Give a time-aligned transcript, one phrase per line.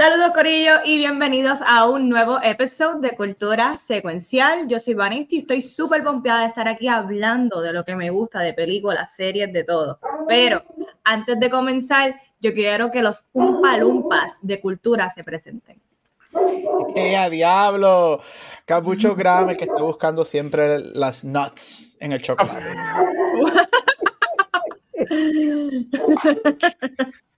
[0.00, 4.66] Saludos Corillo y bienvenidos a un nuevo episodio de Cultura Secuencial.
[4.66, 8.08] Yo soy Vanessa y estoy súper pompeada de estar aquí hablando de lo que me
[8.08, 9.98] gusta, de películas, series, de todo.
[10.26, 10.64] Pero
[11.04, 15.78] antes de comenzar, yo quiero que los umpalumpas de cultura se presenten.
[16.96, 18.22] ¡Eh, a diablo!
[18.64, 22.64] Capucho Graham, el que está buscando siempre las nuts en el chocolate.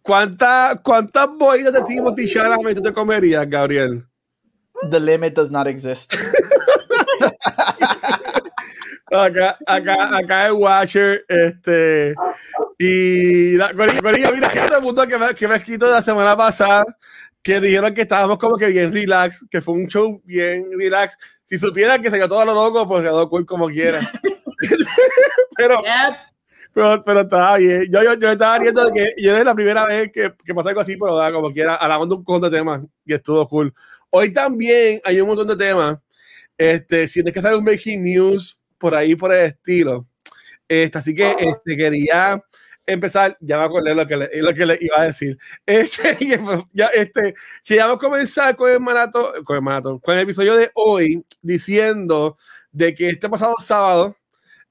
[0.03, 4.05] ¿Cuántas cuántas bolitas de Timothy Chalamet tú te comerías, Gabriel?
[4.91, 6.15] The limit does not exist.
[9.13, 12.15] acá, acá, acá es Watcher, este,
[12.79, 16.85] y la Corilla, mira, gente mundo que me, que me ha escrito la semana pasada,
[17.43, 21.17] que dijeron que estábamos como que bien relax, que fue un show bien relax.
[21.47, 24.11] Si supieran que se quedó todo lo loco, pues quedó cool como quiera.
[25.57, 25.83] Pero,
[26.75, 27.87] pero, pero estaba bien.
[27.91, 30.71] Yo, yo, yo estaba riendo de que yo es la primera vez que, que pasa
[30.71, 33.75] algo así, pero da como quiera, alabando un montón de temas y estuvo cool.
[34.11, 35.99] Hoy también hay un montón de temas.
[36.57, 40.07] Este, si tienes que hacer un breaking news por ahí, por el estilo.
[40.69, 42.43] Este, así que este, quería
[42.87, 45.39] empezar, ya me acordé lo que le, lo que le iba a decir.
[45.67, 46.17] Este,
[46.73, 51.25] ya, este, que comenzar con el maratón, con el maratón, con el episodio de hoy,
[51.41, 52.37] diciendo
[52.71, 54.17] de que este pasado sábado,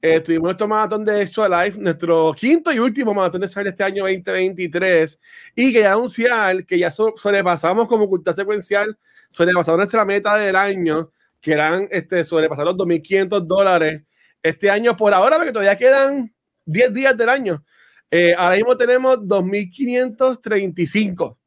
[0.01, 3.83] eh, tuvimos nuestro maratón de Extra Life, nuestro quinto y último maratón de de este
[3.83, 5.19] año 2023,
[5.55, 8.97] y que ya anunciar que ya sobrepasamos como cultura secuencial,
[9.29, 14.01] sobrepasamos nuestra meta del año, que eran este, sobrepasar los 2.500 dólares
[14.41, 16.33] este año por ahora, porque todavía quedan
[16.65, 17.63] 10 días del año.
[18.09, 21.37] Eh, ahora mismo tenemos 2.535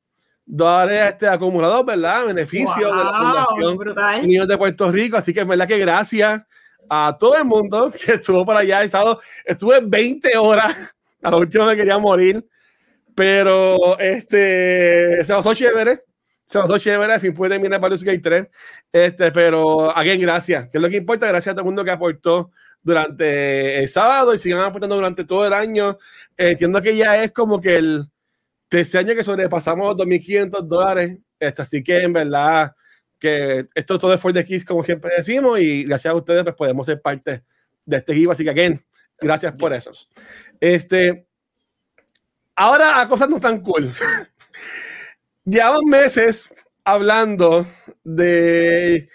[0.46, 2.26] dólares este, acumulados, ¿verdad?
[2.26, 5.16] Beneficio de la Fundación Niños de Puerto Rico.
[5.16, 6.40] Así que es verdad que gracias
[6.88, 9.20] a todo el mundo que estuvo por allá el sábado.
[9.44, 12.44] Estuve 20 horas, a la última me quería morir,
[13.14, 16.02] pero este, se pasó chévere.
[16.46, 18.46] Se pasó chévere, al fin pude terminar Baldur's Gate 3.
[18.92, 21.26] Este, pero, again, gracias, que es lo que importa.
[21.26, 22.50] Gracias a todo el mundo que aportó
[22.82, 25.98] durante el sábado y sigan aportando durante todo el año.
[26.36, 28.04] Entiendo que ya es como que el
[28.68, 31.18] tercer año que sobrepasamos 2.500 dólares.
[31.40, 32.74] Este, así que, en verdad,
[33.24, 36.54] que esto todo es for the kids, como siempre decimos, y gracias a ustedes pues
[36.56, 37.42] podemos ser parte
[37.86, 38.84] de este equipo, así que again,
[39.18, 39.90] gracias por eso.
[40.60, 41.26] Este,
[42.54, 43.90] ahora a cosas no tan cool.
[45.46, 46.48] Llevamos meses
[46.84, 47.66] hablando
[48.04, 49.08] de,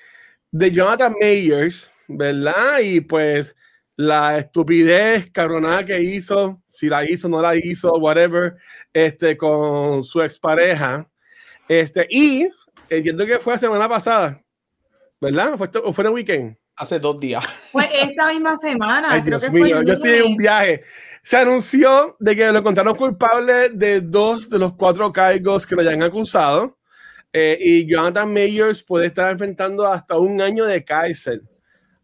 [0.50, 2.80] de Jonathan Mayers, ¿verdad?
[2.82, 3.56] Y pues
[3.96, 8.56] la estupidez cabronada que hizo, si la hizo, no la hizo, whatever,
[8.92, 11.08] este, con su expareja.
[11.68, 12.50] Este, y
[12.90, 14.44] entiendo que fue la semana pasada,
[15.20, 15.58] ¿verdad?
[15.58, 16.58] ¿Fue, ¿O fue el weekend?
[16.76, 17.46] Hace dos días.
[17.72, 19.12] Fue esta misma semana.
[19.12, 20.84] Ay, Dios mío, yo estoy en un viaje.
[21.22, 25.82] Se anunció de que lo encontraron culpable de dos de los cuatro cargos que lo
[25.82, 26.78] hayan acusado.
[27.32, 31.44] Eh, y Jonathan Mayers puede estar enfrentando hasta un año de cárcel.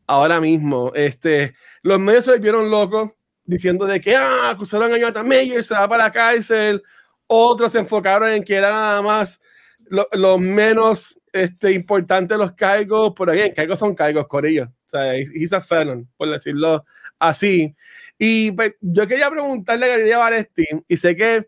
[0.07, 3.12] Ahora mismo, este, los medios se volvieron locos
[3.44, 6.84] diciendo de que ah, acusaron a Jonathan Mayers, se va para la cárcel.
[7.28, 9.41] Otros se enfocaron en que era nada más
[9.90, 14.66] los lo menos este, importantes los cargos, por ahí, cargos son cargos, Corillo.
[14.66, 16.85] O sea, he's a felon, por decirlo
[17.19, 17.75] así.
[18.18, 21.47] Y pues, yo quería preguntarle a Galería Valesti, y sé que,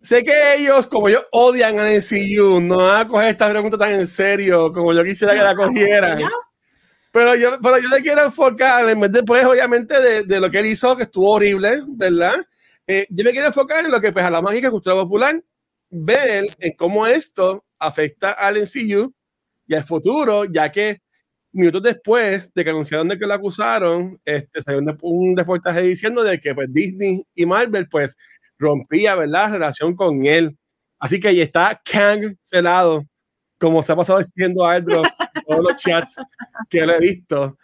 [0.00, 3.92] sé que ellos, como yo, odian a NCU, no van a coger esta pregunta tan
[3.92, 6.22] en serio como yo quisiera que la cogieran.
[7.12, 10.50] Pero yo, pero yo le quiero enfocar, en vez de, pues, obviamente, de, de, lo
[10.50, 12.34] que él hizo, que estuvo horrible, ¿verdad?
[12.84, 15.40] Eh, yo me quiero enfocar en lo que, pues, a la mágica cultura popular,
[15.88, 19.12] ver en cómo esto afecta al NCU
[19.66, 21.00] y al futuro, ya que
[21.52, 26.22] minutos después de que anunciaron de que lo acusaron, este, salió un, un reportaje diciendo
[26.22, 28.16] de que pues, Disney y Marvel pues
[28.58, 30.56] rompía, ¿verdad?, la relación con él.
[30.98, 33.04] Así que ahí está cancelado,
[33.58, 36.16] como se ha pasado diciendo a Aldro en todos los chats
[36.68, 37.58] que lo he visto.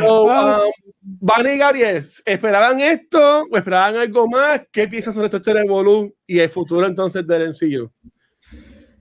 [0.00, 4.62] So, um, y Gabriel, ¿esperaban esto o esperaban algo más?
[4.70, 7.90] ¿Qué piensan sobre esto de Volum y el futuro entonces del MCU?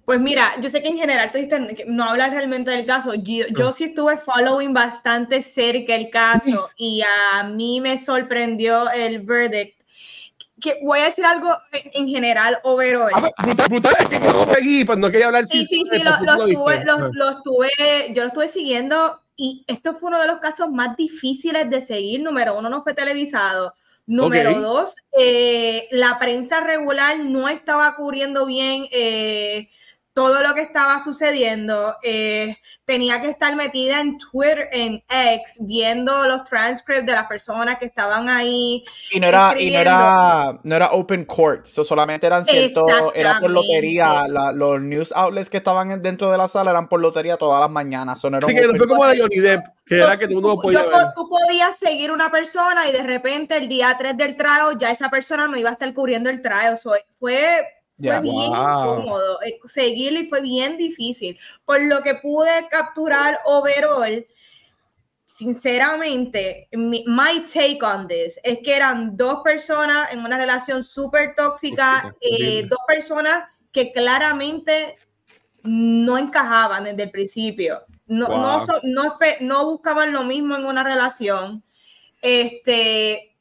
[0.10, 1.38] Pues mira, yo sé que en general tú
[1.86, 3.14] no hablas realmente del caso.
[3.14, 7.04] Yo, yo, sí estuve following bastante cerca el caso y
[7.36, 9.80] a mí me sorprendió el verdict.
[10.60, 13.12] Que voy a decir algo en general, overall.
[13.14, 15.46] Ah, brutal, brutal, es que no seguí, pues no quería hablar.
[15.46, 17.70] Sí, sí, sí, lo, lo, estuve, lo, lo, estuve,
[18.16, 22.24] yo lo estuve siguiendo y esto fue uno de los casos más difíciles de seguir.
[22.24, 23.76] Número uno, no fue televisado.
[24.08, 29.70] Número dos, eh, la prensa regular no estaba cubriendo bien eh,
[30.14, 31.96] todo lo que estaba sucediendo.
[32.04, 37.78] Eh, tenía que estar metida en Twitter, en X, viendo los transcripts de las personas
[37.78, 38.84] que estaban ahí.
[39.12, 43.40] Y no era, y no era, no era open court, so solamente eran ciertos, era
[43.40, 44.28] por lotería.
[44.28, 47.62] la- los news outlets que estaban en- dentro de la sala eran por lotería todas
[47.62, 48.20] las mañanas.
[48.20, 50.42] so no era Así que no fue como la Johnny Depp, que era que Tú-
[50.62, 51.08] podía yo ver.
[51.16, 55.10] tú podías seguir una persona y de repente el día 3 del trial ya esa
[55.10, 56.78] persona no iba a estar cubriendo el trial.
[56.78, 57.64] So, fue
[58.02, 59.00] fue bien Wow.
[59.02, 61.38] incómodo eh, seguirlo y fue bien difícil.
[61.66, 64.26] Por lo que pude capturar overall,
[65.26, 71.36] sinceramente, mi, my take on this es que eran dos personas en una relación súper
[71.36, 74.98] tóxica, eh, dos personas que claramente
[75.64, 77.82] no encajaban desde el principio.
[78.08, 78.68] No, no, Wow.
[78.84, 81.64] no, no buscaban lo mismo en una relación.
[82.22, 83.36] Este,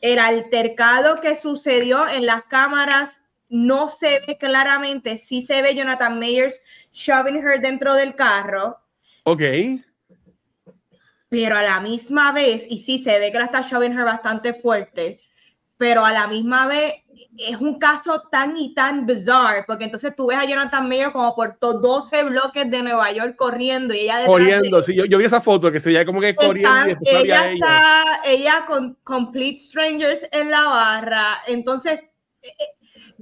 [0.00, 3.19] el altercado que sucedió en las cámaras
[3.50, 5.18] no se ve claramente.
[5.18, 6.60] Sí se ve Jonathan Mayers
[6.92, 8.78] shoving her dentro del carro,
[9.24, 9.42] Ok.
[11.28, 14.52] pero a la misma vez, y sí se ve que la está shoving her bastante
[14.54, 15.20] fuerte,
[15.76, 16.94] pero a la misma vez
[17.38, 21.34] es un caso tan y tan bizarre, porque entonces tú ves a Jonathan Mayer como
[21.34, 25.04] por to- 12 bloques de Nueva York corriendo y ella detrás de- Corriendo, sí, yo,
[25.04, 27.50] yo vi esa foto que se veía como que corriendo Están- y después había ella
[27.52, 27.54] ella.
[27.54, 31.42] está, ella con complete strangers en la barra.
[31.46, 32.00] Entonces,
[32.42, 32.64] eh, eh,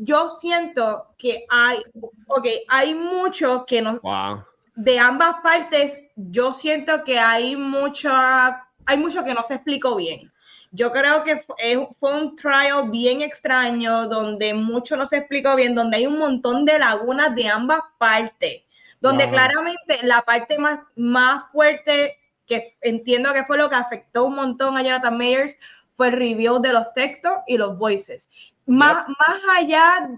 [0.01, 1.83] yo siento que hay,
[2.29, 4.45] ok, hay mucho que nos, Wow.
[4.77, 10.33] de ambas partes, yo siento que hay mucha, hay mucho que no se explicó bien.
[10.71, 15.97] Yo creo que fue, un trial bien extraño, donde mucho no se explicó bien, donde
[15.97, 18.63] hay un montón de lagunas de ambas partes,
[19.01, 19.33] donde Wow.
[19.33, 24.77] claramente la parte más, más fuerte, que entiendo que fue lo que afectó un montón
[24.77, 25.57] a Jonathan Mayers,
[25.97, 28.31] fue el review de los textos y los voices.
[28.69, 30.09] Más, más allá,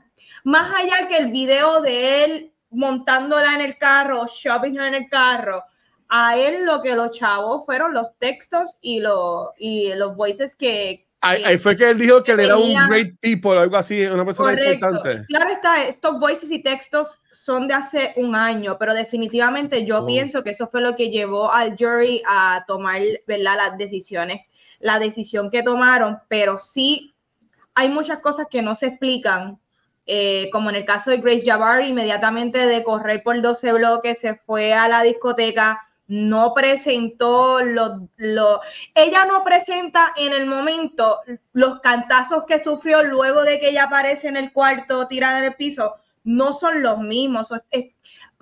[0.44, 5.62] más allá que el video de él montándola en el carro, shopping en el carro,
[6.08, 11.06] a él lo que los chavos fueron los textos y los, y los voices que...
[11.23, 14.05] Ahí, que- ahí fue que él dijo que él era un great people, algo así,
[14.06, 14.87] una persona Correcto.
[14.87, 15.26] importante.
[15.26, 20.06] Claro está, estos voices y textos son de hace un año, pero definitivamente yo Oh.
[20.06, 23.56] pienso que eso fue lo que llevó al jury a tomar ¿verdad?
[23.56, 24.41] las decisiones,
[24.79, 27.10] la decisión que tomaron, pero sí
[27.81, 29.59] hay muchas cosas que no se explican,
[30.06, 34.35] eh, como en el caso de Grace Jabbar, inmediatamente de correr por 12 bloques, se
[34.35, 38.61] fue a la discoteca, no presentó los, los
[38.94, 41.21] ella no presenta en el momento
[41.53, 45.55] los cantazos que sufrió luego de que ella aparece en el cuarto tirada en el
[45.55, 45.94] piso,
[46.25, 47.50] no son los mismos.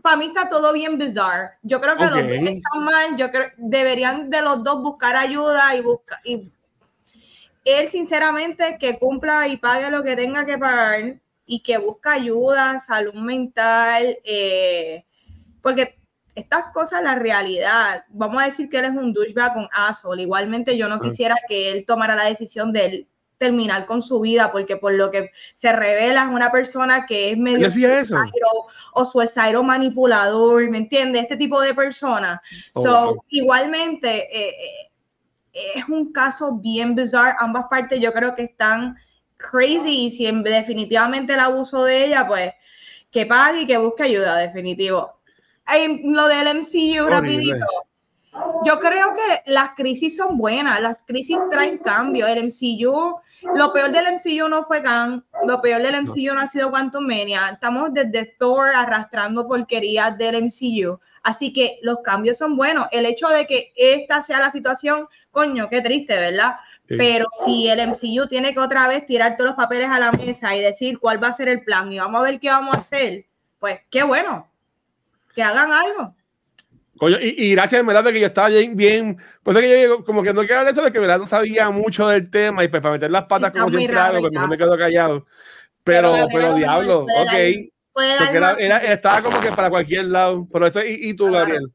[0.03, 1.51] para mí está todo bien bizarre.
[1.63, 2.11] Yo creo que Ok.
[2.11, 3.17] los dos están mal.
[3.17, 6.19] Yo creo deberían de los dos buscar ayuda y buscar.
[6.25, 6.51] Y
[7.73, 11.17] él, sinceramente, que cumpla y pague lo que tenga que pagar
[11.47, 15.05] y que busque ayuda, salud mental, eh,
[15.63, 15.99] porque
[16.35, 20.23] estas cosas, la realidad, vamos a decir que él es un douchebag con asshole.
[20.23, 24.53] Igualmente, yo no quisiera que él tomara la decisión de él terminar con su vida,
[24.53, 29.63] porque por lo que se revela es una persona que es medio suicidero o suicidero
[29.63, 31.23] manipulador, ¿me entiendes?
[31.23, 32.43] Este tipo de persona.
[32.75, 33.25] Oh, so, wow.
[33.31, 34.88] igualmente, eh, eh,
[35.53, 37.37] es un caso bien bizarre.
[37.39, 38.97] Ambas partes yo creo que están
[39.37, 42.53] crazy y si en- definitivamente el abuso de ella, pues
[43.11, 45.21] que pague y que busque ayuda, definitivo.
[45.67, 47.11] En lo del MCU, Horrible.
[47.11, 47.67] rapidito.
[48.65, 52.27] Yo creo que las crisis son buenas, las crisis traen cambio.
[52.27, 53.21] El MCU,
[53.55, 57.07] lo peor del MCU no fue Khan, lo peor del MCU no ha sido Quantum
[57.07, 57.51] Mania.
[57.53, 60.99] Estamos desde Thor arrastrando porquerías del MCU.
[61.23, 62.87] Así que los cambios son buenos.
[62.91, 66.57] El hecho de que esta sea la situación, coño, qué triste, ¿verdad?
[66.89, 66.97] Sí.
[66.97, 70.57] Pero si el MCU tiene que otra vez tirar todos los papeles a la mesa
[70.57, 72.81] y decir cuál va a ser el plan y vamos a ver qué vamos a
[72.81, 73.27] hacer,
[73.59, 74.49] pues qué bueno.
[75.35, 76.15] Que hagan algo.
[76.99, 79.83] Coño, y, y gracias, en verdad, de que yo estaba bien, bien pues es que
[79.83, 82.09] yo como que no quiero hablar de eso, de que en verdad no sabía mucho
[82.09, 84.59] del tema y pues para meter las patas Está como siempre hago, pues mejor me
[84.59, 85.27] quedo callado.
[85.85, 87.33] Pero, Pero pero, diablo, ok.
[87.95, 90.47] So era- era- estaba como que para cualquier lado.
[90.53, 91.47] Pero eso, y, y tú, Claro.
[91.47, 91.73] Gabriel.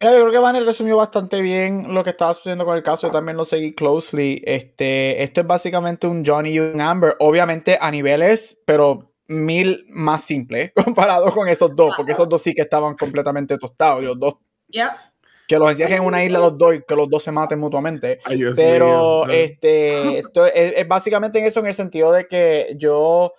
[0.00, 3.06] Mira, yo creo que Vanel resumió bastante bien lo que estaba sucediendo con el caso.
[3.06, 4.42] Yo también lo seguí closely.
[4.44, 7.14] Este, esto es básicamente un Johnny y un Amber.
[7.18, 12.54] Obviamente a niveles, pero mil más simples comparado con esos dos, porque esos dos sí
[12.54, 14.04] que estaban completamente tostados.
[14.04, 14.34] Los dos,
[14.68, 15.12] Ya.
[15.48, 18.18] que los encierren en una isla los dos y que los dos se maten mutuamente.
[18.24, 19.34] Ay, Pero mío.
[19.34, 23.32] este, esto es, es básicamente en eso, en el sentido de que yo,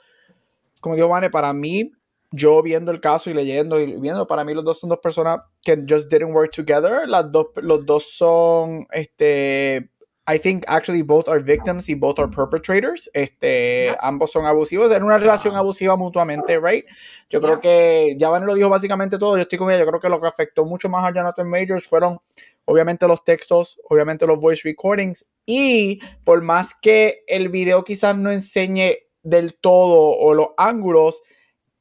[0.80, 1.92] como digo, Vane, para mí,
[2.32, 5.40] yo viendo el caso y leyendo y viendo, para mí los dos son dos personas
[5.62, 7.08] que just didn't work together.
[7.08, 9.90] Las dos, los dos son, este,
[10.30, 13.10] I think actually both are victims y both are perpetrators.
[13.14, 16.86] Este, ambos son abusivos, en una relación abusiva mutuamente, right?
[17.30, 20.02] Yo creo que ya Van lo dijo básicamente todo, yo estoy con ella, yo creo
[20.02, 22.20] que lo que afectó mucho más a Jonathan Majors fueron
[22.66, 25.26] obviamente los textos, obviamente los voice recordings.
[25.46, 31.22] Y por más que el video quizás no enseñe del todo o los ángulos,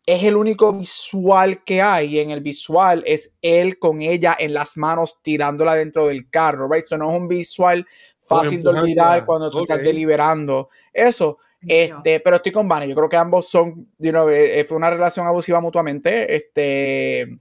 [0.07, 4.77] es el único visual que hay en el visual es él con ella en las
[4.77, 6.85] manos tirándola dentro del carro, right?
[6.85, 7.85] Eso no es un visual
[8.17, 11.39] fácil de olvidar cuando tú estás deliberando eso.
[11.61, 14.91] Este, pero estoy con Vane, yo creo que ambos son, you know, eh, fue una
[14.91, 16.37] relación abusiva mutuamente.
[16.37, 17.41] Este,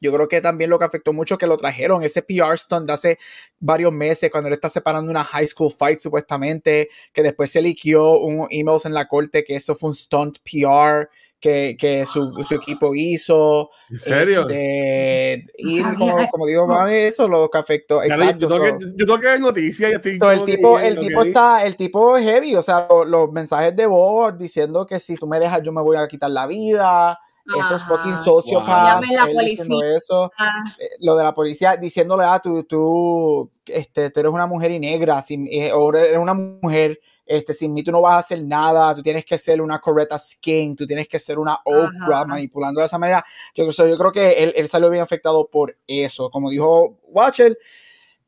[0.00, 2.92] yo creo que también lo que afectó mucho que lo trajeron, ese PR stunt de
[2.92, 3.18] hace
[3.60, 8.18] varios meses, cuando él está separando una high school fight supuestamente, que después se liqueó
[8.18, 11.08] un emails en la corte que eso fue un stunt PR
[11.44, 13.68] que, que su, su, equipo hizo.
[13.90, 14.48] ¿En serio?
[14.48, 18.02] Este, y como, como, digo, vale, eso lo que afectó.
[18.02, 19.92] Exacto, yo, tengo que, yo tengo que ver noticias.
[19.92, 23.30] Estoy so, el tipo, el tipo está, el tipo es heavy, o sea, los, los
[23.30, 26.46] mensajes de voz diciendo que si tú me dejas, yo me voy a quitar la
[26.46, 27.18] vida.
[27.60, 29.04] Eso es fucking sociopath.
[29.06, 29.82] Wow.
[29.82, 30.32] Eso.
[30.78, 34.78] Eh, lo de la policía diciéndole, ah, tú, tú, este, tú eres una mujer y
[34.78, 38.42] negra, sin, eh, o eres una mujer este, sin mí tú no vas a hacer
[38.42, 42.80] nada, tú tienes que ser una correcta skin, tú tienes que ser una Oprah manipulando
[42.80, 43.24] de esa manera.
[43.54, 46.30] Yo, yo creo que él, él, salió bien afectado por eso.
[46.30, 47.58] Como dijo Watcher,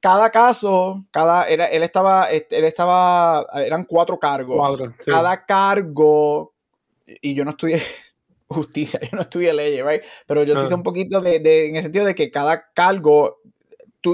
[0.00, 4.81] cada caso, cada, era, él estaba, él estaba, eran cuatro cargos.
[5.05, 6.55] Cada cargo,
[7.07, 7.83] y yo no estudié
[8.49, 10.03] justicia, yo no estudié leyes, right?
[10.26, 13.41] Pero yo sí sé un poquito de, de, en el sentido de que cada cargo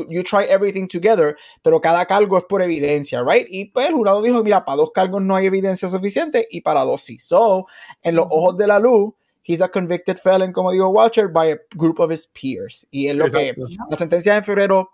[0.08, 3.46] you try everything together, pero cada cargo es por evidencia, right?
[3.50, 6.84] Y pues el jurado dijo, mira, para dos cargos no hay evidencia suficiente y para
[6.84, 7.18] dos sí.
[7.18, 7.66] So,
[8.02, 9.12] en los ojos de la luz,
[9.44, 12.86] he's a convicted felon, como digo Watcher, by a group of his peers.
[12.90, 13.54] Y es lo que
[13.90, 14.90] la sentencia de febrero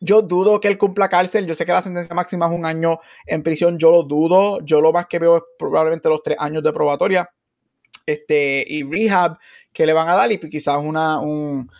[0.00, 1.46] yo dudo que él cumpla cárcel.
[1.46, 3.78] Yo sé que la sentencia máxima es un año en prisión.
[3.78, 4.60] Yo lo dudo.
[4.64, 7.30] Yo lo más que veo es probablemente los tres años de probatoria
[8.06, 9.38] este, y rehab
[9.72, 11.70] que le van a dar y quizás una, un,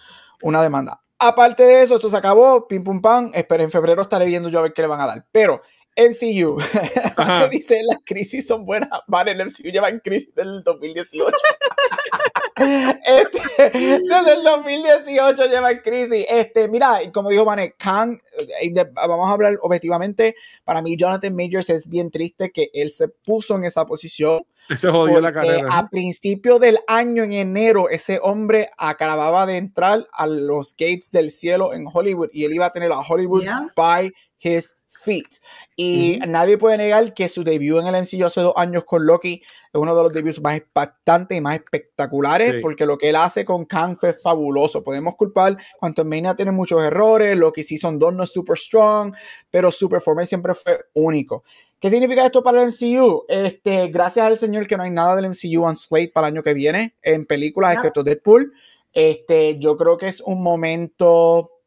[0.43, 1.03] una demanda.
[1.21, 3.33] Aparte de eso, esto se acabó, pim pum pam.
[3.35, 5.27] Espero en febrero estaré viendo yo a ver qué le van a dar.
[5.33, 5.63] Pero
[5.99, 6.59] MCU,
[7.51, 8.89] dice las crisis son buenas.
[9.07, 11.37] Vale, el MCU lleva en crisis desde el 2018.
[12.57, 16.27] este, desde el 2018 lleva en crisis.
[16.31, 18.21] Este, mira, como dijo Vane, Khan,
[18.63, 20.37] eh, vamos a hablar objetivamente.
[20.65, 24.91] Para mí, Jonathan Majors es bien triste que él se puso en esa posición ese
[24.91, 25.69] jodió la carrera.
[25.73, 31.31] A principio del año, en enero, ese hombre acababa de entrar a los gates del
[31.31, 35.41] cielo en Hollywood y él iba a tener a Hollywood by his feet.
[35.77, 39.43] Y nadie puede negar que su debut en el MCU hace dos años con Loki
[39.43, 43.45] es uno de los debuts más impactantes y más espectaculares, porque lo que él hace
[43.45, 44.83] con Kang fue fabuloso.
[44.83, 49.15] Podemos culpar, cuanto Mania tiene muchos errores, Loki Season 2 no es super strong,
[49.51, 51.45] pero su performance siempre fue único.
[51.81, 53.25] ¿Qué significa esto para el MCU?
[53.29, 56.43] Este, gracias al señor que no hay nada del MCU on Slate para el año
[56.43, 58.53] que viene en películas, excepto Deadpool.
[58.93, 61.58] Este, yo creo que es un momento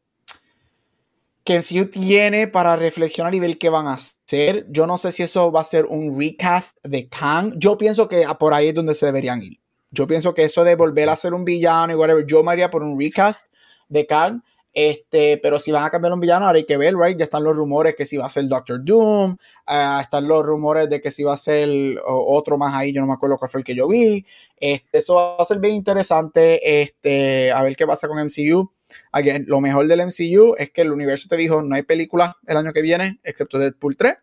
[1.44, 4.66] que MCU tiene para reflexionar y ver qué van a hacer.
[4.68, 7.54] Yo no sé si eso va a ser un recast de Kang.
[7.56, 9.58] Yo pienso que por ahí es donde se deberían ir.
[9.90, 12.70] Yo pienso que eso de volver a ser un villano y whatever, yo me haría
[12.70, 13.46] por un recast
[13.88, 14.42] de Kang.
[14.74, 17.18] Este, pero si van a cambiar un villano, ahora hay que ver, right?
[17.18, 20.88] Ya están los rumores que si va a ser Doctor Doom, uh, están los rumores
[20.88, 21.68] de que si va a ser
[22.06, 24.24] otro más ahí, yo no me acuerdo cuál fue el que yo vi.
[24.56, 28.70] Este, eso va a ser bien interesante, este, a ver qué pasa con MCU.
[29.12, 32.56] Again, lo mejor del MCU es que el universo te dijo, no hay película el
[32.56, 34.14] año que viene, excepto Deadpool 3.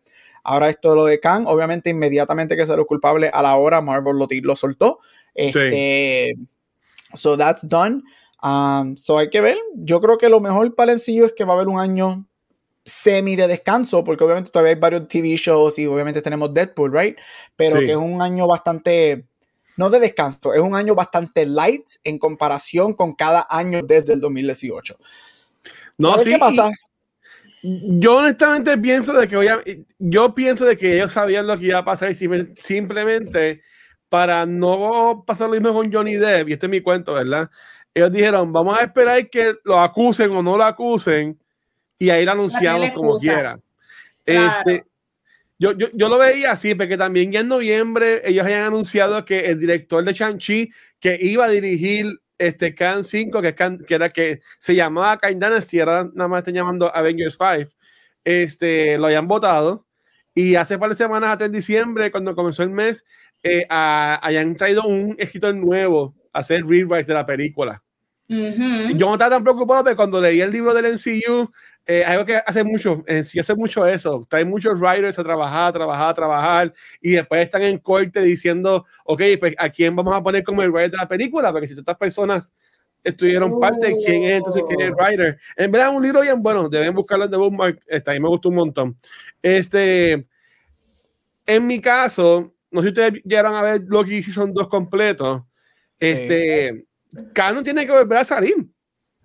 [0.42, 4.26] Ahora esto lo de Khan, obviamente inmediatamente que lo culpable a la hora, Marvel lo,
[4.42, 5.00] lo soltó.
[5.34, 6.34] Este,
[7.14, 8.02] So that's done.
[8.42, 9.56] Um, so hay que ver.
[9.74, 12.26] Yo creo que lo mejor para el MCU es que va a haber un año
[12.84, 17.16] semi de descanso, porque obviamente todavía hay varios TV shows y obviamente tenemos Deadpool, right?
[17.56, 19.26] Pero que es un año bastante,
[19.80, 24.20] no de descanso, es un año bastante light en comparación con cada año desde el
[24.20, 24.98] 2018.
[25.96, 26.68] No, sí, ¿Qué pasa?
[27.62, 29.58] Yo honestamente pienso de que voy a,
[29.98, 32.14] yo pienso de que ellos sabían lo que iba a pasar y
[32.62, 33.62] simplemente
[34.10, 37.48] para no pasar lo mismo con Johnny Depp, y este es mi cuento, ¿verdad?
[37.94, 41.40] ellos dijeron, vamos a esperar que lo acusen o no lo acusen
[41.98, 43.58] y ahí lo anunciamos como quiera.
[44.26, 44.84] Este,
[45.60, 49.40] yo, yo, yo, lo veía así, porque también ya en noviembre ellos habían anunciado que
[49.46, 52.06] el director de Shang-Chi, que iba a dirigir
[52.38, 53.54] este Can 5, que,
[53.86, 57.70] que era que se llamaba Kaindana, si ahora nada más están llamando Avengers 5,
[58.24, 59.86] este, lo habían votado.
[60.34, 63.04] Y hace par de semanas, hasta en diciembre, cuando comenzó el mes,
[63.42, 67.82] eh, hayan traído un escritor nuevo hacer rewrite de la película.
[68.30, 71.50] Yo no estaba tan preocupado, pero cuando leí el libro del NCU,
[71.92, 75.70] eh, algo que hace mucho, en sí hace mucho eso, trae muchos writers a trabajar,
[75.70, 80.14] a trabajar, a trabajar, y después están en corte diciendo, ok, pues a quién vamos
[80.14, 82.54] a poner como el writer de la película, porque si estas personas
[83.02, 85.40] estuvieron parte, ¿quién es entonces quién es el writer?
[85.56, 88.50] En verdad, un libro bien bueno, deben buscarlo en The Bookmark, está ahí me gustó
[88.50, 88.96] un montón.
[89.42, 90.28] Este,
[91.44, 95.42] en mi caso, no sé si ustedes llegaron a ver Loki son dos completos,
[95.98, 96.86] este,
[97.32, 98.54] Canon tiene que volver a salir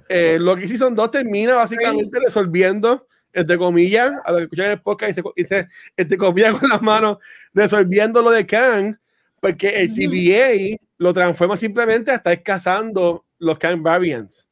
[0.10, 4.82] eh, Loki Season 2 termina básicamente resolviendo, entre comillas, a lo que escuchan en el
[4.82, 7.18] podcast, y se, entre comillas con las manos,
[7.54, 8.96] resolviendo lo de Kang,
[9.40, 14.50] porque el TVA lo transforma simplemente hasta escasando los Kang Variants.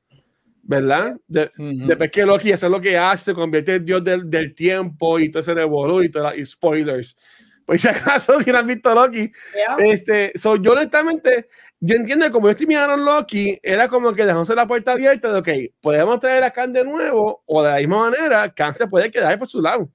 [0.65, 1.17] ¿Verdad?
[1.27, 5.19] De, Después que Loki es lo que hace, se convierte en dios del, del tiempo
[5.19, 7.17] y todo ese revolú y, y spoilers.
[7.65, 9.31] Pues si acaso, si no han visto Loki,
[9.79, 11.47] este, so, yo honestamente,
[11.79, 15.73] yo entiendo que como mirando Loki, era como que dejamos la puerta abierta de, ok,
[15.81, 19.37] podemos traer a Khan de nuevo, o de la misma manera, Khan se puede quedar
[19.39, 19.89] por su lado.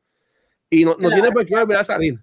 [0.71, 2.19] Y no, no tiene por qué volver a salir.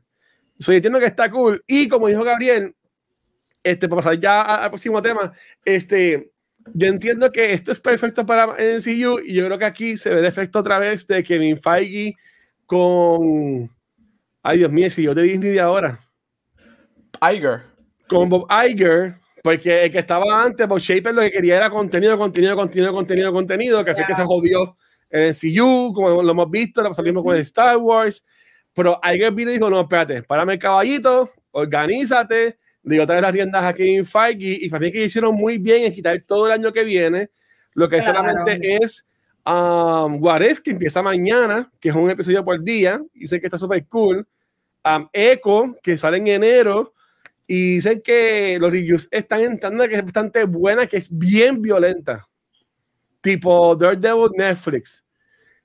[0.59, 1.63] So, yo entiendo que está cool.
[1.67, 2.75] Y como dijo Gabriel,
[3.63, 5.33] este, para pasar ya al próximo tema,
[5.63, 6.31] este,
[6.73, 10.19] yo entiendo que esto es perfecto para NCU y yo creo que aquí se ve
[10.19, 12.15] el efecto otra vez de Kevin Feige
[12.65, 13.74] con...
[14.47, 15.99] Ay, Dios mío, si yo de Disney de ahora.
[17.19, 17.63] Iger.
[18.07, 22.15] Con Bob Iger porque el que estaba antes, Bob Shaper lo que quería era contenido,
[22.15, 24.77] contenido, contenido, contenido, contenido, que fue que se jodió
[25.09, 28.23] en CU, como lo hemos visto, lo salimos con Star Wars.
[28.71, 33.33] Pero alguien vino y dijo: No, espérate, párame el caballito, organízate, digo, otra vez las
[33.33, 34.59] riendas aquí en Feige.
[34.61, 37.31] Y para mí que hicieron muy bien en quitar todo el año que viene.
[37.73, 39.07] Lo que solamente es
[39.45, 43.01] um, What If, que empieza mañana, que es un episodio por día.
[43.11, 44.27] Dicen que está súper cool.
[44.85, 46.93] Um, Echo, que sale en enero
[47.47, 52.27] y dicen que los reviews están entrando que es bastante buena, que es bien violenta.
[53.21, 55.03] Tipo Daredevil Netflix.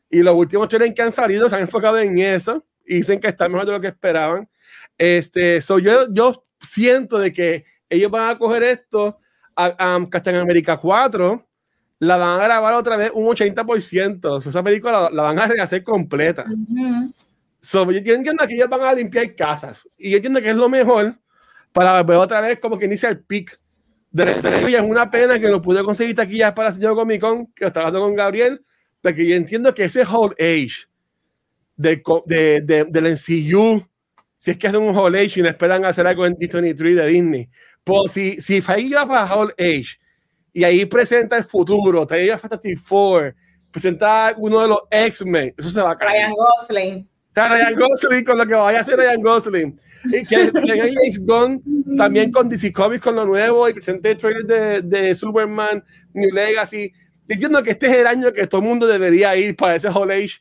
[0.09, 2.65] Y los últimos trailers que han salido se han enfocado en eso.
[2.87, 4.49] Y dicen que está mejor de lo que esperaban.
[4.97, 9.19] Este, so yo, yo siento de que ellos van a coger esto
[9.55, 11.47] a, a Captain America 4,
[12.01, 14.47] la van a grabar otra vez un 80%.
[14.47, 16.45] esa película la, van a rehacer completa.
[17.61, 19.81] So, yo, entiendo que ellos van a limpiar casas.
[19.97, 21.19] Y yo entiendo que es lo mejor
[21.73, 23.61] para ver otra vez como que inicia el pick
[24.11, 27.47] de la Es una pena que no pude conseguir taquillas para el señor Comic Con,
[27.53, 28.65] que estaba hablando con Gabriel,
[29.01, 30.89] porque yo entiendo que ese whole age
[31.77, 33.87] de, de, de, del NCU,
[34.37, 37.07] si es que hacen un whole age y no esperan hacer algo en D23 de
[37.07, 37.49] Disney,
[37.85, 39.99] pues si, si va para whole age
[40.53, 43.35] y ahí presenta el futuro, trae Fantastic Four,
[43.71, 46.27] presenta uno de los X-Men, eso se va a caer.
[47.35, 49.81] Ryan Gosling con lo que vaya a hacer Ryan Gosling.
[50.05, 51.63] Y que, James Gunn
[51.97, 56.93] también con DC Comics con lo nuevo y presenté trailer de, de Superman New Legacy.
[57.27, 60.15] Diciendo que este es el año que todo el mundo debería ir para ese Whole
[60.15, 60.41] Age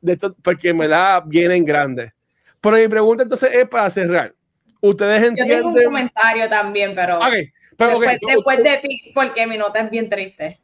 [0.00, 2.12] de porque me la vienen grande.
[2.60, 4.34] Pero mi pregunta entonces es para cerrar.
[4.80, 5.48] Ustedes entienden.
[5.48, 7.18] Yo tengo un comentario también, pero.
[7.18, 10.60] Okay, pero después, después de ti, porque mi nota es bien triste.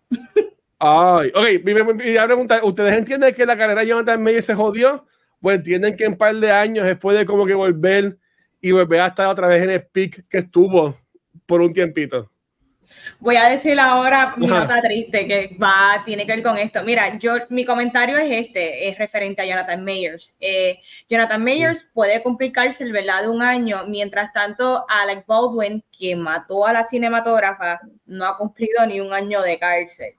[0.78, 5.06] Ay, ok, mi, pregunta: ¿Ustedes entienden que la carrera de Jonathan Mayer se jodió?
[5.44, 8.16] Pues entienden que en un par de años después de como que volver
[8.62, 10.98] y volver a estar otra vez en el pick que estuvo
[11.44, 12.30] por un tiempito.
[13.20, 16.82] Voy a decir ahora mi nota triste que va, tiene que ver con esto.
[16.82, 20.34] Mira, yo, mi comentario es este, es referente a Jonathan Mayers.
[20.40, 20.80] Eh,
[21.10, 23.24] Jonathan Mayers puede complicarse el ¿verdad?
[23.24, 28.86] De un año, mientras tanto Alec Baldwin, quien mató a la cinematógrafa, no ha cumplido
[28.86, 30.14] ni un año de cárcel.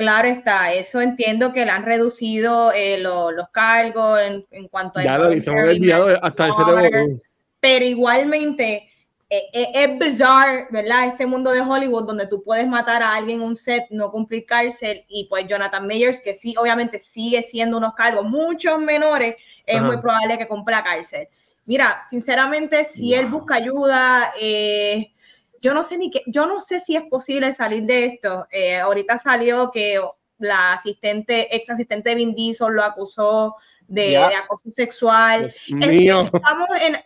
[0.00, 5.04] Claro está, eso entiendo que le han reducido eh, los cargos en, en, cuanto a...
[5.04, 7.20] Ya lo olvidado hasta ese
[7.60, 8.88] pero igualmente
[9.28, 11.08] eh, eh, es bizarro, ¿verdad?
[11.08, 14.46] Este mundo de Hollywood donde tú puedes matar a alguien en un set, no cumplir
[14.46, 19.36] cárcel, y pues Jonathan Mayers, que sí, obviamente sigue siendo unos cargos mucho menores,
[19.66, 21.28] es muy probable que cumpla cárcel.
[21.66, 25.12] Mira, sinceramente, si él busca ayuda, eh,
[25.60, 28.46] yo no sé ni qué, yo no sé si es posible salir de esto.
[28.82, 30.00] ahorita salió que
[30.38, 35.46] la asistente, ex asistente de Vin Diesel lo acusó de, acoso sexual.
[35.46, 36.96] Estamos en,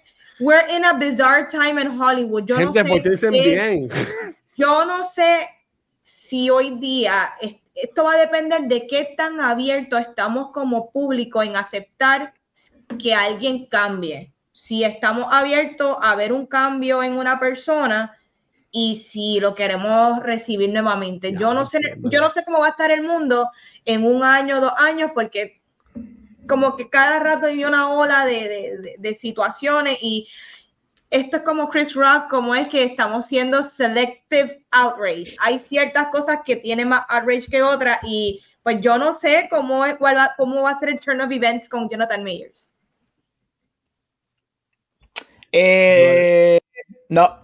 [0.40, 2.44] We're in a bizarre time in Hollywood.
[2.44, 3.88] Yo Gente, no sé bien.
[4.56, 5.48] Yo no sé
[6.02, 7.32] si hoy día
[7.74, 12.34] esto va a depender de qué tan abierto estamos como público en aceptar
[12.98, 14.32] que alguien cambie.
[14.52, 18.16] Si estamos abiertos a ver un cambio en una persona
[18.76, 21.32] y si lo queremos recibir nuevamente.
[21.32, 23.48] yo no sé, yo no sé cómo va a estar el mundo
[23.84, 25.60] en un año, dos años, porque
[26.48, 30.26] como que cada rato hay una ola de, de, situaciones y
[31.08, 35.36] esto es como Chris Rock, como es que estamos siendo selective outrage.
[35.38, 39.78] Hay ciertas cosas que tienen más outrage que otras y pues yo no sé cómo,
[39.78, 42.74] va, cómo va a ser el turn of events con Jonathan Mayers.
[45.52, 46.58] Eh,
[47.08, 47.43] no,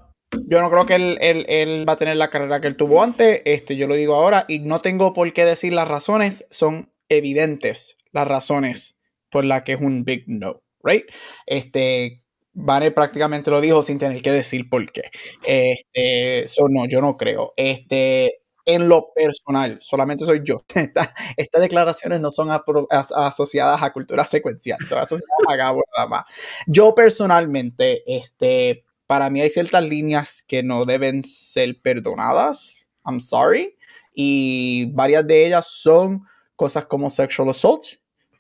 [0.50, 3.40] yo no creo que él, él, va a tener la carrera que él tuvo antes.
[3.44, 6.44] Este, yo lo digo ahora y no tengo por qué decir las razones.
[6.50, 8.98] Son evidentes las razones
[9.30, 11.04] por las que es un big no, right?
[11.46, 15.04] Este, Vane prácticamente lo dijo sin tener que decir por qué.
[15.46, 17.52] Este, no, yo no creo.
[17.56, 20.64] Este, en lo personal, solamente soy yo.
[21.36, 22.48] estas declaraciones no son
[22.90, 26.24] asociadas a cultura secuencial, son asociadas a Gabo nada más.
[26.66, 32.88] Yo personalmente, este, para mí hay ciertas líneas que no deben ser perdonadas.
[33.04, 33.76] I'm sorry.
[34.14, 36.22] Y varias de ellas son
[36.54, 37.84] cosas como sexual assault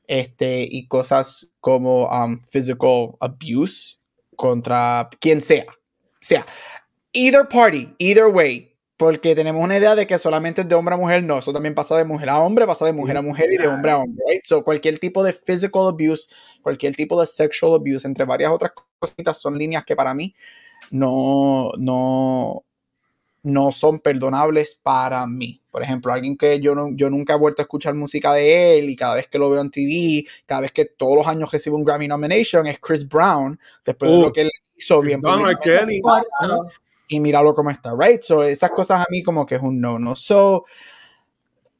[0.06, 3.98] este, y cosas como um, physical abuse
[4.36, 5.66] contra quien sea.
[5.68, 6.46] O sea,
[7.14, 8.69] either party, either way,
[9.00, 11.74] porque tenemos una idea de que solamente es de hombre a mujer, no, eso también
[11.74, 14.22] pasa de mujer a hombre, pasa de mujer a mujer y de hombre a hombre,
[14.28, 14.42] right?
[14.44, 16.28] So, cualquier tipo de physical abuse,
[16.60, 20.34] cualquier tipo de sexual abuse, entre varias otras cositas, son líneas que para mí
[20.90, 22.62] no, no,
[23.42, 25.62] no son perdonables para mí.
[25.70, 28.90] Por ejemplo, alguien que yo, no, yo nunca he vuelto a escuchar música de él
[28.90, 31.74] y cada vez que lo veo en TV, cada vez que todos los años recibe
[31.74, 35.22] un Grammy nomination es Chris Brown, después de lo que él hizo bien.
[37.10, 38.22] Y míralo cómo está, right?
[38.22, 40.14] So, esas cosas a mí como que es un no, no.
[40.14, 40.64] So,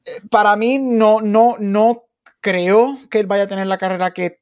[0.04, 2.04] eh, para mí no, no, no
[2.40, 4.40] creo que él vaya a tener la carrera que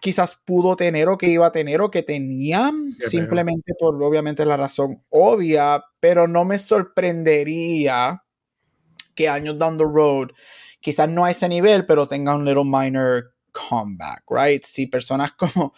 [0.00, 4.58] quizás pudo tener o que iba a tener o que tenía, simplemente por obviamente la
[4.58, 8.22] razón obvia, pero no me sorprendería
[9.14, 10.28] que años down the road,
[10.80, 14.62] quizás no a ese nivel, pero tenga un little minor comeback, right?
[14.62, 15.72] Si personas como,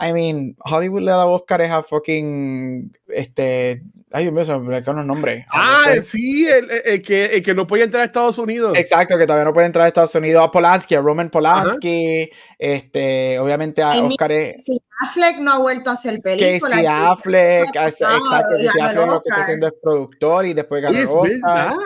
[0.00, 3.82] I mean, Hollywood le da Oscar a fucking, este,
[4.12, 5.46] Ay, Dios mío, se me los nombres.
[5.50, 8.76] Ah, sí, el, que, el, que, no puede entrar a Estados Unidos.
[8.76, 10.44] Exacto, que todavía no puede entrar a Estados Unidos.
[10.44, 12.28] A Polanski, a Roman Polanski.
[12.58, 14.32] Este, obviamente a Oscar.
[14.58, 16.74] Si Affleck no ha vuelto a hacer películas.
[16.74, 20.82] Que si Affleck, exacto, que si Affleck lo que está haciendo es productor y después
[20.82, 21.76] gana Oscar.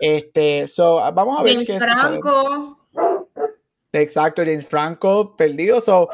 [0.00, 2.78] Este, so, vamos a ver James qué Franco.
[3.92, 5.80] Exacto, James Franco, perdido.
[5.82, 6.08] So,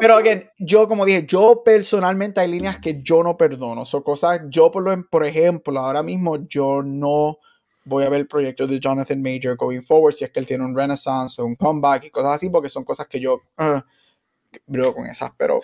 [0.00, 3.84] pero again, yo como dije, yo personalmente hay líneas que yo no perdono.
[3.84, 7.38] Son cosas, yo por, lo, por ejemplo, ahora mismo yo no
[7.84, 10.64] voy a ver el proyecto de Jonathan Major going forward si es que él tiene
[10.64, 15.06] un renaissance o un comeback y cosas así, porque son cosas que yo uh, con
[15.06, 15.60] esas, pero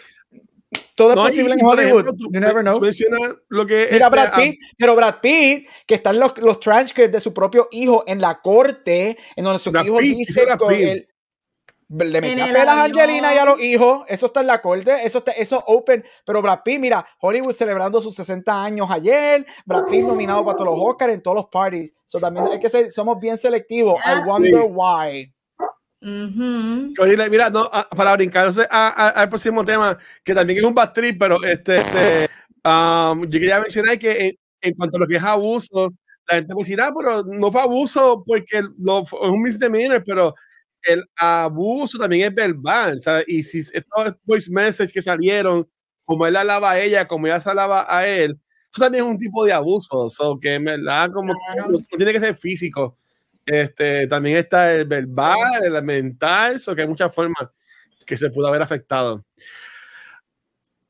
[0.94, 2.06] todo es posible en Hollywood.
[2.30, 2.80] you never know.
[3.48, 7.20] Lo que Mira, Brad ah, Pitt, pero Brad Pitt, que están los, los transcripts de
[7.20, 11.08] su propio hijo en la corte, en donde su hijo dice con él
[11.98, 14.04] le metía pelas a Angelina y a los hijos.
[14.08, 14.94] Eso está en la corte.
[15.04, 16.04] Eso está, eso open.
[16.24, 19.46] Pero Brad Pitt, mira, Hollywood celebrando sus 60 años ayer.
[19.64, 21.94] Brad Pitt nominado para todos los Oscars en todos los parties.
[22.06, 24.00] So, también hay que ser, somos bien selectivos.
[24.04, 25.32] I wonder why.
[26.00, 31.42] Mira, no, ah, para brincar al próximo tema, que también es un bad trip, pero
[31.42, 32.28] este, este
[32.62, 35.94] um, yo quería mencionar que en, cuanto a lo que es abuso,
[36.28, 40.34] la gente me dirá, ah, pero no fue abuso porque no, fue un misdemeanor, pero
[40.86, 43.24] el abuso también es verbal, ¿sabes?
[43.28, 45.68] Y si estos voice messages que salieron,
[46.04, 48.38] como él alaba a ella, como ella se alaba a él,
[48.72, 52.20] eso también es un tipo de abuso, so que en verdad como no, tiene que
[52.20, 52.98] ser físico.
[53.46, 57.48] Este, también está el verbal, el mental, so que hay muchas formas
[58.04, 59.24] que se pudo haber afectado.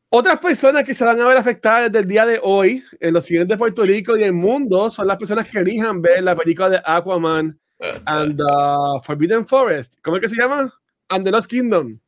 [0.09, 3.25] Otras personas que se van a ver afectadas desde el día de hoy en los
[3.25, 6.81] siguientes Puerto Rico y el mundo son las personas que elijan ver la película de
[6.85, 7.59] Aquaman
[8.07, 9.97] and uh, Forbidden Forest.
[10.03, 10.73] ¿Cómo es que se llama?
[11.09, 12.01] And the Lost Kingdom.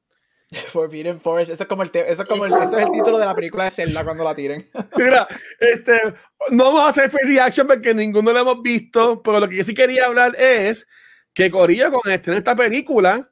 [0.69, 3.27] Forbidden Forest, eso es como el, eso es como el, eso es el título de
[3.27, 4.65] la película de Zelda cuando la tiren.
[4.97, 5.27] Mira,
[5.59, 6.01] este,
[6.51, 9.65] no vamos a hacer free reaction porque ninguno lo hemos visto, pero lo que yo
[9.65, 10.87] sí quería hablar es
[11.35, 13.29] que Corillo con este, en esta película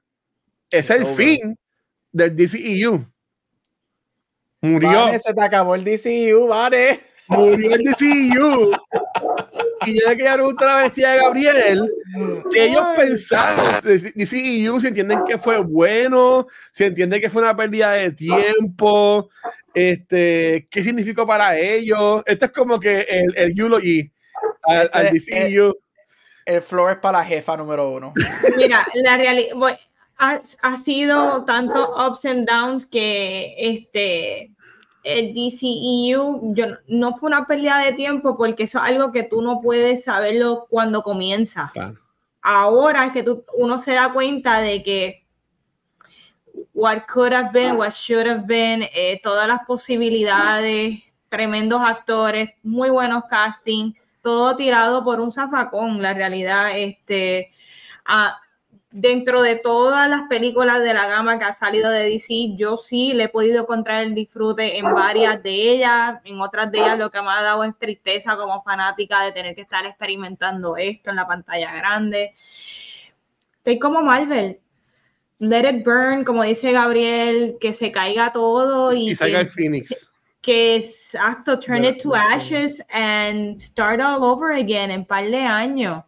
[0.70, 1.57] es el fin
[2.11, 3.07] del DCEU.
[4.61, 5.07] Murió.
[5.22, 7.00] se te acabó el DCEU, vale.
[7.28, 8.72] Murió el DCEU
[9.87, 11.92] y ya que ya gusta la bestia de Gabriel,
[12.51, 17.92] que ellos pensaron, si se entienden que fue bueno, se entiende que fue una pérdida
[17.92, 19.31] de tiempo,
[19.73, 22.23] este, qué significó para ellos.
[22.27, 24.11] Esto es como que el, el eulogy
[24.62, 25.33] al, al DCU.
[25.35, 25.75] El,
[26.47, 28.12] el floor es para la jefa número uno.
[28.57, 29.79] Mira, la realidad
[30.18, 34.51] ha, ha sido tanto ups and downs que este
[35.05, 39.43] el DCEU yo, no fue una pérdida de tiempo porque eso es algo que tú
[39.43, 41.73] no puedes saberlo cuando comienza.
[42.40, 45.25] Ahora es que tú, uno se da cuenta de que
[46.73, 52.90] what could have been, what should have been, eh, todas las posibilidades, tremendos actores, muy
[52.90, 57.53] buenos casting, todo tirado por un zafacón, la realidad, este,
[58.94, 63.12] dentro de todas las películas de la gama que ha salido de DC, yo sí
[63.12, 67.11] le he podido encontrar el disfrute en varias de ellas, en otras de ellas lo
[67.11, 71.16] que me ha dado es tristeza como fanática de tener que estar experimentando esto en
[71.16, 72.35] la pantalla grande.
[73.57, 74.61] Estoy como Marvel,
[75.40, 80.12] let it burn, como dice Gabriel, que se caiga todo y, y salga el Phoenix.
[80.40, 86.04] Que exacto, turn it to ashes and start all over again en par de años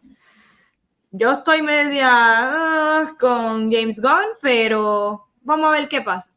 [1.17, 6.31] yo estoy media ah, con James Gunn, pero vamos a ver qué pasa.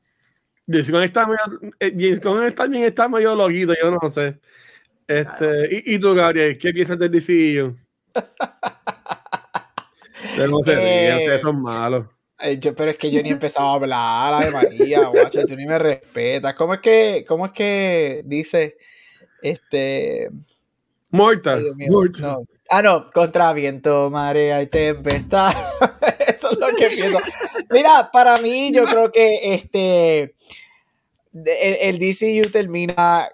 [0.66, 4.38] James Gunn está medio, eh, James Gunn también está medio loquito, yo no sé.
[5.06, 7.76] Este, y, tú, Gabriel, ¿qué piensas del DCU?
[10.48, 12.06] no sé, eh, ustedes son malos.
[12.76, 15.78] pero es que yo ni he empezado a hablar, de María, guacha, tú ni me
[15.78, 16.54] respetas.
[16.54, 18.78] ¿Cómo es que, cómo es que dice
[19.42, 20.30] este
[21.10, 21.74] Mortal?
[22.20, 25.52] No, Ah, no, contra viento, marea y tempestad.
[26.28, 27.18] Eso es lo que pienso.
[27.68, 30.36] Mira, para mí, yo creo que este
[31.32, 33.28] el, DCU termina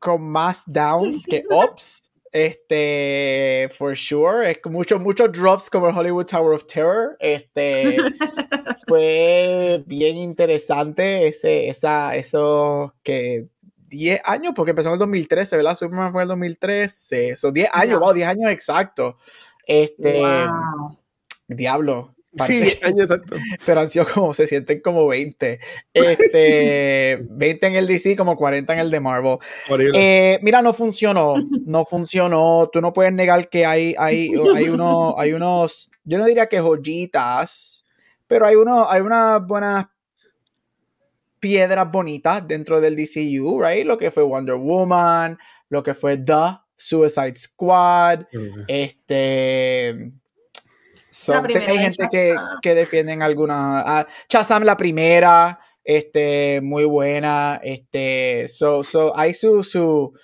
[0.00, 2.10] con más downs que ups.
[2.32, 4.50] Este, for sure.
[4.50, 7.16] Es muchos, muchos drops como el Hollywood Tower of Terror.
[7.20, 7.98] Este
[8.88, 13.46] fue bien interesante ese, esa, eso que
[13.92, 15.76] 10 años, porque empezó en el 2013, ¿verdad?
[15.76, 19.18] Superman fue en el 2013, eso 10 años, wow, 10 años exacto.
[19.66, 20.22] Este,
[21.46, 22.14] diablo.
[22.46, 23.36] sí, años exacto.
[23.66, 25.60] Pero han sido como, se sienten como 20.
[25.92, 29.36] Este, 20 en el DC, como 40 en el de Marvel.
[29.94, 31.34] Eh, mira, no funcionó,
[31.66, 32.70] no funcionó.
[32.72, 36.60] Tú no puedes negar que hay, hay, hay, uno, hay unos, yo no diría que
[36.60, 37.84] joyitas,
[38.26, 39.86] pero hay, uno, hay unas buenas
[41.42, 43.84] piedras bonitas dentro del DCU, right?
[43.84, 45.36] Lo que fue Wonder Woman,
[45.68, 48.26] lo que fue The Suicide Squad,
[48.68, 50.12] este...
[51.66, 54.06] hay gente que, que, defienden alguna...
[54.30, 60.14] Uh, la primera, este, muy buena, este, so, so, hay su, su,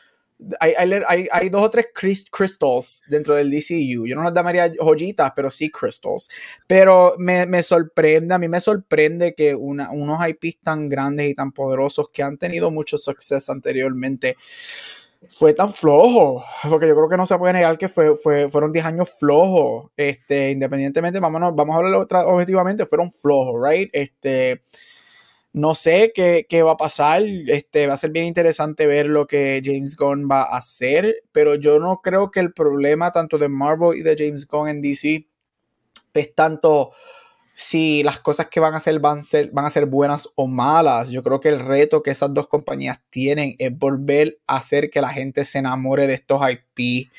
[0.60, 0.72] hay,
[1.08, 4.06] hay, hay, dos o tres crystals dentro del DCU.
[4.06, 6.28] Yo no las llamaría joyitas, pero sí crystals.
[6.66, 11.34] Pero me, me sorprende, a mí me sorprende que una, unos IPs tan grandes y
[11.34, 14.36] tan poderosos que han tenido mucho suceso anteriormente
[15.28, 18.72] fue tan flojo, porque yo creo que no se puede negar que fue, fue, fueron
[18.72, 23.90] 10 años flojos, este, independientemente, vámonos, vamos a hablar objetivamente, fueron flojos, right?
[23.92, 24.62] Este,
[25.58, 27.22] no sé qué, va a pasar.
[27.46, 31.54] Este, va a ser bien interesante ver lo que James Gunn va a hacer, pero
[31.56, 35.26] yo no creo que el problema tanto de Marvel y de James Gunn en DC
[36.14, 36.92] es tanto
[37.54, 40.46] si las cosas que van a hacer van a ser, van a ser buenas o
[40.46, 41.10] malas.
[41.10, 45.00] Yo creo que el reto que esas dos compañías tienen es volver a hacer que
[45.00, 47.10] la gente se enamore de estos IP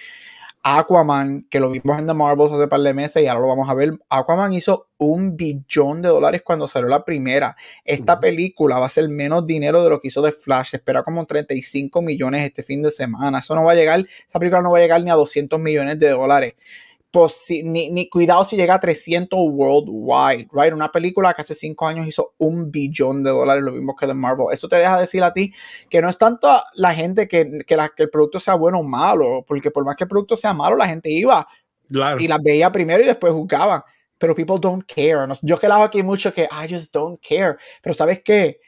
[0.64, 3.70] Aquaman, que lo vimos en The Marvels hace par de meses y ahora lo vamos
[3.70, 3.98] a ver.
[4.10, 7.56] Aquaman hizo un billón de dólares cuando salió la primera.
[7.86, 10.72] Esta película va a ser menos dinero de lo que hizo The Flash.
[10.72, 13.40] Se espera como 35 millones este fin de semana.
[13.40, 15.98] Eso no va a llegar, esa película no va a llegar ni a 200 millones
[15.98, 16.56] de dólares
[17.64, 20.74] ni, ni, cuidado si llega a 300 worldwide, right?
[20.74, 24.14] Una película que hace 5 años hizo un billón de dólares, lo mismo que de
[24.14, 24.48] Marvel.
[24.52, 25.52] Eso te deja decir a ti
[25.90, 28.84] que no es tanto la gente que, que, la, que el producto sea bueno o
[28.84, 31.48] malo, porque por más que el producto sea malo, la gente iba
[32.20, 33.82] y las veía primero y después juzgaban.
[34.18, 35.26] Pero people don't care.
[35.42, 37.56] Yo que hago aquí mucho que I just don't care.
[37.82, 38.60] Pero ¿sabes qué?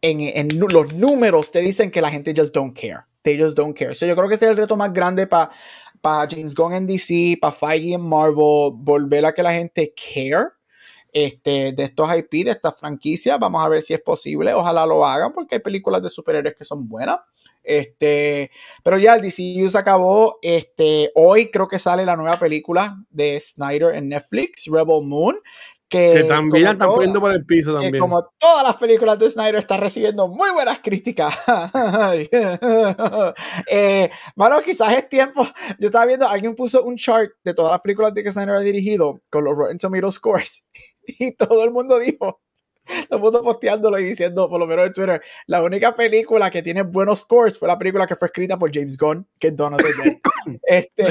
[0.00, 3.00] En, en los números te dicen que la gente just don't care.
[3.26, 3.92] They just don't care.
[3.92, 5.50] So yo creo que ese es el reto más grande para
[6.00, 10.48] para James Gunn en DC, para Feige en Marvel, volver a que la gente care
[11.12, 13.38] este, de estos IP, de estas franquicias.
[13.38, 14.52] Vamos a ver si es posible.
[14.52, 17.16] Ojalá lo hagan porque hay películas de superhéroes que son buenas.
[17.62, 18.50] Este,
[18.84, 20.38] pero ya el DCU se acabó.
[20.42, 25.38] Este, hoy creo que sale la nueva película de Snyder en Netflix, Rebel Moon.
[25.96, 27.98] Que, también están poniendo por el piso también.
[27.98, 31.34] como todas las películas de Snyder está recibiendo muy buenas críticas.
[33.70, 35.46] eh, bueno, quizás es tiempo.
[35.78, 38.60] Yo estaba viendo, alguien puso un chart de todas las películas de que Snyder ha
[38.60, 40.64] dirigido con los Rotten Tomatoes scores
[41.06, 42.40] y todo el mundo dijo
[43.08, 46.62] todo el mundo posteándolo y diciendo, por lo menos en Twitter, la única película que
[46.62, 49.82] tiene buenos scores fue la película que fue escrita por James Gunn, que es Donald
[50.62, 51.04] este,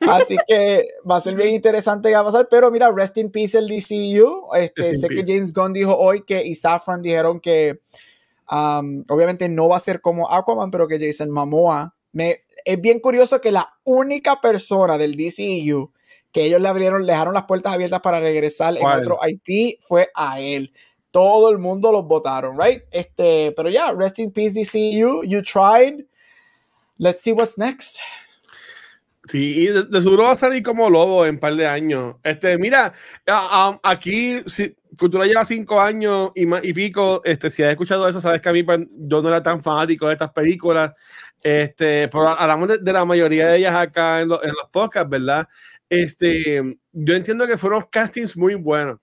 [0.00, 3.30] así que va a ser bien interesante qué va a pasar, pero mira, rest in
[3.30, 4.54] peace el DCU.
[4.54, 7.80] Este, sé que James Gunn dijo hoy que y Safran dijeron que
[8.50, 11.94] um, obviamente no va a ser como Aquaman, pero que Jason Momoa.
[12.12, 15.92] Me, es bien curioso que la única persona del DCU
[16.32, 20.10] que ellos le abrieron, le dejaron las puertas abiertas para regresar en otro IP, fue
[20.14, 20.72] a él.
[21.10, 22.82] Todo el mundo los votaron, right?
[22.90, 26.04] Este, pero ya, rest in peace DCU, you tried.
[26.98, 27.98] Let's see what's next.
[29.26, 32.16] Sí, de, seguro va a salir como lobo en un par de años.
[32.22, 32.92] Este, mira,
[33.82, 37.22] aquí si, Cultura lleva cinco años y, y pico.
[37.24, 40.06] Este, si has escuchado eso, sabes que a mí pues, yo no era tan fanático
[40.06, 40.92] de estas películas.
[41.42, 44.40] Este, pero hablamos de, la mayoría de ellas acá en, los
[44.70, 45.48] podcasts, ¿verdad?
[45.90, 48.98] Este, yo entiendo que fueron castings muy buenos.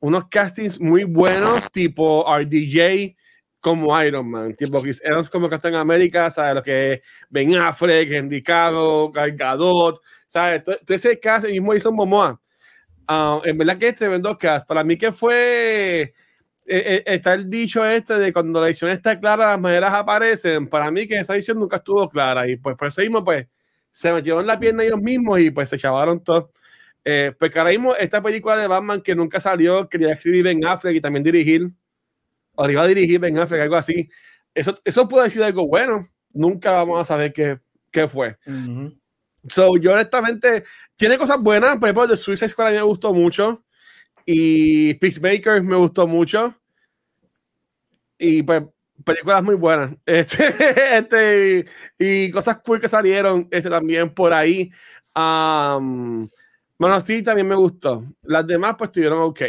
[0.00, 3.14] Unos castings muy buenos, tipo RDJ,
[3.60, 6.54] como Iron Man, tipo Chris Evans como Captain América, ¿sabes?
[6.54, 10.58] Lo que Ben Affleck, Henry Cavill, Gal Gadot, ¿sabes?
[10.58, 12.40] Entonces ese cast, el mismo hizo Momoa.
[13.08, 14.66] Uh, en verdad que este tremendo cast.
[14.66, 16.14] Para mí que fue...
[16.68, 20.66] Eh, eh, está el dicho este de cuando la edición está clara, las maneras aparecen.
[20.66, 22.48] Para mí que esa edición nunca estuvo clara.
[22.48, 23.46] Y pues por eso mismo, pues,
[23.96, 26.52] se metieron en la pierna ellos mismos y pues se chavaron todo.
[27.02, 30.96] Eh, pues ahora mismo esta película de Batman que nunca salió, quería escribir Ben Affleck
[30.96, 31.70] y también dirigir
[32.56, 34.06] o iba a dirigir Ben Affleck, algo así.
[34.54, 36.06] Eso, eso puede decir algo bueno.
[36.34, 37.58] Nunca vamos a saber qué,
[37.90, 38.36] qué fue.
[39.48, 41.78] So, yo honestamente, tiene cosas buenas.
[41.78, 43.64] Por ejemplo, The Suicide Squad a mí me gustó mucho.
[44.26, 46.54] Y Peacemaker me gustó mucho.
[48.18, 48.62] Y pues,
[49.04, 49.90] películas muy buenas.
[50.06, 50.46] Este,
[50.96, 51.66] este,
[51.98, 54.70] y cosas cool que salieron este, también por ahí.
[55.14, 56.28] Um,
[56.78, 58.04] bueno, sí, también me gustó.
[58.22, 59.42] Las demás, pues, estuvieron ok.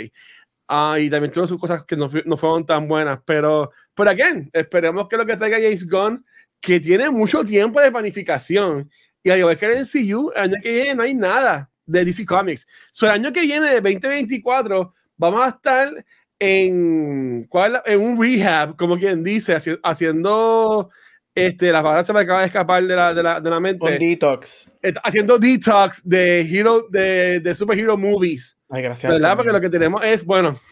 [0.67, 3.19] Ah, y también tuvo sus cosas que no, no, fueron tan buenas.
[3.25, 6.25] Pero, por again, esperemos que lo que traiga James Gunn,
[6.59, 8.89] que tiene mucho tiempo de planificación,
[9.23, 12.25] y al igual que el MCU, el año que viene no hay nada de DC
[12.25, 12.67] Comics.
[12.91, 16.05] So, el año que viene, de 2024, vamos a estar
[16.39, 20.89] en, ¿cuál, en un rehab, como quien dice, haciendo
[21.37, 23.85] este, la palabra se me acaba de escapar de la, de la, de la mente.
[23.85, 24.73] Un detox.
[25.03, 28.57] Haciendo detox de hero, de, de superhero movies.
[28.67, 29.13] Ay, gracias.
[29.13, 29.35] ¿Verdad?
[29.35, 30.59] Porque lo que tenemos es, bueno,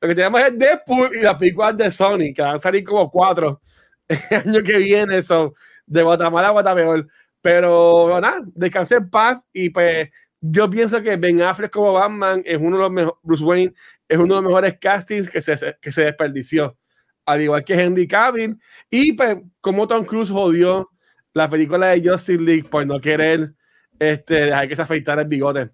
[0.00, 3.10] lo que tenemos es Deadpool y las películas de Sony, que van a salir como
[3.10, 3.60] cuatro
[4.08, 5.52] el año que viene, son
[5.84, 7.06] de Guatemala a Guatemala.
[7.42, 10.08] Pero, nada, descansé en paz y pues
[10.50, 13.74] yo pienso que Ben Affleck como Batman es uno de los mejores, Bruce Wayne
[14.08, 16.76] es uno de los mejores castings que se, que se desperdició
[17.24, 18.58] al igual que Henry Cavill.
[18.88, 20.90] Y pues, como Tom Cruise jodió
[21.34, 23.52] la película de Justice League por no querer
[23.98, 25.70] este, dejar que se afeitara el bigote.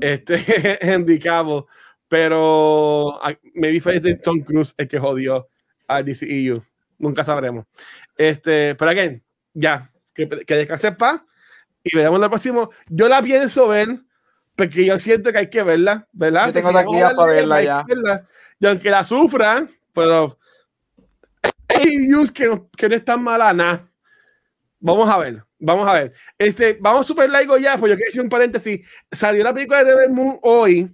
[0.00, 0.36] Este,
[0.80, 1.64] Henry Cavill.
[2.08, 3.20] Pero
[3.54, 5.48] me vi fue Tom Cruise el que jodió
[5.86, 6.60] al DCEU.
[6.98, 7.66] Nunca sabremos.
[8.16, 9.22] Este, pero again,
[9.54, 11.22] ya, que, que descanse paz
[11.82, 12.70] y veremos lo próximo.
[12.88, 14.00] Yo la pienso ver
[14.56, 16.48] porque yo siento que hay que verla, ¿verdad?
[16.48, 17.84] Yo tengo aquí para verla ya.
[18.58, 20.38] Y aunque la sufra, pero
[21.68, 23.88] que no, que no es tan mala nada.
[24.78, 26.12] Vamos a ver, vamos a ver.
[26.38, 28.86] Este, vamos super largo ya, pues yo quiero decir un paréntesis.
[29.10, 30.90] Salió la película de Devil Moon hoy.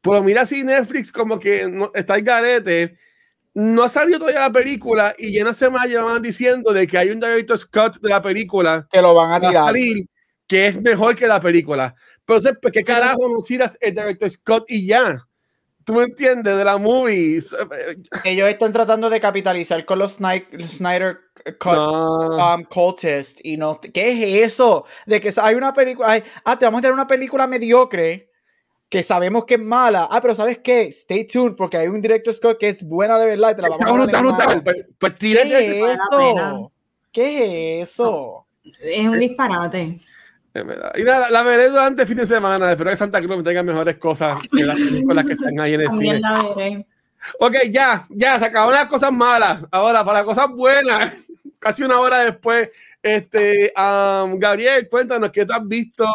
[0.00, 2.98] Pero mira si Netflix como que no, está el garete.
[3.54, 6.96] No ha salido todavía la película y ya no se me van diciendo de que
[6.96, 9.74] hay un director Scott de la película que lo van a tirar.
[10.46, 11.94] que es mejor que la película.
[12.24, 15.26] Pero, ¿por qué carajo no tiras el director Scott y ya?
[15.84, 16.56] ¿Tú me entiendes?
[16.56, 17.40] De la movie.
[18.24, 21.18] Ellos están tratando de capitalizar con los Snyder
[21.58, 23.40] Cut um, Cultist.
[23.42, 24.86] Y no, ¿Qué es eso?
[25.06, 26.22] De que hay una película.
[26.44, 28.31] ah, te vamos a tener una película mediocre
[28.92, 30.06] que sabemos que es mala.
[30.10, 30.82] Ah, pero ¿sabes qué?
[30.88, 33.70] Stay tuned porque hay un director Scott que es buena de verdad y te la
[33.70, 34.62] vamos a poner.
[34.62, 36.70] Pues, pues ¿Qué es eso?
[37.10, 38.46] ¿Qué es eso?
[38.82, 39.98] Es un disparate.
[40.94, 42.70] Y nada, la veré durante el fin de semana.
[42.70, 45.80] Espero que Santa Cruz me tenga mejores cosas que las películas que están ahí en
[45.80, 46.20] el cine.
[46.20, 46.86] La veré.
[47.40, 49.60] Ok, ya, ya, se acabaron las cosas malas.
[49.70, 51.16] Ahora, para cosas buenas,
[51.58, 52.68] casi una hora después,
[53.02, 56.06] este, Gabriel, cuéntanos qué te has visto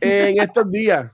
[0.00, 1.10] en estos días.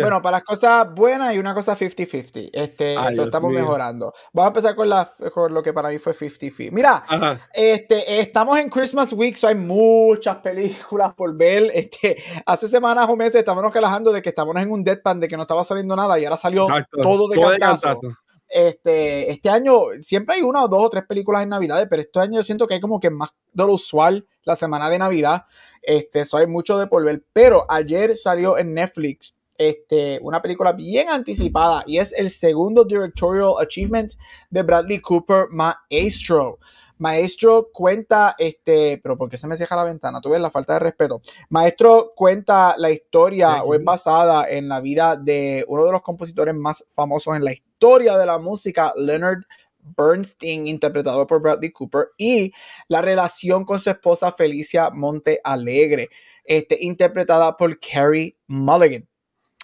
[0.00, 2.50] Bueno, para las cosas buenas y una cosa 50-50.
[2.52, 4.12] Este, eso estamos mejorando.
[4.32, 6.70] Vamos a empezar con, la, con lo que para mí fue 50-50.
[6.72, 7.04] Mira,
[7.52, 11.70] este, estamos en Christmas Week, so hay muchas películas por ver.
[11.74, 15.36] Este, hace semanas o meses estábamos relajando de que estábamos en un deadpan, de que
[15.36, 16.66] no estaba saliendo nada y ahora salió
[17.02, 18.00] todo de cantazo.
[18.48, 22.20] Este, este año siempre hay una o dos o tres películas en Navidad, pero este
[22.20, 25.46] año yo siento que hay como que más de lo usual la semana de Navidad.
[25.80, 27.24] Este, eso hay mucho de por ver.
[27.32, 33.54] Pero ayer salió en Netflix este, una película bien anticipada y es el segundo Directorial
[33.60, 34.12] Achievement
[34.50, 36.58] de Bradley Cooper, Maestro.
[36.98, 40.20] Maestro cuenta, este, pero ¿por qué se me cierra la ventana?
[40.20, 41.20] Tú ves la falta de respeto.
[41.48, 46.54] Maestro cuenta la historia o es basada en la vida de uno de los compositores
[46.54, 49.42] más famosos en la historia de la música, Leonard
[49.82, 52.52] Bernstein, interpretado por Bradley Cooper, y
[52.86, 56.08] la relación con su esposa Felicia Monte Alegre,
[56.44, 59.08] este, interpretada por Carrie Mulligan.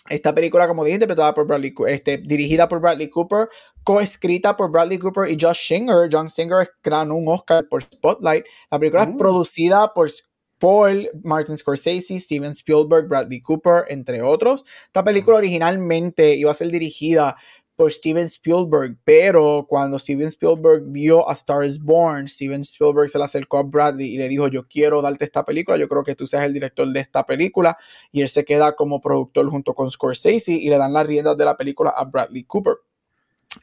[0.09, 3.49] Esta película, como dije, interpretada por Bradley, este, dirigida por Bradley Cooper,
[3.85, 6.09] coescrita por Bradley Cooper y Josh Singer.
[6.11, 8.45] John Singer ganó un Oscar por Spotlight.
[8.71, 9.17] La película es mm.
[9.17, 10.11] producida por
[10.59, 14.65] Paul, Martin Scorsese, Steven Spielberg, Bradley Cooper, entre otros.
[14.87, 17.37] Esta película originalmente iba a ser dirigida
[17.79, 23.19] por Steven Spielberg, pero cuando Steven Spielberg vio a Star is Born, Steven Spielberg se
[23.19, 26.17] le acercó a Bradley y le dijo, yo quiero darte esta película, yo creo que
[26.17, 27.79] tú seas el director de esta película,
[28.11, 31.45] y él se queda como productor junto con Scorsese y le dan las riendas de
[31.45, 32.79] la película a Bradley Cooper.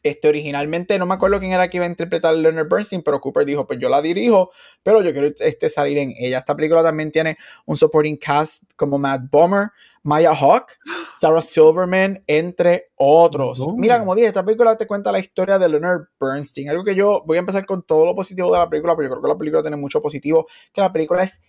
[0.03, 3.19] Este, originalmente no me acuerdo quién era que iba a interpretar a Leonard Bernstein, pero
[3.19, 4.51] Cooper dijo, pues yo la dirijo,
[4.83, 6.39] pero yo quiero este, salir en ella.
[6.39, 9.69] Esta película también tiene un supporting cast como Matt Bomer,
[10.03, 10.73] Maya Hawk,
[11.15, 13.65] Sarah Silverman, entre otros.
[13.75, 16.69] Mira, como dije, esta película te cuenta la historia de Leonard Bernstein.
[16.69, 19.11] Algo que yo voy a empezar con todo lo positivo de la película, porque yo
[19.11, 21.41] creo que la película tiene mucho positivo, que la película es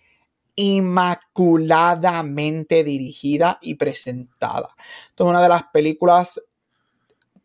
[0.57, 4.75] inmaculadamente dirigida y presentada.
[5.09, 6.41] Esta es una de las películas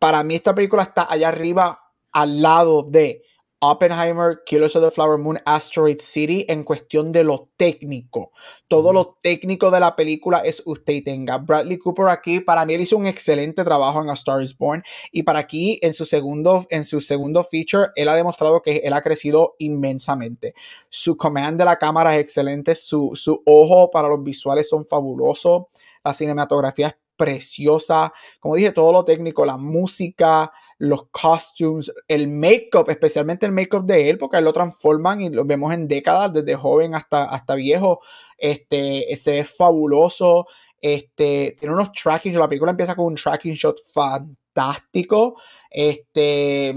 [0.03, 1.79] para mí esta película está allá arriba
[2.11, 3.23] al lado de
[3.61, 8.33] Oppenheimer, Killers of the Flower Moon, Asteroid City en cuestión de lo técnico.
[8.67, 11.37] Todo lo técnico de la película es usted y tenga.
[11.37, 14.83] Bradley Cooper aquí, para mí él hizo un excelente trabajo en A Star is Born
[15.13, 18.91] y para aquí en su segundo, en su segundo feature, él ha demostrado que él
[18.91, 20.53] ha crecido inmensamente.
[20.89, 25.67] Su command de la cámara es excelente, su, su ojo para los visuales son fabulosos,
[26.03, 28.11] la cinematografía es preciosa.
[28.41, 34.09] Como dije, todo lo técnico, la música, los costumes, el make-up, especialmente el make-up de
[34.09, 38.01] él, porque él lo transforman y lo vemos en décadas, desde joven hasta, hasta viejo.
[38.37, 40.47] Este, ese es fabuloso.
[40.81, 45.37] Este, tiene unos tracking, la película empieza con un tracking shot fantástico.
[45.69, 46.75] Este,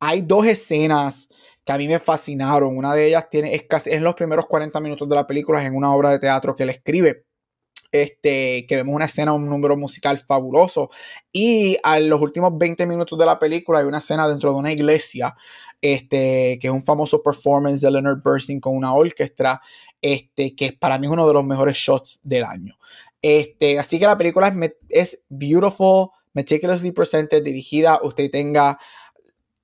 [0.00, 1.30] hay dos escenas
[1.64, 2.76] que a mí me fascinaron.
[2.76, 5.66] Una de ellas tiene, es casi en los primeros 40 minutos de la película, es
[5.66, 7.27] en una obra de teatro que él escribe
[7.92, 10.90] este, que vemos una escena, un número musical fabuloso.
[11.32, 14.72] Y a los últimos 20 minutos de la película hay una escena dentro de una
[14.72, 15.34] iglesia,
[15.80, 19.60] este, que es un famoso performance de Leonard Bernstein con una orquesta,
[20.00, 22.78] este, que para mí es uno de los mejores shots del año.
[23.20, 28.78] Este, así que la película es, es beautiful, meticulously presented, dirigida, usted tenga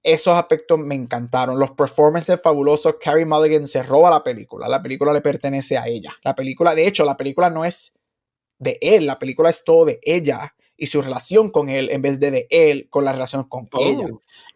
[0.05, 1.59] esos aspectos me encantaron.
[1.59, 2.97] Los performances fabulosos.
[3.01, 4.69] Carrie Mulligan se roba la película.
[4.69, 6.15] La película le pertenece a ella.
[6.23, 7.94] La película, de hecho, la película no es
[8.65, 12.19] de él, la película es todo de ella y su relación con él en vez
[12.19, 13.81] de de él con la relación con oh.
[13.81, 14.09] ella.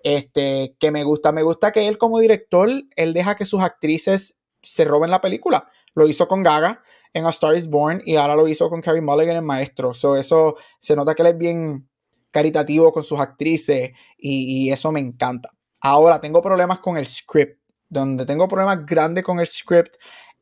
[0.03, 4.39] Este, que me gusta, me gusta que él como director, él deja que sus actrices
[4.63, 5.69] se roben la película.
[5.95, 6.83] Lo hizo con Gaga
[7.13, 9.95] en A Star is Born y ahora lo hizo con Carrie Mulligan en Maestro.
[9.95, 11.89] So, eso se nota que él es bien
[12.31, 15.51] caritativo con sus actrices y, y eso me encanta.
[15.81, 17.59] Ahora tengo problemas con el script.
[17.91, 19.97] Donde tengo problemas grandes con el script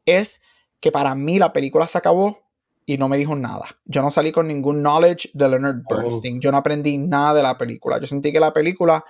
[0.05, 0.41] es
[0.81, 2.46] que para mí la película se acabó
[2.87, 3.67] y no me dijo nada.
[3.85, 5.97] Yo no salí con ningún knowledge de Leonard oh.
[5.97, 6.41] Bernstein.
[6.41, 8.01] Yo no aprendí nada de la película.
[8.01, 9.05] Yo sentí que la película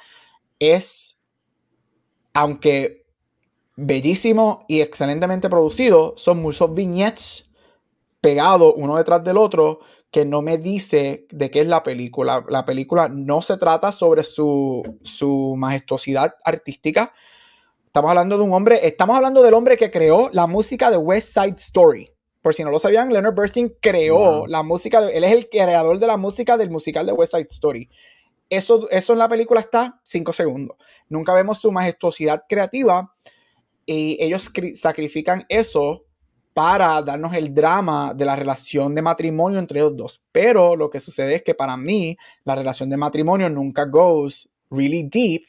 [0.59, 1.20] es,
[2.33, 3.05] aunque
[3.77, 7.51] bellísimo y excelentemente producido, son muchos vignettes
[8.22, 12.47] pegados uno detrás del otro que no me dice de qué es la película.
[12.49, 17.12] La película no se trata sobre su, su majestuosidad artística.
[17.85, 21.35] Estamos hablando de un hombre, estamos hablando del hombre que creó la música de West
[21.35, 22.16] Side Story
[22.47, 26.07] por si no lo sabían, Leonard Bernstein creó la música, él es el creador de
[26.07, 27.91] la música del musical de West Side Story.
[28.49, 30.77] Eso, eso en la película está cinco segundos.
[31.09, 33.11] Nunca vemos su majestuosidad creativa
[33.85, 36.05] y ellos sacrifican eso
[36.55, 40.23] para darnos el drama de la relación de matrimonio entre los dos.
[40.31, 45.03] Pero lo que sucede es que para mí la relación de matrimonio nunca goes really
[45.03, 45.43] deep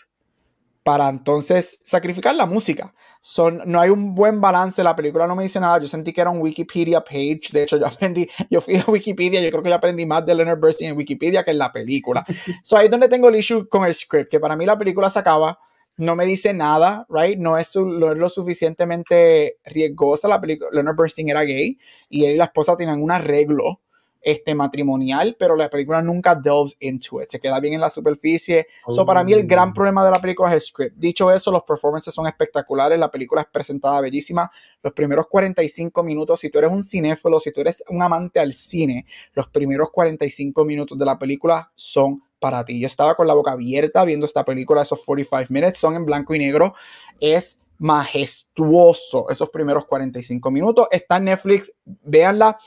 [0.82, 2.96] para entonces sacrificar la música.
[3.22, 6.22] Son, no hay un buen balance, la película no me dice nada, yo sentí que
[6.22, 9.70] era un Wikipedia page, de hecho yo aprendí, yo fui a Wikipedia, yo creo que
[9.70, 12.26] yo aprendí más de Leonard Bernstein en Wikipedia que en la película.
[12.64, 15.10] so ahí es donde tengo el issue con el script, que para mí la película
[15.10, 15.60] se acaba,
[15.98, 17.40] no me dice nada, right?
[17.40, 21.78] No es, no es lo suficientemente riesgosa, la película, Leonard Bernstein era gay
[22.10, 23.82] y él y la esposa tenían un arreglo
[24.22, 28.68] este, matrimonial, pero la película nunca delves into it, se queda bien en la superficie.
[28.90, 29.74] So, para mí el gran oh.
[29.74, 30.96] problema de la película es el script.
[30.98, 34.52] Dicho eso, los performances son espectaculares, la película es presentada bellísima.
[34.82, 38.54] Los primeros 45 minutos, si tú eres un cinéfilo, si tú eres un amante al
[38.54, 42.80] cine, los primeros 45 minutos de la película son para ti.
[42.80, 46.36] Yo estaba con la boca abierta viendo esta película, esos 45 minutes son en blanco
[46.36, 46.74] y negro.
[47.20, 50.88] Es majestuoso esos primeros 45 minutos.
[50.92, 52.58] Está en Netflix, véanla.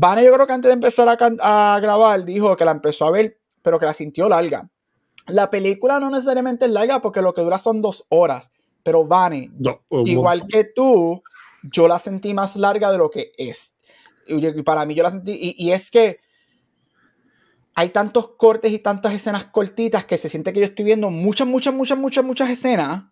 [0.00, 3.40] Vane, yo creo que antes de empezar a, grabar, dijo que la empezó a ver,
[3.62, 4.70] pero que la sintió larga.
[5.26, 8.52] La película no necesariamente es larga porque lo que dura son dos horas.
[8.84, 9.50] Pero Vane,
[10.04, 11.20] igual que tú,
[11.64, 13.74] yo la sentí más larga de lo que es.
[14.28, 16.20] Y para mí yo la sentí, y, y, es que
[17.74, 21.48] hay tantos cortes y tantas escenas cortitas que se siente que yo estoy viendo muchas,
[21.48, 23.02] muchas, muchas, muchas, muchas escenas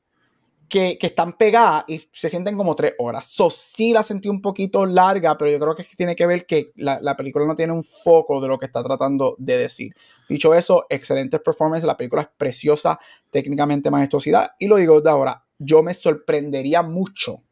[0.68, 3.26] que, que, están pegadas y se sienten como tres horas.
[3.26, 6.72] So, sí la sentí un poquito larga, pero yo creo que tiene que ver que
[6.76, 9.94] la, la, película no tiene un foco de lo que está tratando de decir.
[10.28, 12.98] Dicho eso, excelente performance, la película es preciosa,
[13.30, 17.42] técnicamente majestuosidad, y lo digo de ahora, yo me sorprendería mucho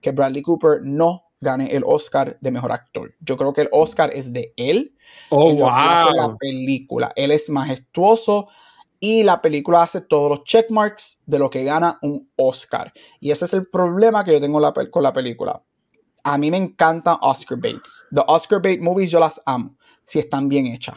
[0.00, 3.14] que Bradley Cooper no gane el Oscar de mejor actor.
[3.20, 4.94] Yo creo que el Oscar es de él.
[5.30, 6.12] Oh, wow.
[6.14, 7.12] la película.
[7.16, 8.48] Él es majestuoso,
[9.00, 12.92] y la película hace todos los checkmarks de lo que gana un Oscar.
[13.20, 15.62] Y ese es el problema que yo tengo con la película.
[16.24, 18.06] A mí me encantan Oscar Bates.
[18.12, 20.96] The Oscar Bait movies yo las amo, si están bien hechas.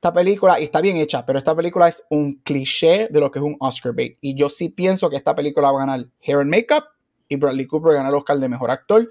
[0.00, 3.44] Esta película, está bien hecha, pero esta película es un cliché de lo que es
[3.44, 4.16] un Oscar bait.
[4.22, 6.84] Y yo sí pienso que esta película va a ganar Hair and Makeup
[7.28, 9.10] y Bradley Cooper ganar el Oscar de Mejor Actor.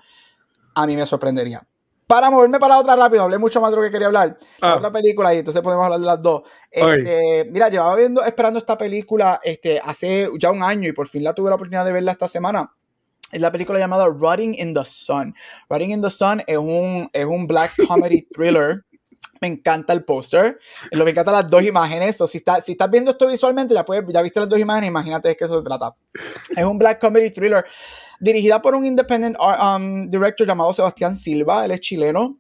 [0.74, 1.68] A mí me sorprendería
[2.10, 4.36] para moverme para otra rápido, hablé mucho más de lo que quería hablar.
[4.62, 4.78] Ah.
[4.78, 6.42] Otra película y entonces podemos hablar de las dos.
[6.72, 11.24] Este, mira, llevaba viendo, esperando esta película este, hace ya un año y por fin
[11.24, 12.74] la tuve la oportunidad de verla esta semana.
[13.32, 15.36] Es la película llamada Rotting in the Sun.
[15.70, 18.84] Rotting in the Sun es un, es un black comedy thriller.
[19.40, 20.58] Me encanta el póster.
[20.90, 22.18] Lo me encantan las dos imágenes.
[22.28, 25.28] si, está, si estás viendo esto visualmente, ya, puedes, ya viste las dos imágenes, imagínate
[25.28, 25.94] de qué eso se trata.
[26.58, 27.64] Es un black comedy thriller
[28.20, 32.40] dirigida por un independent uh, um, director llamado Sebastián Silva, él es chileno.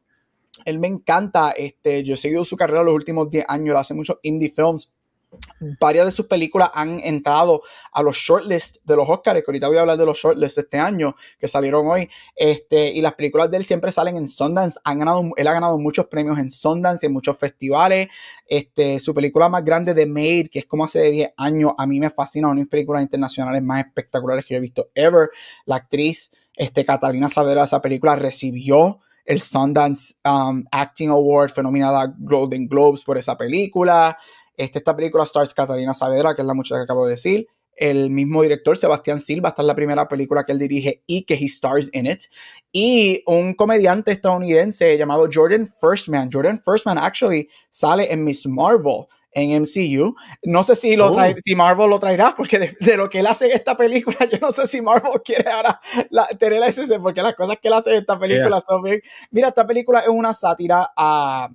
[0.66, 4.18] Él me encanta, este, yo he seguido su carrera los últimos 10 años, hace muchos
[4.24, 4.92] indie films
[5.80, 7.62] varias de sus películas han entrado
[7.92, 10.62] a los shortlists de los Oscars, que ahorita voy a hablar de los shortlists de
[10.62, 14.80] este año que salieron hoy, este, y las películas de él siempre salen en Sundance,
[14.84, 18.08] han ganado, él ha ganado muchos premios en Sundance y en muchos festivales,
[18.48, 22.00] este, su película más grande de Made, que es como hace 10 años, a mí
[22.00, 25.30] me fascina, una de mis películas internacionales más espectaculares que he visto ever,
[25.66, 29.00] la actriz este, Catalina Saavedra, esa película recibió
[29.30, 34.18] el Sundance um, Acting Award, fue nominada Golden Globes por esa película.
[34.60, 37.48] Este, esta película stars Catalina Saavedra, que es la muchacha que acabo de decir.
[37.78, 41.36] El mismo director, Sebastián Silva, esta es la primera película que él dirige y que
[41.36, 42.24] he stars in it.
[42.74, 46.30] Y un comediante estadounidense llamado Jordan Firstman.
[46.30, 50.14] Jordan Firstman actually sale en Miss Marvel en MCU.
[50.44, 51.22] No sé si, lo oh.
[51.42, 54.52] si Marvel lo traerá, porque de, lo que él hace en esta película, yo no
[54.52, 55.80] sé si Marvel quiere ahora
[56.38, 59.02] tener la SS, porque las cosas que él hace en esta película son bien.
[59.32, 61.50] Mira, esta película es una sátira a,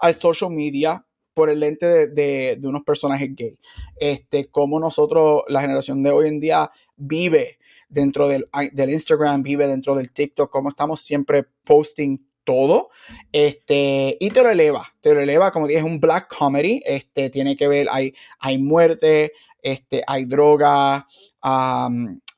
[0.00, 1.02] al social media
[1.34, 3.58] por el lente de, de, unos personajes gay.
[3.96, 7.58] Este, como nosotros, la generación de hoy en día, vive
[7.88, 12.90] dentro del, del Instagram, vive dentro del TikTok, como estamos siempre posting todo,
[13.32, 17.30] este, y te lo eleva, te lo eleva, como dije, es un black comedy, este,
[17.30, 21.06] tiene que ver, hay, hay muerte, este, hay droga,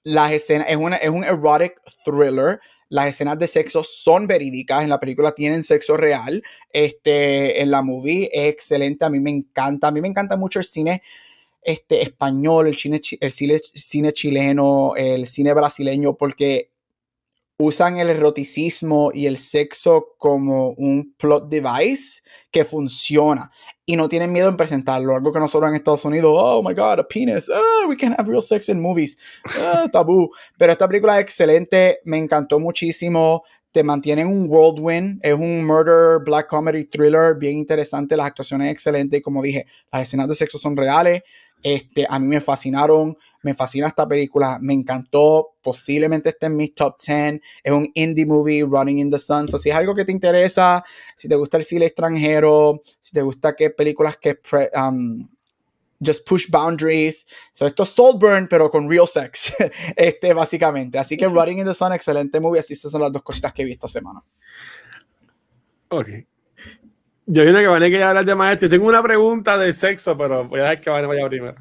[0.05, 2.61] las escenas, es, una, es un erotic thriller,
[2.93, 7.80] las escenas de sexo son verídicas, en la película tienen sexo real, este, en la
[7.80, 11.03] movie es excelente, a mí me encanta, a mí me encanta mucho el cine
[11.62, 16.72] este, español, el cine, el cine, cine chileno, el cine brasileño, porque
[17.65, 23.53] usan el eroticismo y el sexo como un plot device que funciona
[23.87, 25.15] y no tienen miedo en presentarlo.
[25.15, 28.29] Algo que nosotros en Estados Unidos, oh my god, a penis, oh, we can have
[28.29, 29.17] real sex in movies,
[29.61, 30.31] oh, tabú.
[30.59, 33.45] Pero esta película es excelente, me encantó muchísimo.
[33.71, 38.71] Te mantiene en un whirlwind, es un murder, black comedy thriller bien interesante, las actuaciones
[38.71, 41.23] excelentes y como dije, las escenas de sexo son reales,
[41.63, 46.75] este, a mí me fascinaron, me fascina esta película, me encantó, posiblemente esté en mis
[46.75, 50.05] top 10, es un indie movie, Running in the Sun, so, si es algo que
[50.05, 50.85] te interesa,
[51.17, 54.39] si te gusta el cine extranjero, si te gusta que películas que
[54.75, 55.27] um,
[56.05, 59.55] just push boundaries, so, esto es Saltburn, pero con real sex,
[59.97, 63.23] este, básicamente, así que Running in the Sun, excelente movie, así esas son las dos
[63.23, 64.23] cositas que he visto esta semana.
[65.89, 66.09] Ok,
[67.27, 68.68] yo vine que van a hablar de maestro.
[68.68, 71.57] Tengo una pregunta de sexo, pero voy a dejar que Van vaya primero.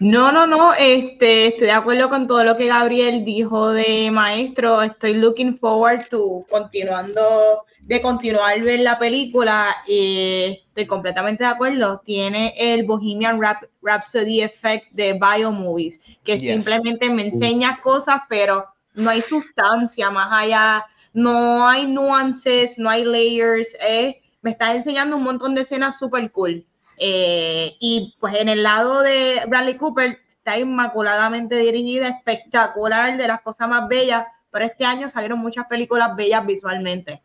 [0.00, 4.82] No, no, no, este, estoy de acuerdo con todo lo que Gabriel dijo de maestro.
[4.82, 9.76] Estoy looking forward to continuando, de continuar ver la película.
[9.86, 12.02] estoy completamente de acuerdo.
[12.04, 13.40] Tiene el Bohemian
[13.82, 20.84] Rhapsody Effect de Biomovies, que simplemente me enseña cosas, pero no hay sustancia más allá,
[21.12, 23.76] no hay nuances, no hay layers.
[23.80, 26.66] Es me está enseñando un montón de escenas súper cool.
[26.98, 33.40] Eh, y pues en el lado de Bradley Cooper está inmaculadamente dirigida, espectacular, de las
[33.40, 37.22] cosas más bellas, pero este año salieron muchas películas bellas visualmente.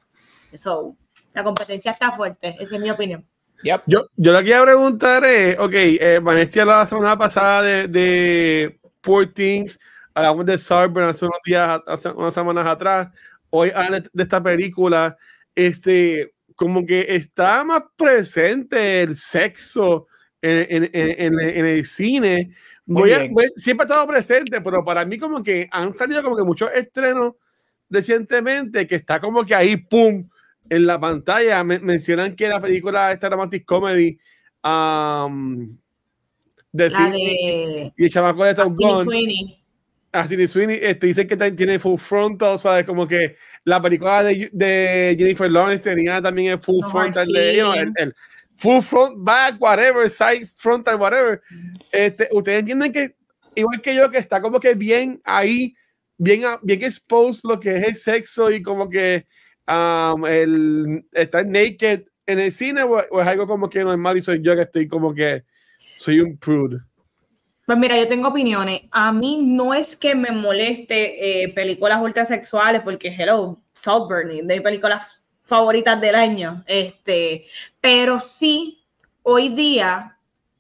[0.52, 0.96] Eso,
[1.34, 3.26] la competencia está fuerte, esa es mi opinión.
[3.64, 8.80] Yo, yo lo que quiero preguntar es, ok, eh, Vanessa la semana pasada de, de
[9.02, 9.80] Poor Things,
[10.14, 13.10] hablamos de Sarber hace unos días, hace unas semanas atrás,
[13.50, 13.72] hoy
[14.14, 15.18] de esta película,
[15.56, 20.08] este, como que está más presente el sexo
[20.42, 22.52] en, en, en el cine.
[22.86, 23.20] Voy a,
[23.56, 27.36] siempre ha estado presente, pero para mí como que han salido como que muchos estrenos
[27.90, 30.28] recientemente que está como que ahí, ¡pum!
[30.70, 34.18] En la pantalla mencionan que la película, esta romantic comedy,
[34.64, 35.78] um,
[36.72, 38.76] de, de, y el chamaco de Tom
[40.18, 40.24] Gunn.
[40.24, 42.86] Así Sweeney este, dice que tiene full frontal, ¿sabes?
[42.86, 47.64] Como que la película de, de Jennifer Lawrence tenía también el full frontal, de, you
[47.64, 48.14] know, el,
[48.58, 51.42] full front, back, whatever, side, frontal, whatever.
[51.92, 53.16] Este, Ustedes entienden que,
[53.56, 55.76] igual que yo, que está como que bien ahí,
[56.18, 59.26] bien, bien exposed lo que es el sexo y como que
[59.68, 64.42] um, el estar naked en el cine o, es algo como que normal y soy
[64.42, 65.44] yo que estoy como que
[65.98, 66.80] soy un prude.
[67.68, 68.84] Pues mira, yo tengo opiniones.
[68.92, 75.26] A mí no es que me moleste eh, películas ultrasexuales, porque hello, Saltburn, de películas
[75.44, 76.64] favoritas del año.
[76.66, 77.46] Este,
[77.82, 78.86] pero sí,
[79.22, 80.18] hoy día,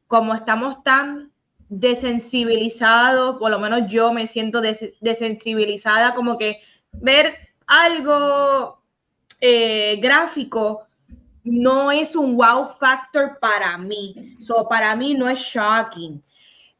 [0.08, 1.32] como estamos tan
[1.70, 4.60] desensibilizados, por lo menos yo me siento
[5.00, 6.60] desensibilizada, como que
[6.92, 7.38] ver
[7.68, 8.82] algo
[9.40, 10.88] eh, gráfico
[11.46, 14.36] no es un wow factor para mí.
[14.40, 16.22] So, para mí no es shocking.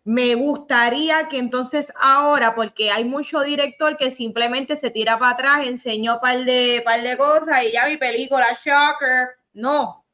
[0.08, 5.68] Me gustaría que entonces ahora, porque hay mucho director que simplemente se tira para atrás,
[5.68, 9.32] enseñó par de, par de cosas y ya mi película, Shocker.
[9.52, 10.06] No,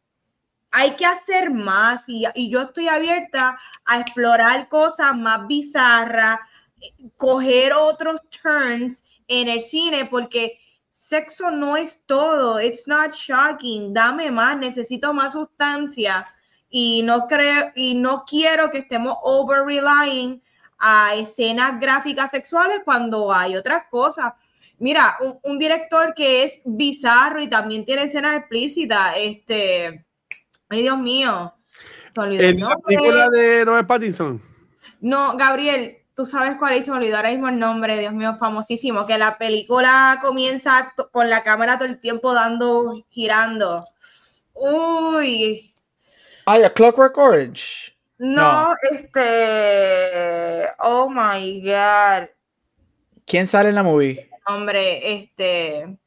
[0.71, 6.39] hay que hacer más y, y, yo estoy abierta a explorar cosas más bizarras,
[7.17, 14.31] coger otros turns en el cine porque sexo no es todo, it's not shocking, dame
[14.31, 16.27] más, necesito más sustancia
[16.75, 20.41] y no creo y no quiero que estemos over relying
[20.79, 24.33] a escenas gráficas sexuales cuando hay otras cosas.
[24.79, 30.03] Mira, un, director que es bizarro y también tiene escenas explícitas, este,
[30.67, 31.53] ay Dios mío,
[32.15, 34.41] ¿En la película de Robert Pattinson?
[34.99, 39.05] No, Gabriel, tú sabes cuál es, me olvidó ahora mismo el nombre, Dios mío, famosísimo,
[39.05, 43.87] que la película comienza con la cámara todo el tiempo dando, girando.
[44.53, 45.72] Uy,
[46.45, 47.95] Ah, a Clockwork Orange.
[48.17, 50.69] No, este.
[50.79, 52.29] Oh my God.
[53.25, 54.29] ¿Quién sale en la movie?
[54.45, 55.97] Hombre, este.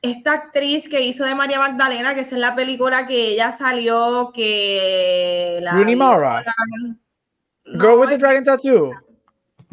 [0.00, 4.32] Esta actriz que hizo de María Magdalena, que es en la película que ella salió,
[4.34, 5.58] que.
[5.62, 6.44] La Rooney Mara.
[7.64, 8.92] Girl with the Dragon Tattoo.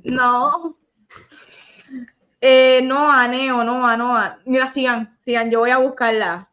[0.04, 0.78] No.
[2.42, 4.36] Eh, no, Aneo, no, no.
[4.46, 6.50] Mira, sigan, sigan, yo voy a buscarla.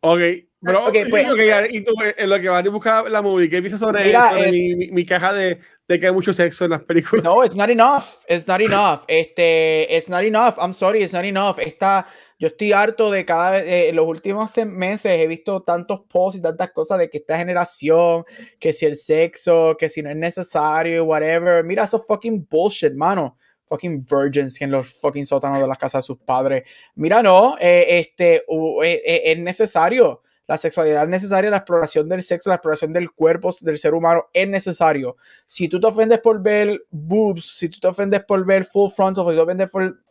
[0.00, 0.20] Ok,
[0.64, 1.26] pero, okay, pues,
[1.70, 4.18] y tú, en lo que vas a buscar la movie, ¿qué piensas sobre eso?
[4.50, 7.24] mi, mi, caja de, de, que hay mucho sexo en las películas.
[7.24, 8.24] No, it's not enough.
[8.28, 9.04] It's not enough.
[9.08, 10.54] Este, it's not enough.
[10.58, 11.58] I'm sorry, it's not enough.
[11.58, 12.06] Esta,
[12.38, 16.38] yo estoy harto de cada vez, eh, en los últimos meses he visto tantos posts
[16.38, 18.24] y tantas cosas de que esta generación,
[18.58, 21.62] que si el sexo, que si no es necesario, whatever.
[21.64, 23.36] Mira, eso fucking bullshit, mano
[23.68, 26.64] fucking virgins en los fucking sótanos de las casas de sus padres.
[26.94, 28.44] Mira, no, eh, este,
[28.84, 33.50] eh, es necesario la sexualidad es necesaria, la exploración del sexo, la exploración del cuerpo
[33.60, 35.16] del ser humano es necesario.
[35.46, 39.24] Si tú te ofendes por ver boobs, si tú te ofendes por ver full frontal,
[39.24, 40.04] si tú te ofendes por,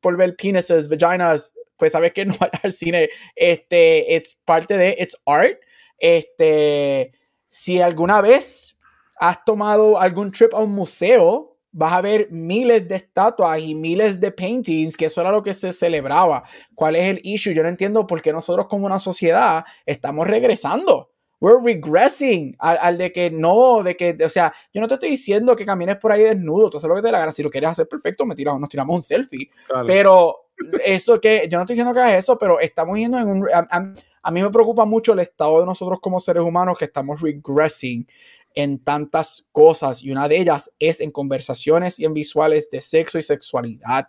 [0.00, 3.10] por, ver penises, vaginas, pues sabes que no va al cine.
[3.34, 5.58] Este, es parte de, it's art.
[5.98, 7.12] Este,
[7.48, 8.78] si alguna vez
[9.16, 14.20] has tomado algún trip a un museo, vas a ver miles de estatuas y miles
[14.20, 16.42] de paintings, que eso era lo que se celebraba.
[16.74, 17.54] ¿Cuál es el issue?
[17.54, 21.10] Yo no entiendo por qué nosotros como una sociedad estamos regresando.
[21.40, 25.56] We're regressing al, de que no, de que, o sea, yo no te estoy diciendo
[25.56, 27.32] que camines por ahí desnudo, tú haces lo que te la gana.
[27.32, 29.48] Si lo quieres hacer perfecto, me tiramos, nos tiramos un selfie.
[29.86, 30.50] Pero
[30.84, 33.48] eso que, yo no estoy diciendo que hagas eso, pero estamos yendo en un.
[33.50, 38.06] a mí me preocupa mucho el estado de nosotros como seres humanos que estamos regressing
[38.54, 43.18] en tantas cosas y una de ellas es en conversaciones y en visuales de sexo
[43.18, 44.08] y sexualidad.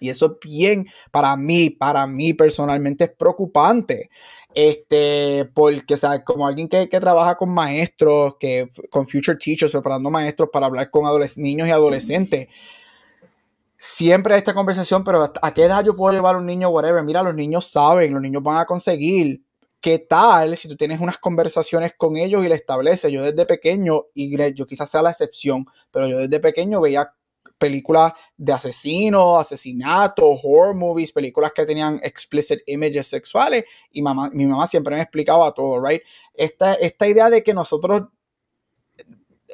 [0.00, 4.10] Y eso bien, para mí, para mí personalmente es preocupante.
[4.54, 9.72] Este, porque, o sea, como alguien que, que, trabaja con maestros, que con future teachers,
[9.72, 11.04] preparando maestros para hablar con
[11.36, 12.48] niños y adolescentes,
[13.78, 17.02] siempre esta conversación, pero ¿a qué edad yo puedo llevar a un niño, whatever?
[17.02, 19.42] Mira, los niños saben, los niños van a conseguir
[19.84, 23.12] ¿Qué tal si tú tienes unas conversaciones con ellos y le estableces?
[23.12, 27.12] Yo desde pequeño, y yo quizás sea la excepción, pero yo desde pequeño veía
[27.58, 34.46] películas de asesinos, asesinatos, horror movies, películas que tenían explicit images sexuales y mamá, mi
[34.46, 36.00] mamá siempre me explicaba todo, right?
[36.32, 38.04] Esta, esta idea de que nosotros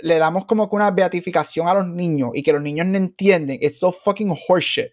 [0.00, 3.58] le damos como que una beatificación a los niños y que los niños no entienden,
[3.60, 4.92] it's so fucking horseshit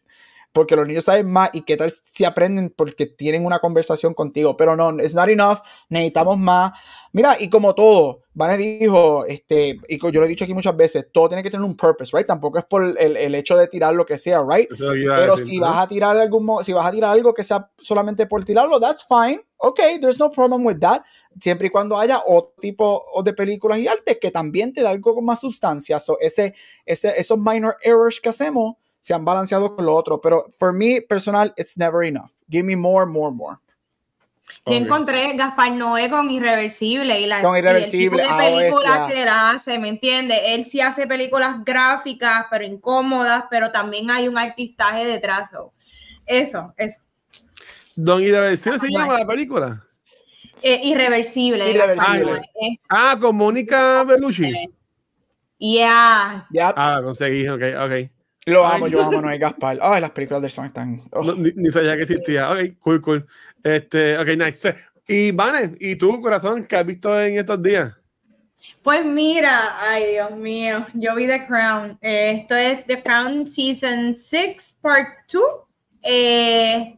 [0.58, 4.58] porque los niños saben más y qué tal si aprenden porque tienen una conversación contigo.
[4.58, 6.72] Pero no, it's not enough, necesitamos más.
[7.14, 11.06] Mira, y como todo, Vane dijo, este, y yo lo he dicho aquí muchas veces,
[11.14, 12.26] todo tiene que tener un purpose, right?
[12.26, 14.68] Tampoco es por el, el hecho de tirar lo que sea, right?
[14.80, 18.44] Pero si vas a tirar algo, si vas a tirar algo que sea solamente por
[18.44, 19.40] tirarlo, that's fine.
[19.58, 21.04] Ok, there's no problem with that.
[21.40, 25.14] Siempre y cuando haya otro tipo de películas y arte que también te da algo
[25.14, 26.00] con más sustancia.
[26.00, 28.74] So, ese, ese, esos minor errors que hacemos,
[29.08, 32.32] se han balanceado con lo otro, pero for me personal, it's never enough.
[32.50, 33.56] Give me more, more, more.
[34.66, 39.80] Yo encontré Gaspar Noé con Irreversible y la con Irreversible, y películas que él hace,
[39.80, 40.54] ¿me entiende?
[40.54, 45.52] Él sí hace películas gráficas, pero incómodas, pero también hay un artistaje detrás.
[46.26, 47.00] Eso, eso.
[47.96, 49.86] Don Irreversible se llama la película.
[50.62, 51.70] Eh, irreversible.
[51.70, 52.42] Irreversible.
[52.90, 54.52] Ah, con Mónica Bellucci.
[55.60, 56.46] Yeah.
[56.76, 58.17] Ah, conseguí, ok, ok.
[58.48, 59.78] Lo amo, yo amo Noé Gaspar.
[59.82, 61.02] Ay, las películas de Son están.
[61.12, 61.34] Oh.
[61.36, 62.50] ni, sabía que existía.
[62.50, 63.28] Ok, cool, cool.
[63.62, 64.74] Este, ok, nice.
[65.06, 67.94] Y Vane, ¿y tú, corazón, qué has visto en estos días?
[68.84, 71.98] Pues mira, ay Dios mío, yo vi The Crown.
[72.00, 75.44] esto es The Crown Season 6, Part 2.
[76.04, 76.96] Eh,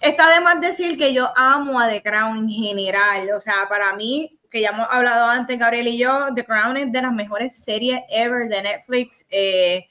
[0.00, 3.30] está de más decir que yo amo a The Crown en general.
[3.36, 6.92] O sea, para mí, que ya hemos hablado antes, Gabriel y yo, The Crown es
[6.92, 9.26] de las mejores series ever de Netflix.
[9.30, 9.88] Eh,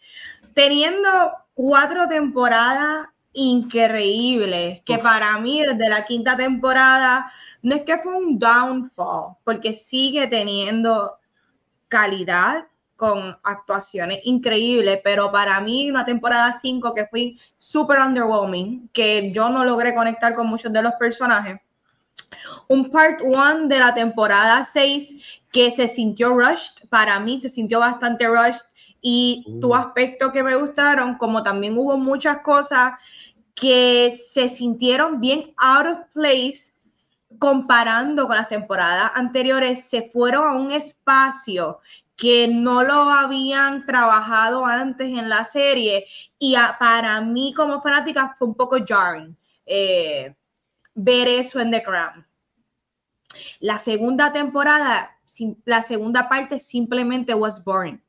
[0.58, 1.10] teniendo
[1.54, 7.32] cuatro temporadas increíbles, que para mí desde la quinta temporada
[7.62, 11.20] no es que fue un downfall, porque sigue teniendo
[11.88, 19.32] calidad con actuaciones increíbles, pero para mí una temporada 5 que fue super underwhelming, que
[19.32, 21.60] yo no logré conectar con muchos de los personajes.
[22.68, 27.80] Un part 1 de la temporada 6 que se sintió rushed, para mí se sintió
[27.80, 28.66] bastante rushed
[29.10, 29.76] y tu uh.
[29.76, 32.96] aspecto que me gustaron, como también hubo muchas cosas
[33.56, 36.74] que se sintieron bien out of place
[37.40, 41.80] comparando con las temporadas anteriores, se fueron a un espacio
[42.18, 46.06] que no lo habían trabajado antes en la serie
[46.38, 50.36] y para mí como fanática fue un poco jarring eh,
[50.96, 52.28] ver eso en The Crown.
[53.62, 55.18] La segunda temporada,
[55.64, 58.02] la segunda parte simplemente was boring.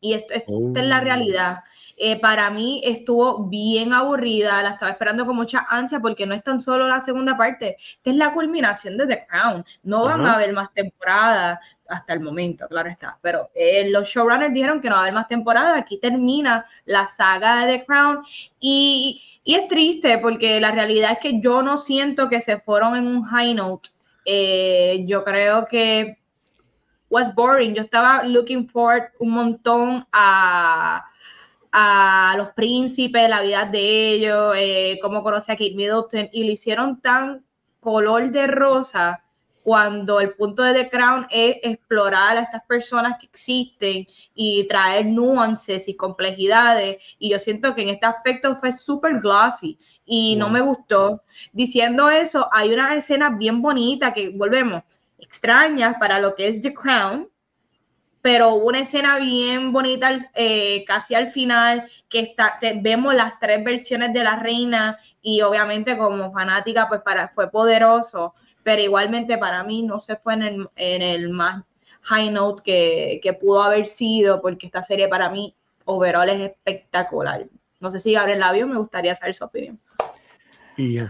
[0.00, 1.04] Y esto, esta es la oh.
[1.04, 1.58] realidad.
[2.02, 6.42] Eh, para mí estuvo bien aburrida, la estaba esperando con mucha ansia porque no es
[6.42, 10.32] tan solo la segunda parte, esta es la culminación de The Crown, no van a
[10.36, 14.94] haber más temporadas hasta el momento, claro está, pero eh, los showrunners dijeron que no
[14.94, 18.22] va a haber más temporadas, aquí termina la saga de The Crown.
[18.58, 22.96] Y, y, es triste porque la realidad es que yo no siento que se fueron
[22.96, 23.90] en un high note,
[24.24, 26.19] eh, yo creo que
[27.10, 27.74] was boring.
[27.74, 31.04] Yo estaba looking forward un montón a,
[31.72, 36.52] a los príncipes, la vida de ellos, eh, cómo conoce a Kate Middleton, y lo
[36.52, 37.44] hicieron tan
[37.80, 39.22] color de rosa
[39.62, 45.06] cuando el punto de The Crown es explorar a estas personas que existen y traer
[45.06, 46.96] nuances y complejidades.
[47.18, 51.22] Y yo siento que en este aspecto fue súper glossy y no me gustó.
[51.52, 54.82] Diciendo eso, hay una escena bien bonita que volvemos
[55.20, 57.28] extrañas para lo que es The Crown,
[58.22, 64.12] pero una escena bien bonita eh, casi al final que está, vemos las tres versiones
[64.12, 69.82] de la reina y obviamente como fanática pues para, fue poderoso, pero igualmente para mí
[69.82, 71.64] no se fue en el, en el más
[72.02, 75.54] high note que, que, pudo haber sido porque esta serie para mí
[75.84, 77.46] overall es espectacular.
[77.78, 79.80] No sé si abre el labio, me gustaría saber su opinión.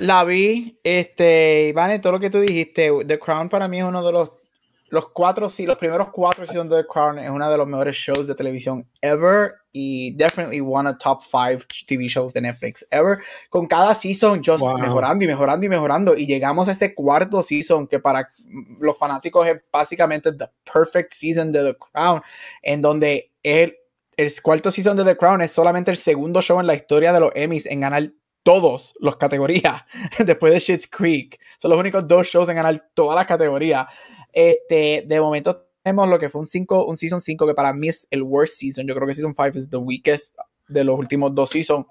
[0.01, 4.05] La vi, este, Iván, todo lo que tú dijiste, The Crown para mí es uno
[4.05, 4.31] de los,
[4.89, 7.97] los cuatro, sí, los primeros cuatro seasons de The Crown es uno de los mejores
[7.97, 13.19] shows de televisión ever y definitely one of top five TV shows de Netflix ever.
[13.49, 16.17] Con cada season just mejorando y mejorando y mejorando.
[16.17, 18.29] Y llegamos a este cuarto season que para
[18.81, 22.23] los fanáticos es básicamente the perfect season de The Crown,
[22.63, 23.77] en donde el,
[24.17, 27.21] el cuarto season de The Crown es solamente el segundo show en la historia de
[27.21, 28.11] los Emmys en ganar
[28.43, 29.83] todos los categorías
[30.25, 31.41] después de Shit's Creek.
[31.59, 33.87] Son los únicos dos shows en ganar todas las categorías.
[34.33, 37.89] Este, de momento tenemos lo que fue un, cinco, un Season 5 que para mí
[37.89, 38.87] es el worst season.
[38.87, 40.37] Yo creo que Season 5 es the weakest
[40.69, 41.87] de los últimos dos seasons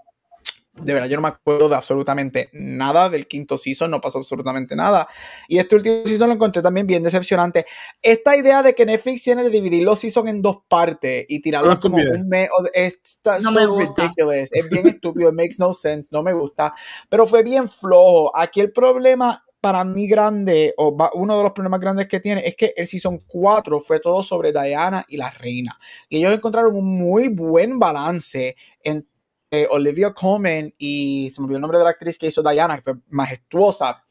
[0.81, 4.75] de verdad yo no me acuerdo de absolutamente nada del quinto season, no pasó absolutamente
[4.75, 5.07] nada.
[5.47, 7.65] Y este último season lo encontré también bien decepcionante.
[8.01, 11.79] Esta idea de que Netflix tiene de dividir los seasons en dos partes y tirarlos
[11.79, 16.33] como un mes, es so ridiculous, es bien estúpido, it makes no sense, no me
[16.33, 16.73] gusta,
[17.09, 18.35] pero fue bien flojo.
[18.35, 22.55] Aquí el problema para mí grande, o uno de los problemas grandes que tiene, es
[22.55, 25.77] que el Season 4 fue todo sobre Diana y la reina.
[26.07, 29.05] Y ellos encontraron un muy buen balance en
[29.51, 32.75] eh, Olivia Colman y se me olvidó el nombre de la actriz que hizo Diana,
[32.77, 34.03] que fue majestuosa,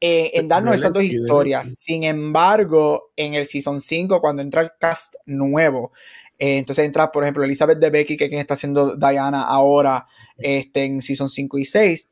[0.00, 1.74] eh, en darnos esas dos historias.
[1.78, 5.92] Sin embargo, en el Season 5, cuando entra el cast nuevo,
[6.38, 10.08] eh, entonces entra, por ejemplo, Elizabeth de Becky, que es quien está haciendo Diana ahora
[10.36, 12.08] este, en Season 5 y 6.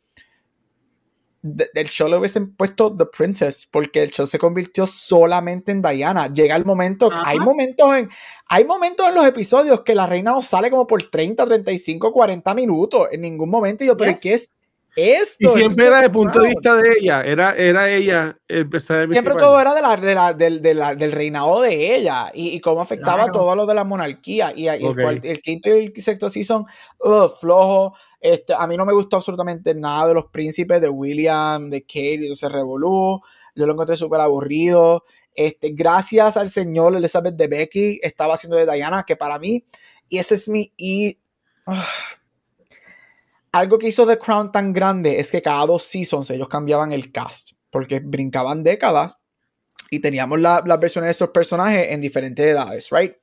[1.42, 6.32] Del show le hubiesen puesto The Princess porque el show se convirtió solamente en Diana.
[6.32, 8.10] Llega el momento, hay momentos en
[8.48, 12.54] hay momentos en los episodios que la reina no sale como por 30, 35, 40
[12.54, 13.84] minutos en ningún momento.
[13.84, 14.52] Y yo, pero ¿qué es
[14.96, 15.56] esto.
[15.56, 19.60] Y siempre era de punto de vista de ella, era, era ella el Siempre todo
[19.60, 22.80] era de la, de la, del, de la, del reinado de ella y, y cómo
[22.80, 24.52] afectaba todo lo de la monarquía.
[24.54, 26.64] Y, el, el, quinto y el sexto season,
[27.00, 27.94] uh, flojo.
[28.20, 32.34] Este, a mí no me gustó absolutamente nada de los príncipes, de William, de Kate,
[32.34, 33.20] se revolú.
[33.54, 35.04] Yo lo encontré súper aburrido.
[35.34, 39.64] Este, gracias al señor Elizabeth de Becky, estaba haciendo de Diana, que para mí,
[40.08, 40.72] y ese es mi.
[40.76, 41.18] Y,
[41.66, 41.72] uh,
[43.52, 47.10] algo que hizo The Crown tan grande es que cada dos seasons ellos cambiaban el
[47.12, 49.16] cast, porque brincaban décadas
[49.90, 53.14] y teníamos las versiones de esos personajes en diferentes edades, ¿right?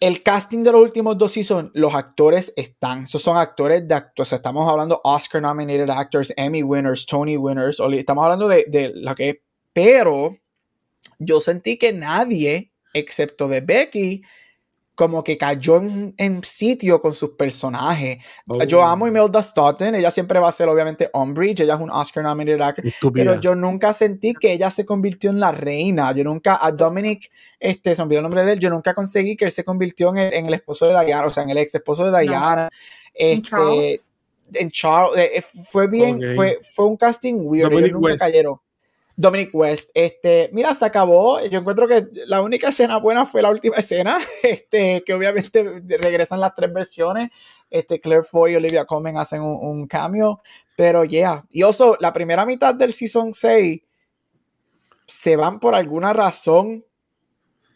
[0.00, 4.32] El casting de los últimos dos seasons, los actores están, esos son actores de actores,
[4.32, 9.44] estamos hablando Oscar nominated actors, Emmy winners, Tony winners, estamos hablando de, de lo que,
[9.72, 10.36] pero
[11.20, 14.22] yo sentí que nadie, excepto de Becky,
[14.94, 15.80] como que cayó
[16.16, 18.18] en, sitio con sus personajes.
[18.68, 18.84] Yo oh.
[18.84, 22.60] amo Imelda Staunton, ella siempre va a ser obviamente Umbridge, ella es un Oscar nominated
[22.60, 26.12] actor, pero yo nunca sentí que ella se convirtió en la reina.
[26.12, 29.46] Yo nunca, a Dominic, este, se olvidó el nombre de él, yo nunca conseguí que
[29.46, 31.74] él se convirtió en el, en el esposo de Diana, o sea, en el ex
[31.74, 32.68] esposo de Diana.
[33.14, 34.00] Este,
[34.54, 35.18] en Charles.
[35.18, 38.58] Eh, eh, fue bien, fue, fue un casting weird, ellos nunca cayeron.
[39.22, 39.90] Dominic West.
[39.94, 41.40] Este, mira, se acabó.
[41.46, 46.40] Yo encuentro que la única escena buena fue la última escena, este, que obviamente regresan
[46.40, 47.30] las tres versiones.
[47.70, 50.40] Este, Claire Foy y Olivia Colman hacen un, cambio,
[50.76, 51.44] pero yeah.
[51.50, 53.80] Y oso, la primera mitad del season 6
[55.06, 56.84] se van por alguna razón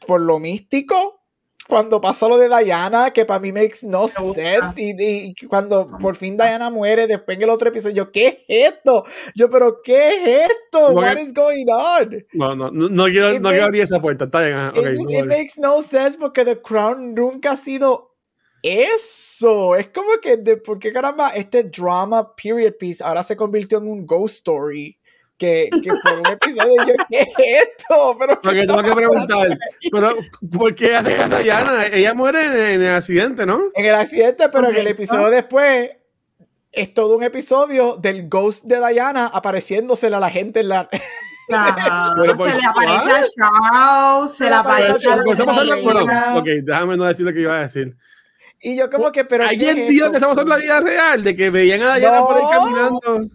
[0.06, 1.20] por lo místico
[1.68, 6.36] cuando pasa lo de Diana, que para mí makes no sense, y, cuando por fin
[6.36, 9.04] Diana muere, después en el otro episodio, yo, ¿qué es esto?
[9.34, 10.92] Yo, pero ¿qué es esto?
[10.92, 12.24] What is going on?
[12.32, 14.58] No, no, no, no quiero, no quiero abrir esa puerta, está bien.
[14.68, 18.14] Okay, it, makes no sense porque The Crown nunca ha sido
[18.62, 19.76] eso.
[19.76, 23.88] Es como que, de, ¿por qué caramba este drama period piece ahora se convirtió en
[23.88, 24.98] un ghost story?
[25.38, 28.16] Que, que por un episodio yo, ¿qué es esto?
[28.18, 29.58] Pero Porque tengo que preguntar,
[29.90, 30.16] pero
[30.52, 30.98] ¿por qué
[31.42, 31.86] Diana?
[31.86, 33.60] Ella muere en, el accidente, ¿no?
[33.74, 35.90] En el accidente, pero en el episodio después
[36.72, 40.88] es todo un episodio del ghost de Diana apareciéndosele a la gente en la...
[41.48, 41.62] se le
[42.32, 47.56] aparece a Charles, se le aparece a la Ok, déjame no decir lo que iba
[47.56, 47.96] a decir.
[48.66, 49.46] Y yo como que, pero...
[49.46, 52.44] Hay sentido que estamos en la vida real, de que veían a Diana por ahí
[52.50, 53.30] caminando.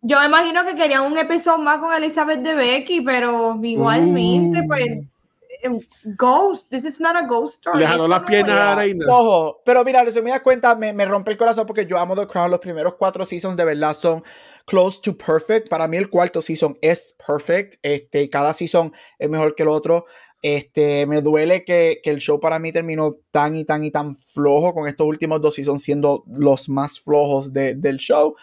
[0.00, 4.66] yo me imagino que querían un episodio más con Elizabeth de Becky, pero igualmente, uh.
[4.66, 5.30] pues...
[5.62, 5.78] Em,
[6.16, 7.78] ghost, this is not a ghost story.
[7.78, 9.06] Le jaló las piernas a la reina.
[9.08, 12.16] Ojo, pero mira, si me das cuenta, me, me rompe el corazón porque yo amo
[12.16, 12.50] The Crown.
[12.50, 14.22] Los primeros cuatro seasons de verdad son
[14.66, 15.68] close to perfect.
[15.68, 17.76] Para mí el cuarto season es perfect.
[17.82, 20.06] Este, cada season es mejor que el otro.
[20.46, 24.14] Este, me duele que, que, el show para mí terminó tan y tan y tan
[24.14, 28.34] flojo, con estos últimos dos seasons siendo los más flojos de, del show.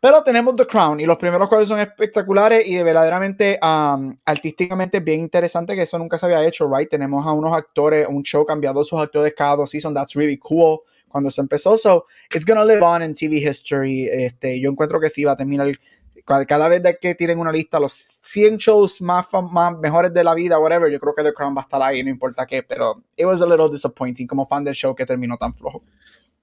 [0.00, 5.00] Pero tenemos The Crown y los primeros cuatro son espectaculares y de verdaderamente um, artísticamente
[5.00, 6.88] bien interesante, que eso nunca se había hecho, right?
[6.88, 10.82] Tenemos a unos actores, un show cambiado sus actores cada dos seasons, that's really cool
[11.08, 11.76] cuando se empezó.
[11.76, 14.08] So, it's gonna live on in TV history.
[14.12, 15.72] Este, yo encuentro que sí va a terminar
[16.24, 20.58] cada vez que tienen una lista, los 100 shows más, más mejores de la vida,
[20.58, 23.26] whatever, yo creo que The Crown va a estar ahí, no importa qué, pero it
[23.26, 25.82] was a little disappointing como fan del show que terminó tan flojo.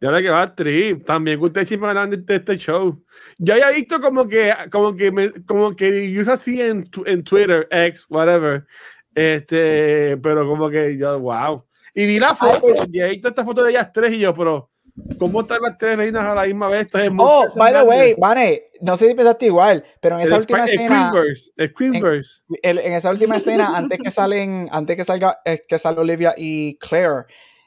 [0.02, 3.04] Ya ve que va Trip, también ustedes siempre hablan de este show.
[3.38, 7.68] Yo había visto como que, como que, me, como que yo así en, en Twitter,
[7.70, 8.66] X, whatever,
[9.14, 11.66] este, pero como que yo, wow.
[11.94, 14.70] Y vi la foto, y ahí esta foto de ellas tres y yo, pero
[15.18, 16.88] ¿Cómo están las tres reinas a la misma vez?
[17.18, 21.12] oh, by the way, Vane, no sé si pensaste igual, pero en esa última escena.
[21.58, 22.42] El Queenverse.
[22.64, 26.34] En, en, esa última escena, antes que salen, antes que salga, eh, que salga Olivia
[26.38, 27.26] y Claire,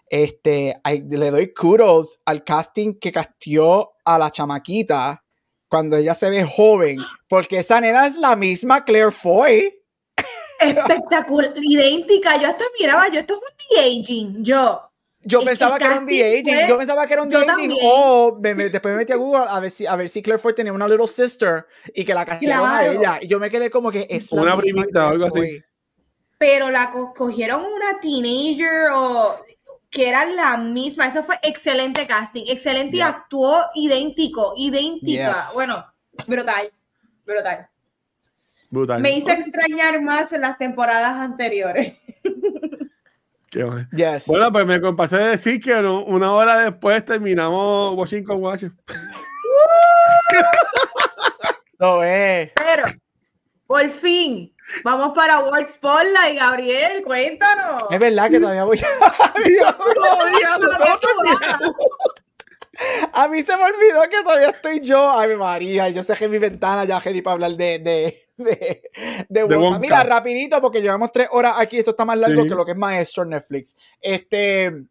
[0.09, 5.25] este, le doy kudos al casting que castió a la chamaquita
[5.69, 9.75] cuando ella se ve joven, porque esa nena es la misma Claire Foy.
[10.61, 12.41] Espectacular, idéntica.
[12.41, 14.92] Yo hasta miraba, yo esto es un de-aging, yo.
[15.25, 18.97] Yo pensaba que, era un de-aging, yo pensaba que era un de-aging, o después me
[18.97, 21.67] metí a Google a ver si, a ver si Claire Foy tenía una little sister
[21.95, 23.19] y que la castigaron a ella.
[23.21, 25.63] Y yo me quedé como que es Una primita o algo así.
[26.39, 29.37] Pero la cogieron una teenager o
[29.91, 31.07] que era la misma.
[31.07, 35.37] Eso fue excelente casting, excelente y actuó idéntico, idéntica.
[35.55, 35.85] Bueno,
[36.27, 36.73] brutal,
[37.25, 37.69] brutal.
[38.71, 39.03] Brutal.
[39.03, 41.95] Me hizo extrañar más en las temporadas anteriores.
[44.27, 48.63] Bueno, pues me pasé de decir que una hora después terminamos Washington Watch.
[51.79, 52.51] no es.
[52.55, 52.85] Pero,
[53.67, 57.83] por fin, vamos para World Spotlight, Gabriel, cuéntanos.
[57.91, 58.81] Es verdad que todavía voy
[63.13, 63.29] a...
[63.29, 65.11] mí se me olvidó que todavía estoy yo.
[65.11, 68.22] Ay, María, yo cerré mi ventana ya, Hedy, para hablar de, de,
[69.29, 71.79] de, de, Mira, rapidito, porque llevamos tres horas aquí.
[71.79, 73.77] Esto está más largo que lo que es maestro Netflix.
[74.01, 74.87] Este,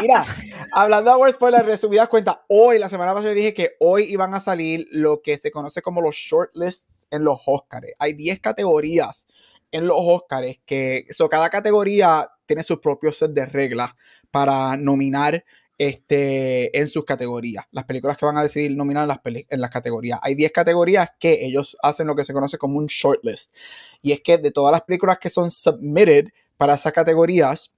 [0.00, 0.24] Mira,
[0.72, 4.40] hablando de World Spoiler, resumidas cuentas, hoy, la semana pasada dije que hoy iban a
[4.40, 7.88] salir lo que se conoce como los shortlists en los Oscars.
[7.98, 9.26] Hay 10 categorías
[9.70, 13.92] en los Oscars que so, cada categoría tiene su propio set de reglas
[14.30, 15.44] para nominar
[15.78, 17.64] este, en sus categorías.
[17.70, 20.18] Las películas que van a decidir nominar en las, en las categorías.
[20.22, 23.54] Hay 10 categorías que ellos hacen lo que se conoce como un shortlist.
[24.02, 27.72] Y es que de todas las películas que son submitted para esas categorías,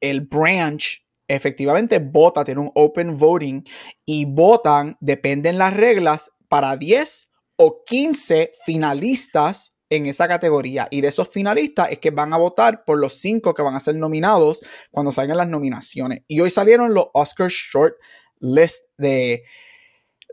[0.00, 3.62] el branch efectivamente vota, tiene un open voting
[4.04, 10.88] y votan, dependen las reglas, para 10 o 15 finalistas en esa categoría.
[10.90, 13.80] Y de esos finalistas es que van a votar por los 5 que van a
[13.80, 14.60] ser nominados
[14.90, 16.22] cuando salgan las nominaciones.
[16.28, 17.96] Y hoy salieron los Oscar Short
[18.38, 19.42] List de,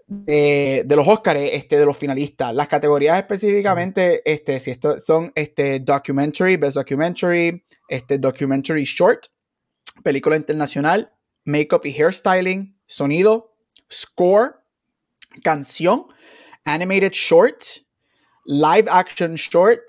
[0.08, 2.54] de, los Oscars, este, de los finalistas.
[2.54, 9.26] Las categorías específicamente, este, si esto son este, Documentary, Best Documentary, este, Documentary Short,
[10.04, 11.12] película internacional,
[11.46, 13.56] makeup y hairstyling, sonido,
[13.92, 14.56] score,
[15.44, 16.06] canción,
[16.66, 17.64] animated short,
[18.48, 19.84] live action short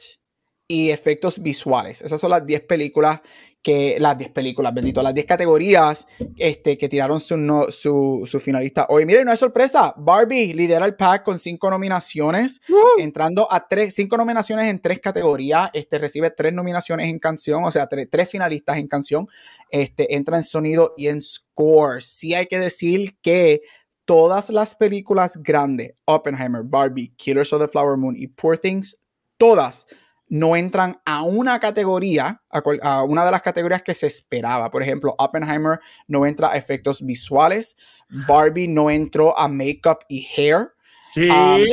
[0.66, 2.02] y efectos visuales.
[2.02, 3.20] Esas son las 10 películas
[3.62, 6.06] que las 10 películas, bendito, las 10 categorías
[6.36, 7.36] este, que tiraron su,
[7.70, 9.04] su, su, finalista hoy.
[9.04, 12.60] Miren, no es sorpresa, Barbie lidera el pack con 5 nominaciones,
[12.98, 17.88] entrando a 5 nominaciones en 3 categorías, este, recibe 3 nominaciones en canción, o sea,
[17.88, 19.26] 3 finalistas en canción,
[19.70, 22.02] este, entra en sonido y en score.
[22.02, 23.62] Sí hay que decir que
[24.08, 28.98] todas las películas grandes, Oppenheimer, Barbie, Killers of the Flower Moon y Poor Things,
[29.36, 29.86] todas
[30.30, 32.40] no entran a una categoría,
[32.82, 34.70] a, una de las categorías que se esperaba.
[34.70, 37.76] Por ejemplo, Oppenheimer no entra a efectos visuales,
[38.26, 40.72] Barbie no entró a makeup y hair.
[41.14, 41.66] Um,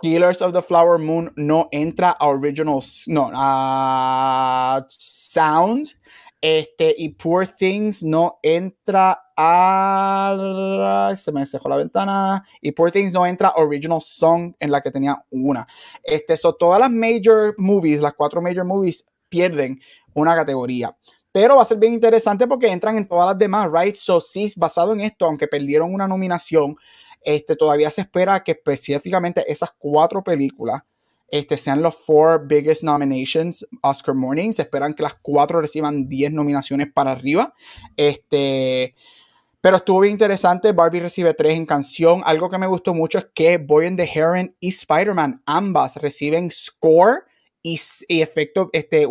[0.00, 5.96] Killers of the Flower Moon no entra a originals, no, a sound.
[6.42, 11.14] Este, y Poor Things no entra a.
[11.16, 12.44] Se me dejó la ventana.
[12.60, 15.66] Y Poor Things no entra Original Song en la que tenía una.
[16.02, 19.80] Este, so, todas las major movies, las cuatro major movies, pierden
[20.14, 20.96] una categoría.
[21.30, 23.94] Pero va a ser bien interesante porque entran en todas las demás, right?
[23.94, 26.76] So, sí, basado en esto, aunque perdieron una nominación,
[27.22, 30.82] este, todavía se espera que específicamente esas cuatro películas
[31.32, 34.58] este, sean los four biggest nominations Oscar Mornings.
[34.58, 37.54] esperan que las cuatro reciban 10 nominaciones para arriba.
[37.96, 38.94] Este,
[39.62, 40.72] pero estuvo bien interesante.
[40.72, 42.20] Barbie recibe 3 en canción.
[42.26, 46.50] Algo que me gustó mucho es que Boy and the Heron y Spider-Man ambas reciben
[46.50, 47.24] score
[47.62, 49.08] y, y efecto, este,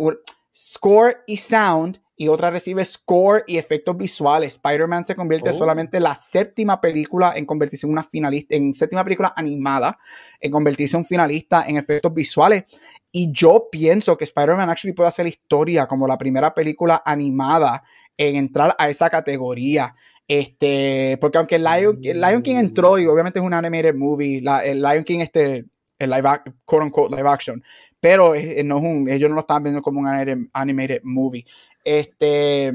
[0.54, 4.52] score y sound y otra recibe score y efectos visuales.
[4.52, 5.52] Spider-Man se convierte oh.
[5.52, 9.98] solamente en la séptima película en convertirse en una finalista, en séptima película animada,
[10.38, 12.62] en convertirse en un finalista en efectos visuales.
[13.10, 17.82] Y yo pienso que Spider-Man actually puede hacer historia como la primera película animada
[18.16, 19.92] en entrar a esa categoría.
[20.28, 25.02] Este, porque aunque Lion, Lion King entró y obviamente es un animated movie, el Lion
[25.02, 25.64] King este,
[25.98, 26.28] el live,
[26.64, 27.64] quote unquote, live action,
[27.98, 31.44] pero no es un, ellos no lo estaban viendo como un animated movie.
[31.84, 32.72] Este,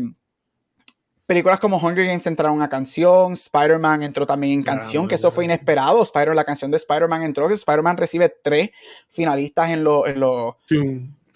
[1.28, 5.45] películas como Hunger Games entraron a canción, Spider-Man entró también en canción, que eso fue
[5.45, 6.01] inesperado.
[6.01, 8.70] Spider la canción de Spider-Man entró, que Spider-Man recibe tres
[9.10, 10.20] finalistas en los en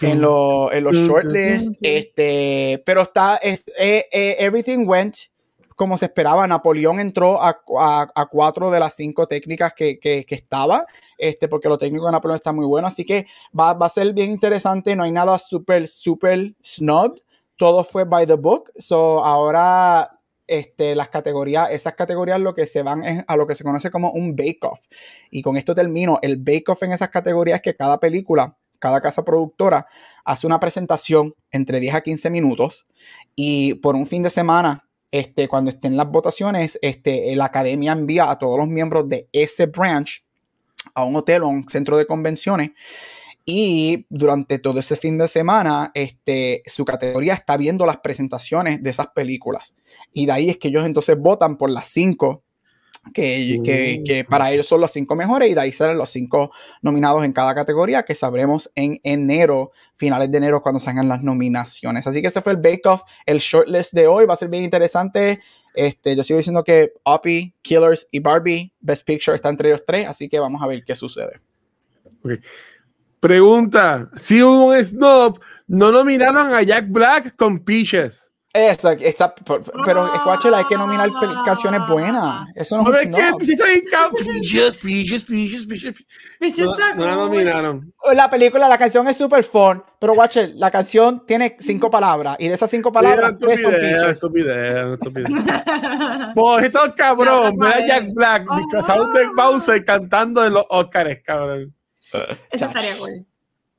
[0.02, 1.78] en, en los shortlists.
[1.82, 5.16] Este, pero está, es, eh, eh, everything went
[5.76, 6.48] como se esperaba.
[6.48, 10.86] Napoleón entró a, a, cuatro de las cinco técnicas que, que, que, estaba,
[11.18, 12.88] este, porque lo técnico de Napoleón está muy bueno.
[12.88, 13.26] Así que
[13.58, 14.96] va, va a ser bien interesante.
[14.96, 17.20] No hay nada súper, súper snub
[17.62, 18.72] todo fue by the book.
[18.76, 23.54] So ahora este, las categorías, esas categorías lo que se van es a lo que
[23.54, 24.80] se conoce como un bake-off.
[25.30, 26.18] Y con esto termino.
[26.24, 29.86] El bake-off en esas categorías es que cada película, cada casa productora
[30.26, 32.88] hace una presentación entre 10 a 15 minutos
[33.36, 38.32] y por un fin de semana, este, cuando estén las votaciones, este, la academia envía
[38.32, 40.26] a todos los miembros de ese branch
[40.96, 42.72] a un hotel o a un centro de convenciones
[43.46, 48.90] Y durante todo ese fin de semana, este, su categoría está viendo las presentaciones de
[48.90, 49.76] esas películas.
[50.14, 52.44] Y de ahí es que ellos entonces votan por las cinco
[53.14, 56.52] que, que, que, para ellos son los cinco mejores y de ahí salen los cinco
[56.82, 62.06] nominados en cada categoría que sabremos en enero, finales de enero cuando salgan las nominaciones.
[62.06, 64.64] Así que ese fue el Bake Off, el shortlist de hoy, va a ser bien
[64.64, 65.40] interesante.
[65.74, 70.08] Este, yo sigo diciendo que Uppy, Killers y Barbie, Best Picture está entre ellos tres,
[70.08, 71.40] así que vamos a ver qué sucede.
[72.24, 72.40] Okay.
[73.22, 78.32] Pregunta, si hubo un snob, no nominaron a Jack Black con Peaches.
[78.52, 79.34] Esa, esa,
[79.86, 81.10] pero escúchela, hay que nominar
[81.46, 82.48] canciones buenas.
[82.56, 83.38] Eso no es no.
[83.38, 85.66] Peaches, Peaches, Peaches,
[86.40, 86.66] Peaches.
[86.66, 87.94] No, no la nominaron.
[88.12, 92.48] La película, la canción es super fun, pero watch la canción tiene cinco palabras y
[92.48, 94.04] de esas cinco palabras, tres son Peaches.
[94.04, 95.30] Estupidez, estupidez.
[96.34, 101.74] Pues esto cabrón, mira Jack Black disfrazado de Bowser cantando en los Oscars, cabrón.
[102.52, 103.26] Eso estaría cool.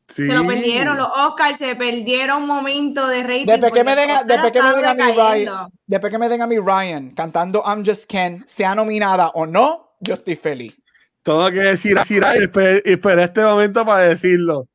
[0.09, 3.47] Se lo perdieron los Oscars, se perdieron un momento de rating.
[3.47, 6.29] Después que me den a, después que me den a mi Ryan, después que me
[6.29, 10.75] den a mi Ryan cantando I'm Just Ken, sea nominada o no, yo estoy feliz.
[11.23, 12.83] Todo que decir así, y esperé,
[13.23, 14.69] este momento para decirlo.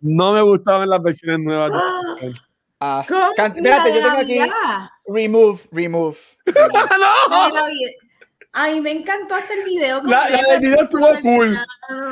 [0.00, 1.72] No me gustaban las versiones nuevas.
[2.20, 2.32] De
[2.80, 4.38] ah, espérate, yo tengo aquí
[5.08, 6.18] remove, remove.
[6.46, 7.50] no.
[8.56, 10.00] Ay, me encantó hasta el video.
[10.04, 11.58] La, la del video estuvo cool.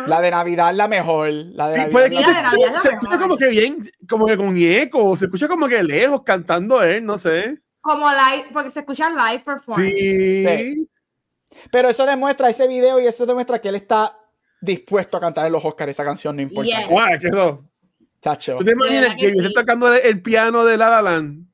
[0.09, 1.31] La de Navidad es la mejor.
[1.31, 4.37] La de sí, Navidad, pues, se, Navidad se, se escucha como que bien, como que
[4.37, 7.63] con eco, se escucha como que lejos cantando él, no sé.
[7.81, 9.95] Como live, porque se escucha live performance.
[9.95, 10.45] Sí.
[10.45, 10.91] sí.
[11.71, 14.19] Pero eso demuestra ese video y eso demuestra que él está
[14.61, 16.77] dispuesto a cantar en los Oscars esa canción, no importa.
[16.77, 16.89] Yes.
[16.89, 17.65] Guau, ¿qué eso?
[18.21, 18.57] Chacho.
[18.59, 19.39] ¿Tú te imaginas que, que sí.
[19.39, 21.52] esté tocando el piano de La La Land?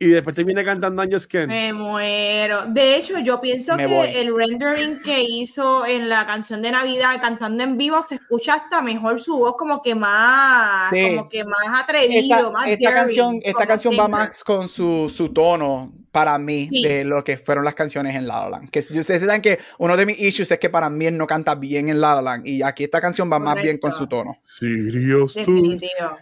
[0.00, 1.48] Y después termina cantando Angel's Ken.
[1.48, 2.66] Me muero.
[2.68, 4.08] De hecho, yo pienso Me que voy.
[4.14, 8.80] el rendering que hizo en la canción de Navidad cantando en vivo se escucha hasta
[8.80, 11.16] mejor su voz como que más sí.
[11.16, 15.10] como que más atrevido, esta, más esta daring, canción, esta canción va más con su,
[15.12, 16.82] su tono para mí sí.
[16.82, 18.70] de lo que fueron las canciones en La La Land.
[18.70, 21.56] Que ustedes saben que uno de mis issues es que para mí él no canta
[21.56, 23.54] bien en La La Land y aquí esta canción va Correcto.
[23.56, 24.38] más bien con su tono.
[24.42, 26.16] Serious Definitivo.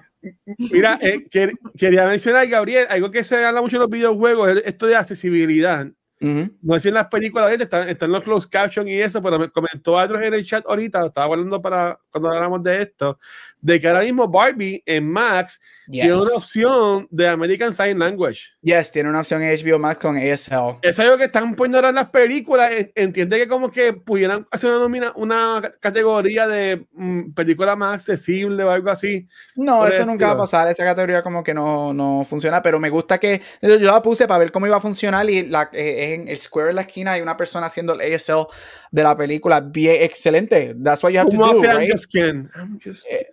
[0.59, 4.63] Mira, eh, que, quería mencionar, Gabriel, algo que se habla mucho en los videojuegos, es
[4.67, 5.87] esto de accesibilidad.
[6.21, 6.57] Uh -huh.
[6.63, 9.51] No sé si en las películas están, están los closed caption y eso, pero me
[9.51, 13.19] comentó otros en el chat ahorita, estaba hablando para cuando hablamos de esto,
[13.61, 16.03] de que ahora mismo Barbie en Max yes.
[16.03, 18.41] tiene una opción de American Sign Language.
[18.63, 20.79] Yes, tiene una opción en HBO Max con ASL.
[20.83, 22.71] Es algo que están poniendo ahora en las películas.
[22.95, 28.65] Entiende que como que pudieran hacer una, nomina, una categoría de mm, película más accesible
[28.65, 29.27] o algo así.
[29.55, 30.69] No, eso nunca va a pasar.
[30.69, 34.39] Esa categoría como que no, no funciona, pero me gusta que yo la puse para
[34.39, 37.23] ver cómo iba a funcionar y la, eh, en el square en la esquina hay
[37.23, 38.47] una persona haciendo el ASL
[38.91, 40.75] de la película bien excelente.
[40.83, 41.91] That's what you have to do, right?
[42.55, 43.07] I'm just...
[43.09, 43.27] Eh,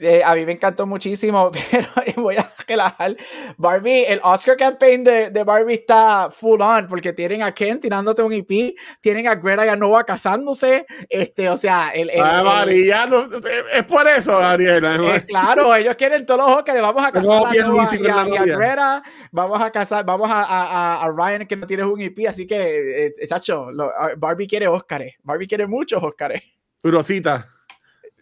[0.00, 3.16] eh, a mí me encantó muchísimo, pero voy a relajar.
[3.56, 8.22] Barbie, el Oscar campaign de, de, Barbie está full on porque tienen a Ken tirándote
[8.22, 10.86] un EP, tienen a Greta y a Nova casándose.
[11.08, 12.10] Este, o sea, el.
[12.10, 13.26] el, Ay, María, no,
[13.72, 15.16] es por eso, Ariela.
[15.16, 16.80] Eh, claro, ellos quieren todos los Oscars.
[16.80, 20.30] Vamos a casar no, a Nova y a, y a Greta, vamos a casar, vamos
[20.30, 22.18] a, a, a, Ryan que no tiene un EP.
[22.28, 25.14] Así que, eh, chacho, lo, Barbie quiere Oscars.
[25.22, 26.40] Barbie quiere muchos Oscars.
[26.84, 27.57] Rosita.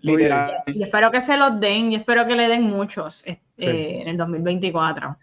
[0.07, 0.61] Literal.
[0.67, 3.67] Y espero que se los den y espero que le den muchos eh, sí.
[3.67, 5.17] en el 2024.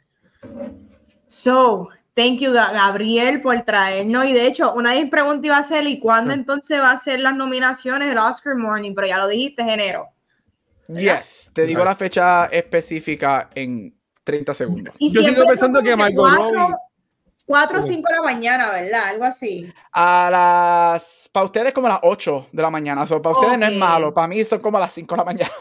[1.28, 4.26] So, thank you, Gabriel, por traernos.
[4.26, 6.40] Y de hecho, una de mis preguntas iba a ser: ¿y cuándo sí.
[6.40, 8.94] entonces va a ser las nominaciones del Oscar Morning?
[8.96, 10.10] Pero ya lo dijiste, enero.
[10.88, 14.96] Yes, te digo la fecha específica en 30 segundos.
[15.00, 16.76] Yo sigo pensando que Michael Rowe
[17.46, 19.06] 4 o 5 de la mañana, ¿verdad?
[19.06, 19.72] Algo así.
[19.92, 21.30] A las.
[21.32, 23.06] Para ustedes, como a las 8 de la mañana.
[23.06, 23.68] So, para ustedes okay.
[23.68, 24.14] no es malo.
[24.14, 25.52] Para mí son como a las 5 de la mañana.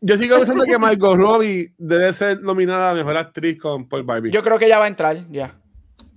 [0.00, 4.30] Yo sigo pensando que Margot Robbie debe ser nominada a mejor actriz con Paul Barbie.
[4.30, 5.30] Yo creo que ya va a entrar, ya.
[5.30, 5.60] Yeah.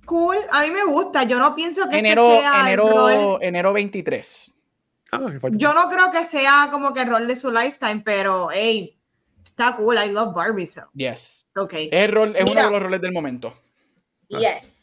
[0.06, 0.38] Cool.
[0.50, 1.24] A mí me gusta.
[1.24, 3.38] Yo no pienso que enero, este sea enero, rol...
[3.42, 4.54] enero 23.
[5.10, 5.20] Ah,
[5.52, 8.98] Yo no creo que sea como que el rol de su lifetime, pero hey,
[9.44, 9.96] está cool.
[9.96, 10.66] I love Barbie.
[10.66, 10.82] So.
[10.94, 11.46] Yes.
[11.56, 11.88] Okay.
[11.92, 13.54] Es, rol, es uno de los roles del momento.
[14.28, 14.77] Yes.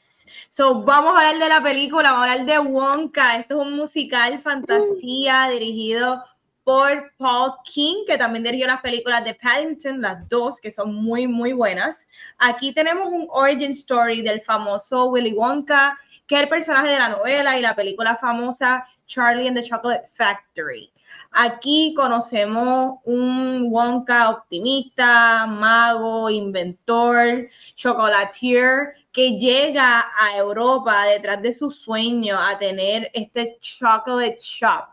[0.57, 3.35] So, vamos a hablar de la película, vamos a hablar de Wonka.
[3.35, 6.23] Esto es un musical fantasía dirigido
[6.63, 11.27] por Paul King, que también dirigió las películas de Paddington, las dos, que son muy,
[11.27, 12.07] muy buenas.
[12.37, 17.09] Aquí tenemos un origin story del famoso Willy Wonka, que es el personaje de la
[17.09, 20.89] novela y la película famosa Charlie and the Chocolate Factory.
[21.31, 31.71] Aquí conocemos un Wonka optimista, mago, inventor, chocolatier, que llega a Europa detrás de su
[31.71, 34.89] sueño a tener este chocolate shop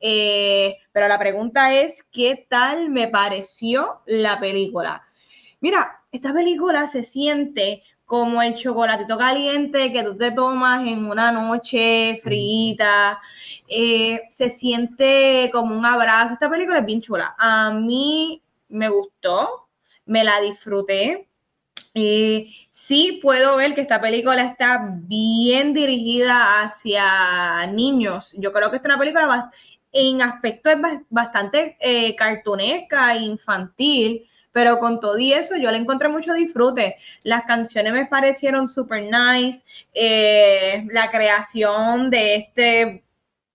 [0.00, 5.02] Eh, pero la pregunta es, ¿qué tal me pareció la película?
[5.60, 11.32] Mira, esta película se siente como el chocolatito caliente que tú te tomas en una
[11.32, 13.20] noche frita.
[13.68, 16.34] Eh, se siente como un abrazo.
[16.34, 17.34] Esta película es bien chula.
[17.38, 19.68] A mí me gustó,
[20.06, 21.28] me la disfruté.
[21.96, 28.34] Y sí puedo ver que esta película está bien dirigida hacia niños.
[28.36, 29.50] Yo creo que esta es una película
[29.92, 30.76] en aspecto es
[31.08, 36.96] bastante eh, cartunesca infantil, pero con todo y eso yo le encontré mucho disfrute.
[37.22, 39.64] Las canciones me parecieron super nice,
[39.94, 43.04] eh, la creación de este,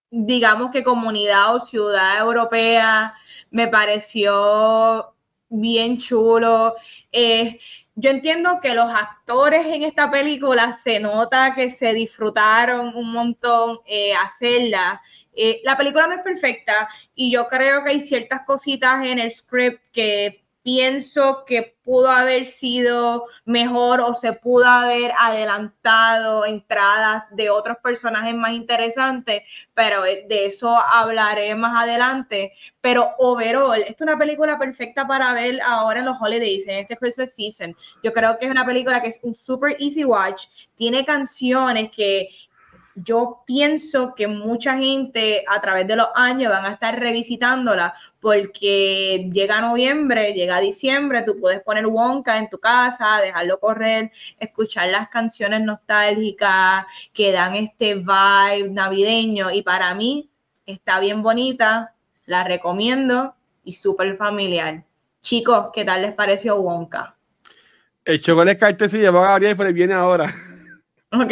[0.09, 3.13] digamos que comunidad o ciudad europea
[3.51, 5.13] me pareció
[5.51, 6.75] bien chulo.
[7.11, 7.59] Eh,
[7.95, 13.79] yo entiendo que los actores en esta película se nota que se disfrutaron un montón
[13.85, 15.01] eh, hacerla.
[15.33, 19.31] Eh, la película no es perfecta y yo creo que hay ciertas cositas en el
[19.31, 27.49] script que pienso que pudo haber sido mejor o se pudo haber adelantado entradas de
[27.49, 29.41] otros personajes más interesantes,
[29.73, 32.53] pero de eso hablaré más adelante.
[32.81, 36.97] Pero overall, esta es una película perfecta para ver ahora en los holidays, en este
[36.97, 37.75] Christmas season.
[38.03, 42.29] Yo creo que es una película que es un super easy watch, tiene canciones que
[42.95, 49.29] yo pienso que mucha gente a través de los años van a estar revisitándola porque
[49.31, 55.09] llega noviembre, llega diciembre, tú puedes poner Wonka en tu casa, dejarlo correr, escuchar las
[55.09, 60.29] canciones nostálgicas que dan este vibe navideño y para mí
[60.65, 61.95] está bien bonita,
[62.25, 64.83] la recomiendo y súper familiar.
[65.21, 67.15] Chicos, ¿qué tal les pareció Wonka?
[68.03, 70.25] El chocolate se llevó a Gabriel, pero viene ahora.
[71.11, 71.31] Ok.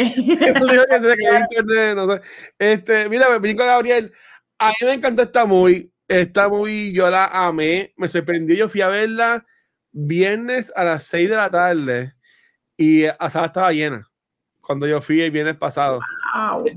[2.58, 4.12] este, mira, me con Gabriel.
[4.58, 8.54] A mí me encantó esta muy, esta muy, yo la amé, me sorprendió.
[8.54, 9.46] Yo fui a verla
[9.90, 12.14] viernes a las 6 de la tarde
[12.76, 14.06] y a sala estaba llena
[14.60, 16.00] cuando yo fui el viernes pasado.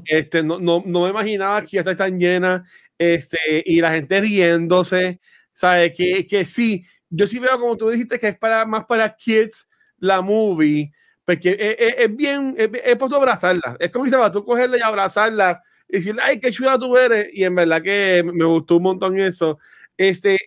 [0.06, 2.64] Este, no, no, no, me imaginaba que ya está tan llena
[2.98, 5.20] este, y la gente riéndose.
[5.56, 5.94] ¿Sabes?
[5.96, 9.70] Que, que sí, yo sí veo como tú dijiste que es para más para kids
[10.00, 10.92] la movie
[11.26, 13.78] porque es, es, es bien, es, es por abrazarla.
[13.80, 17.30] Es como si va tú cogerla y abrazarla y decirle, ay, qué chula tú eres.
[17.34, 19.60] Y en verdad que me gustó un montón eso.
[19.98, 20.38] Este,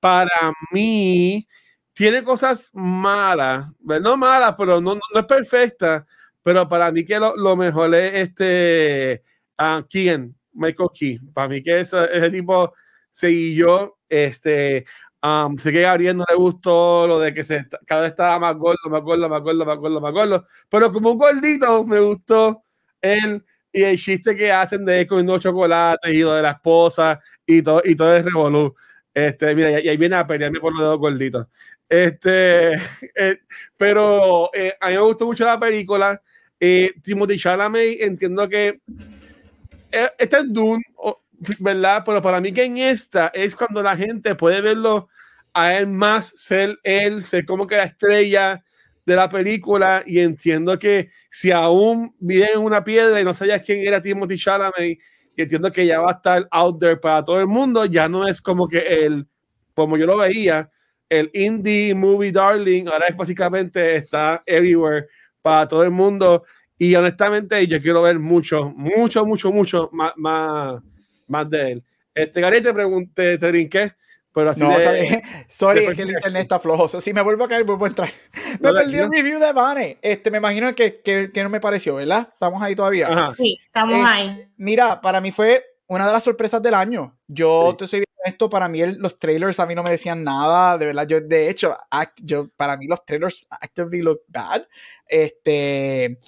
[0.00, 1.46] para mí,
[1.92, 6.06] tiene cosas malas, no malas, pero no, no, es perfecta.
[6.42, 9.22] Pero para mí que lo, lo mejor es este,
[9.58, 9.82] uh,
[10.52, 11.18] Michael Key.
[11.32, 12.72] Para mí que ese, ese tipo
[13.54, 14.84] yo, este,
[15.26, 18.38] Um, sé que a Gabriel no le gustó lo de que se, cada vez estaba
[18.38, 20.46] más gordo, más gordo, más gordo, más gordo, más gordo.
[20.68, 22.62] Pero como un gordito me gustó
[23.00, 27.20] él y el chiste que hacen de él comiendo chocolate y lo de la esposa
[27.44, 28.74] y todo, y todo es revolú.
[29.12, 31.46] Este, mira, y, ahí viene a pelearme por los dedos gorditos.
[31.88, 32.74] Este,
[33.16, 33.38] eh,
[33.76, 36.22] pero eh, a mí me gustó mucho la película.
[36.60, 38.80] Eh, Timothy Chalamet, entiendo que
[39.90, 40.84] eh, este es Dune,
[41.58, 42.02] ¿verdad?
[42.06, 45.08] Pero para mí que en esta es cuando la gente puede verlo
[45.56, 48.62] a él más, ser él, ser como que la estrella
[49.06, 50.02] de la película.
[50.04, 54.36] Y entiendo que si aún vive en una piedra y no sabías quién era Timothy
[54.36, 54.98] Chalamet
[55.34, 58.28] y entiendo que ya va a estar out there para todo el mundo, ya no
[58.28, 59.26] es como que el,
[59.72, 60.70] como yo lo veía,
[61.08, 65.06] el indie movie darling, ahora es básicamente está everywhere
[65.40, 66.44] para todo el mundo.
[66.76, 70.82] Y honestamente yo quiero ver mucho, mucho, mucho, mucho más, más
[71.28, 71.84] más de él.
[72.14, 73.92] Este, Gary, te pregunté, te brinqué,
[74.36, 77.00] pero así no, de, Sorry, es que el internet está flojo.
[77.00, 78.10] Si me vuelvo a caer, vuelvo a entrar.
[78.60, 79.98] Me perdí el review de Vane.
[80.02, 82.28] Este, me imagino que, que, que, no me pareció, ¿verdad?
[82.30, 83.32] Estamos ahí todavía.
[83.34, 84.48] Sí, estamos eh, ahí.
[84.58, 87.16] Mira, para mí fue una de las sorpresas del año.
[87.26, 87.76] Yo sí.
[87.78, 90.84] te soy esto, para mí el, los trailers a mí no me decían nada, de
[90.84, 91.06] verdad.
[91.06, 94.66] Yo, de hecho, act, yo, para mí los trailers actively look bad.
[95.06, 96.18] Este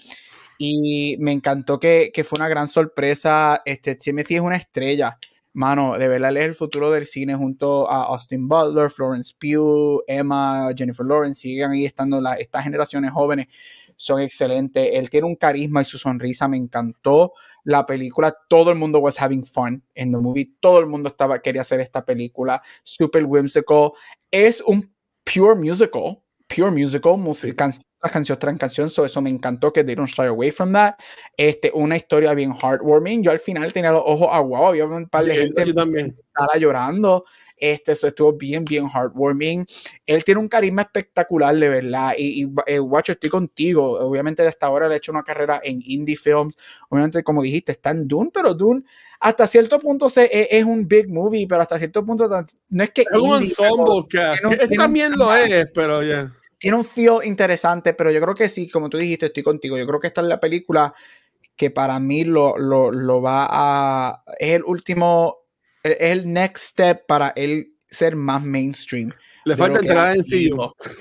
[0.57, 3.61] y me encantó que, que, fue una gran sorpresa.
[3.67, 5.19] Este, Timothy es una estrella.
[5.59, 10.69] Mano, de verdad, es el futuro del cine junto a Austin Butler, Florence Pugh, Emma,
[10.77, 11.41] Jennifer Lawrence.
[11.41, 13.49] Siguen ahí estando la, estas generaciones jóvenes.
[13.97, 14.89] Son excelentes.
[14.93, 17.33] Él tiene un carisma y su sonrisa me encantó.
[17.65, 20.55] La película, todo el mundo was having fun en the movie.
[20.61, 22.63] Todo el mundo estaba, quería hacer esta película.
[22.85, 23.91] Super whimsical.
[24.31, 24.95] Es un
[25.25, 29.85] pure musical pure musical, música, canción tras canción tras canción, so eso me encantó que
[29.85, 30.95] they don't shy away from that.
[31.37, 33.23] Este, una historia bien heartwarming.
[33.23, 36.17] Yo al final tenía los ojos aguados, había un par de gente yo también.
[36.59, 37.25] llorando.
[37.61, 39.67] Este, eso estuvo bien, bien heartwarming.
[40.07, 42.15] Él tiene un carisma espectacular, de verdad.
[42.17, 43.99] Y, y eh, Watch, estoy contigo.
[43.99, 46.57] Obviamente, hasta ahora le ha hecho una carrera en indie films.
[46.89, 48.85] Obviamente, como dijiste, está en Dune, pero Dune
[49.21, 52.29] hasta cierto punto se, es, es, un big movie, pero hasta cierto punto
[52.69, 53.03] no es que...
[53.03, 54.07] Es un ensemble.
[54.61, 56.09] Este también lo es, pero ya.
[56.09, 56.38] Yeah.
[56.59, 59.79] Tiene un feel interesante, pero yo creo que sí, como tú dijiste, estoy contigo.
[59.79, 60.93] Yo creo que esta es la película
[61.57, 64.25] que para mí lo, lo, lo va a...
[64.39, 65.39] Es el último,
[65.83, 69.13] es el next step para él ser más mainstream.
[69.49, 70.51] Le falta entrar en sí.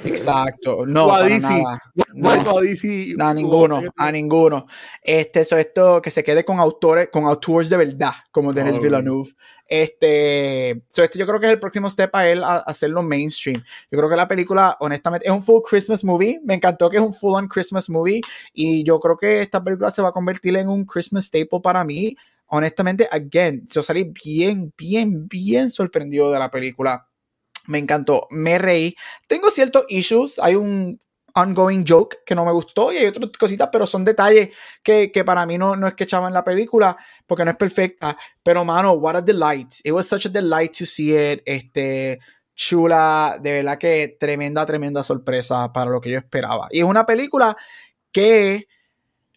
[0.05, 0.85] Exacto.
[0.85, 1.81] No, para nada.
[2.13, 4.65] No, no, a ninguno, a ninguno.
[5.01, 8.81] Este, eso, esto que se quede con autores, con autores de verdad, como Denis oh.
[8.81, 9.29] Villeneuve.
[9.67, 13.03] Este, so este, yo creo que es el próximo step a él a, a, hacerlo
[13.03, 13.61] mainstream.
[13.91, 16.39] Yo creo que la película, honestamente, es un full Christmas movie.
[16.45, 18.21] Me encantó que es un full on Christmas movie.
[18.53, 21.83] Y yo creo que esta película se va a convertir en un Christmas staple para
[21.83, 22.15] mí.
[22.47, 27.05] Honestamente, again, yo salí bien, bien, bien sorprendido de la película.
[27.67, 28.95] Me encantó, me reí.
[29.27, 30.39] Tengo ciertos issues.
[30.39, 30.99] Hay un
[31.35, 34.49] ongoing joke que no me gustó y hay otras cositas, pero son detalles
[34.81, 38.17] que, para mí no, es que echaban la película porque no es perfecta.
[38.41, 39.75] Pero, mano, what a delight.
[39.83, 41.41] It was such a delight to see it.
[41.45, 42.19] Este,
[42.55, 46.67] chula, de verdad que tremenda, tremenda sorpresa para lo que yo esperaba.
[46.71, 47.55] Y es una película
[48.11, 48.67] que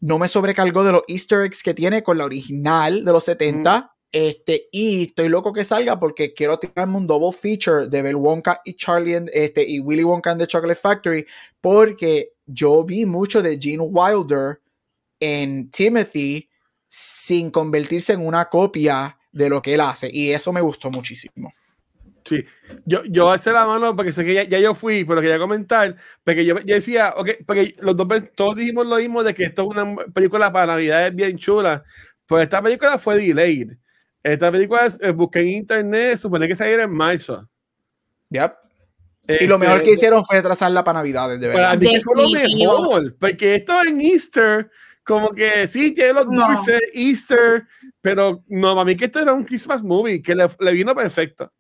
[0.01, 3.79] no me sobrecargó de los easter eggs que tiene con la original de los 70.
[3.79, 4.00] Mm.
[4.13, 8.61] Este, y estoy loco que salga porque quiero tirarme un double feature de Bell Wonka
[8.65, 11.25] y Charlie and, este, y Willy Wonka and the Chocolate Factory
[11.61, 14.61] porque yo vi mucho de Gene Wilder
[15.21, 16.49] en Timothy
[16.89, 21.53] sin convertirse en una copia de lo que él hace y eso me gustó muchísimo.
[22.25, 22.45] Sí,
[22.85, 26.45] yo, yo hace la mano porque sé que ya, yo fui, pero quería comentar, porque
[26.45, 29.69] yo, yo decía, ok, porque los dos todos dijimos lo mismo de que esto es
[29.69, 31.83] una película para Navidad bien chula,
[32.27, 33.73] pues esta película fue delayed.
[34.23, 37.49] Esta película es, eh, busqué en internet, supone que saliera en marzo.
[38.31, 38.53] Yep.
[39.27, 41.71] Este, y lo mejor que hicieron fue trazarla para Navidades, de verdad.
[41.71, 44.71] Para mí fue lo mejor, porque esto en Easter,
[45.05, 46.47] como que sí, tiene los no.
[46.47, 47.67] dulces, Easter,
[48.01, 51.53] pero no, para mí que esto era un Christmas movie, que le, le vino perfecto.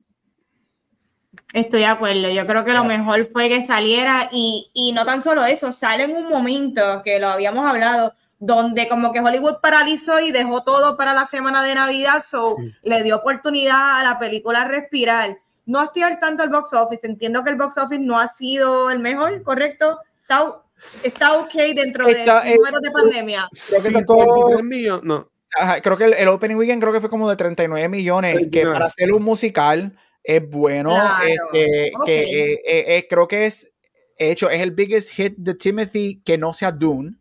[1.53, 5.20] Estoy de acuerdo, yo creo que lo mejor fue que saliera y, y no tan
[5.20, 10.19] solo eso, sale en un momento que lo habíamos hablado, donde como que Hollywood paralizó
[10.19, 12.75] y dejó todo para la semana de Navidad, so sí.
[12.83, 15.39] le dio oportunidad a la película respirar.
[15.67, 18.91] No estoy al tanto del box office, entiendo que el box office no ha sido
[18.91, 19.99] el mejor, ¿correcto?
[20.23, 20.57] Está,
[21.03, 23.49] está ok dentro está, del número de pandemia.
[23.69, 24.61] Creo que sacó,
[25.03, 25.31] no.
[25.59, 28.51] Ajá, creo que el, el, opening weekend creo que fue como de 39 millones, 39.
[28.51, 31.25] que para hacer un musical es bueno, claro.
[31.27, 32.25] este, okay.
[32.25, 33.71] que eh, eh, eh, creo que es
[34.17, 37.20] hecho, es el biggest hit de Timothy que no sea Dune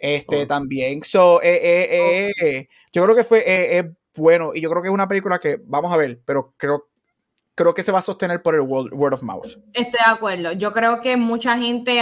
[0.00, 0.46] este oh.
[0.46, 1.02] también.
[1.02, 5.08] So, eh, eh, eh, yo creo que fue bueno y yo creo que es una
[5.08, 6.88] película que vamos a ver, pero creo,
[7.54, 9.46] creo que se va a sostener por el word, word of mouth.
[9.72, 10.52] Estoy de acuerdo.
[10.52, 12.00] Yo creo que mucha gente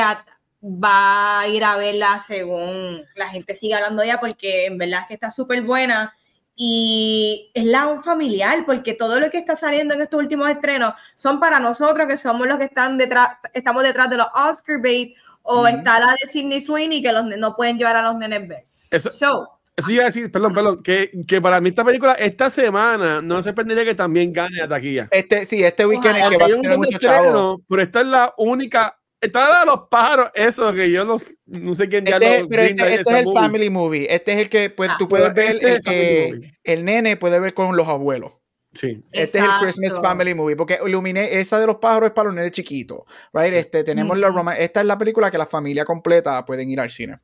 [0.62, 5.08] va a ir a verla según la gente sigue hablando ella porque en verdad es
[5.08, 6.14] que está súper buena
[6.60, 10.94] y es la un familiar porque todo lo que está saliendo en estos últimos estrenos
[11.14, 15.14] son para nosotros que somos los que están detrás, estamos detrás de los Oscar bait
[15.48, 15.78] o -hmm.
[15.78, 18.64] está la de Sidney Sweeney que los, no pueden llevar a los nenes ver.
[18.90, 22.50] Eso, so, eso iba a decir, perdón, perdón, que, que, para mí esta película esta
[22.50, 25.08] semana no se sorprendería que también gane a taquilla.
[25.10, 27.62] Este, sí, este weekend es que va a tener mucho chavo.
[27.68, 31.16] Pero esta es la única Está la de los pájaros, eso que yo no,
[31.46, 33.40] no sé quién ya este, lo Pero este, este es el movie.
[33.40, 34.06] family movie.
[34.14, 37.40] Este es el que pues, ah, tú puedes ver, este el, que el nene puede
[37.40, 38.32] ver con los abuelos.
[38.78, 39.02] Sí.
[39.10, 39.66] Este Exacto.
[39.66, 42.52] es el Christmas Family Movie, porque iluminé esa de los pájaros es para los nenes
[42.52, 43.00] chiquitos,
[43.32, 43.52] right?
[43.52, 44.20] Este, tenemos mm.
[44.20, 47.18] la Roma, esta es la película que la familia completa pueden ir al cine.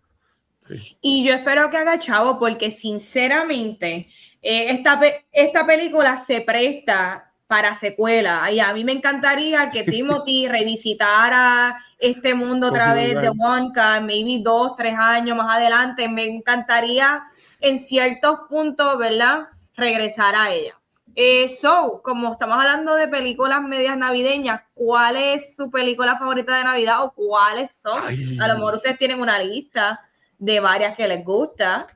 [0.69, 0.99] Sí.
[1.01, 4.09] Y yo espero que haga chavo, porque sinceramente,
[4.43, 5.01] eh, esta,
[5.31, 8.51] esta película se presta para secuela.
[8.51, 14.43] Y a mí me encantaría que Timothy revisitara este mundo otra vez de Wonka, maybe
[14.43, 16.09] dos, tres años más adelante.
[16.09, 17.23] Me encantaría
[17.61, 19.51] en ciertos puntos, ¿verdad?
[19.77, 20.75] Regresar a ella.
[21.17, 26.65] Eh, so, como estamos hablando de películas medias navideñas, ¿cuál es su película favorita de
[26.65, 28.01] Navidad o cuáles son?
[28.05, 28.39] Ay.
[28.41, 30.01] A lo mejor ustedes tienen una lista
[30.39, 31.87] de varias que les gusta.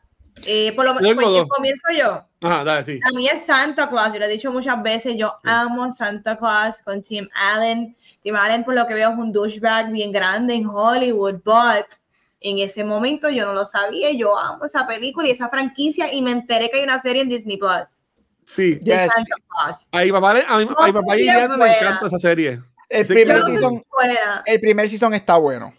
[0.46, 2.24] Eh, por lo menos, pues, comienzo yo.
[2.40, 3.00] Ajá, dale, sí.
[3.04, 5.50] A mí es Santa Claus, yo lo he dicho muchas veces, yo sí.
[5.50, 7.96] amo Santa Claus con Tim Allen.
[8.22, 11.86] Tim Allen, por lo que veo, es un douchebag bien grande en Hollywood, but
[12.40, 16.22] en ese momento yo no lo sabía, yo amo esa película y esa franquicia y
[16.22, 17.97] me enteré que hay una serie en Disney Plus.
[18.48, 19.10] Sí, yes.
[19.12, 22.62] a mi papá, a mi, no, a mi papá y Diana le encanta esa serie.
[22.88, 23.84] El primer, season,
[24.46, 25.74] el primer season está bueno.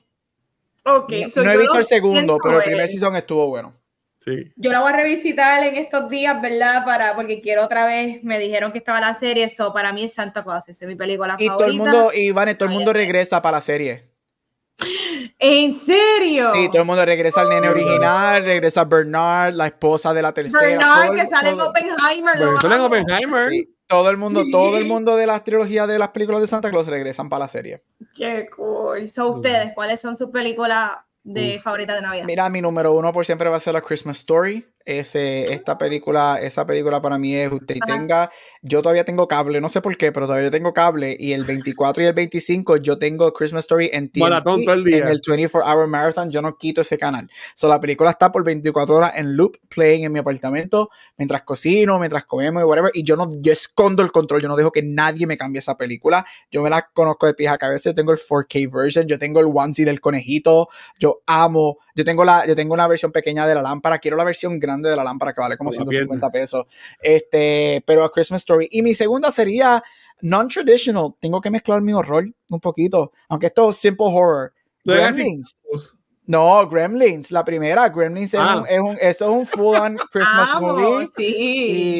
[0.85, 3.73] Okay, so no he visto el segundo, pero el primer season estuvo bueno.
[4.17, 4.51] Sí.
[4.55, 6.85] Yo la voy a revisitar en estos días, ¿verdad?
[6.85, 10.13] Para, porque quiero otra vez, me dijeron que estaba la serie, eso para mí es
[10.13, 11.57] Santa Claus, esa es mi película Y favorita.
[11.57, 14.08] todo el mundo, y Vane, todo el mundo regresa para la serie.
[15.39, 16.51] ¿En serio?
[16.53, 20.61] Sí, todo el mundo regresa al nene original, regresa Bernard, la esposa de la tercera.
[20.65, 22.35] Bernard, todo que sale en Oppenheimer.
[22.37, 22.81] lo Bueno, sale en.
[22.81, 23.49] Oppenheimer.
[23.49, 24.51] Sí, todo el mundo, Sí.
[24.51, 27.47] todo el mundo de las trilogías de las películas de Santa Claus regresan para la
[27.47, 27.83] serie.
[28.15, 29.09] Qué cool.
[29.09, 30.91] So, ustedes, ¿cuáles son sus películas
[31.23, 32.25] de favoritas de Navidad?
[32.25, 34.65] Mira, mi número uno por siempre va a ser la Christmas Story.
[34.89, 38.31] Ese, esta película, esa película para mí es usted tenga.
[38.63, 41.15] Yo todavía tengo cable, no sé por qué, pero todavía tengo cable.
[41.19, 44.83] Y el 24 y el 25 yo tengo Christmas Story en TNT, Maratón todo el
[44.83, 44.97] día.
[44.97, 46.31] en el 24 Hour Marathon.
[46.31, 47.29] Yo no quito ese canal.
[47.53, 51.99] So, la película está por 24 horas en loop playing en mi apartamento mientras cocino,
[51.99, 52.89] mientras comemos y whatever.
[52.95, 54.41] Y yo no, yo escondo el control.
[54.41, 56.25] Yo no dejo que nadie me cambie esa película.
[56.49, 57.91] Yo me la conozco de pies a cabeza.
[57.91, 59.07] Yo tengo el 4K version.
[59.07, 60.67] Yo tengo el onesie del conejito.
[60.97, 61.77] Yo amo.
[61.99, 63.99] Yo tengo, la, yo tengo una versión pequeña de la lámpara.
[63.99, 66.65] Quiero la versión grande de la lámpara que vale como Con la 150 pesos.
[67.01, 68.69] Este, pero a Christmas Story.
[68.71, 69.83] Y mi segunda sería
[70.21, 71.15] non-traditional.
[71.19, 73.11] Tengo que mezclar mi horror un poquito.
[73.27, 74.53] Aunque esto es simple horror.
[74.85, 74.93] Es.
[74.93, 75.57] Gremlins.
[76.25, 77.31] No, Gremlins.
[77.31, 77.89] La primera.
[77.89, 78.59] Gremlins es, Ah.
[78.61, 81.07] un, es un, eso es un full-on Christmas Amo, movie.
[81.17, 81.35] sí.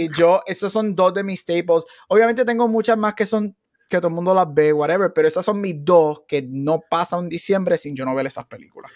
[0.06, 1.84] Y yo, esos son dos de mis staples.
[2.08, 3.54] Obviamente tengo muchas más que son
[3.90, 7.28] que todo el mundo las ve, whatever, pero esas son mis dos que no pasan
[7.28, 8.92] diciembre sin yo no ver esas películas.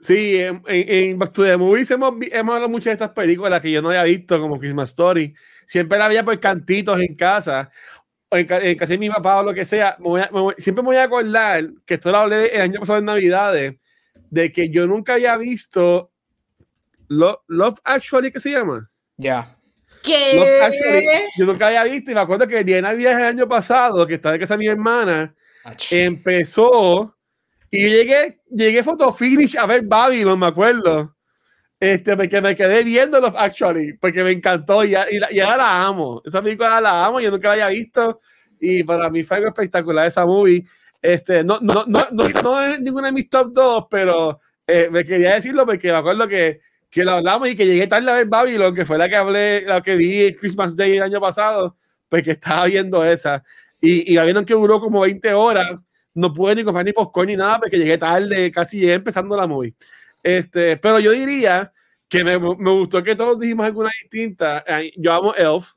[0.00, 3.70] Sí, en, en, Back to the Movies hemos, hemos hablado mucho de estas películas que
[3.70, 5.34] yo no había visto, como Christmas Story.
[5.66, 7.70] Siempre la veía por cantitos en casa,
[8.30, 9.96] o en, en casa de mi papá o lo que sea.
[9.98, 12.60] Me voy a- me voy- siempre me voy a acordar que esto lo hablé el
[12.62, 13.74] año pasado en Navidades,
[14.30, 16.10] de que yo nunca había visto
[17.08, 18.88] Lo- Love Actually, ¿qué se llama?
[19.18, 19.54] Ya.
[20.02, 20.34] ¿Qué?
[20.34, 21.06] Love Actually,
[21.36, 24.06] yo nunca había visto y me acuerdo que el día de Navidad el año pasado,
[24.06, 25.34] que estaba en casa de mi hermana,
[25.90, 27.14] empezó
[27.70, 31.16] y llegué, llegué photo finish a ver Babylon, me acuerdo.
[31.78, 35.86] Este, porque me quedé viendo Love Actually, porque me encantó y, y, y ahora la
[35.86, 36.20] amo.
[36.24, 38.20] Esa película la amo, yo nunca la había visto
[38.60, 40.64] y para mí fue algo espectacular esa movie.
[41.00, 45.04] Este, no, no, no, no, no es ninguna de mis top 2, pero eh, me
[45.04, 46.60] quería decirlo porque me acuerdo que,
[46.90, 49.62] que lo hablamos y que llegué tarde a ver Babylon, que fue la que hablé,
[49.62, 51.76] la que vi en Christmas Day el año pasado,
[52.08, 53.42] porque estaba viendo esa.
[53.80, 55.78] Y, y la vieron que duró como 20 horas.
[56.14, 59.46] No pude ni comprar ni popcorn ni nada porque llegué tarde, casi llegué empezando la
[59.46, 59.74] movie.
[60.22, 61.72] Este, pero yo diría
[62.08, 64.64] que me, me gustó que todos dijimos alguna distinta.
[64.96, 65.72] Yo amo Elf.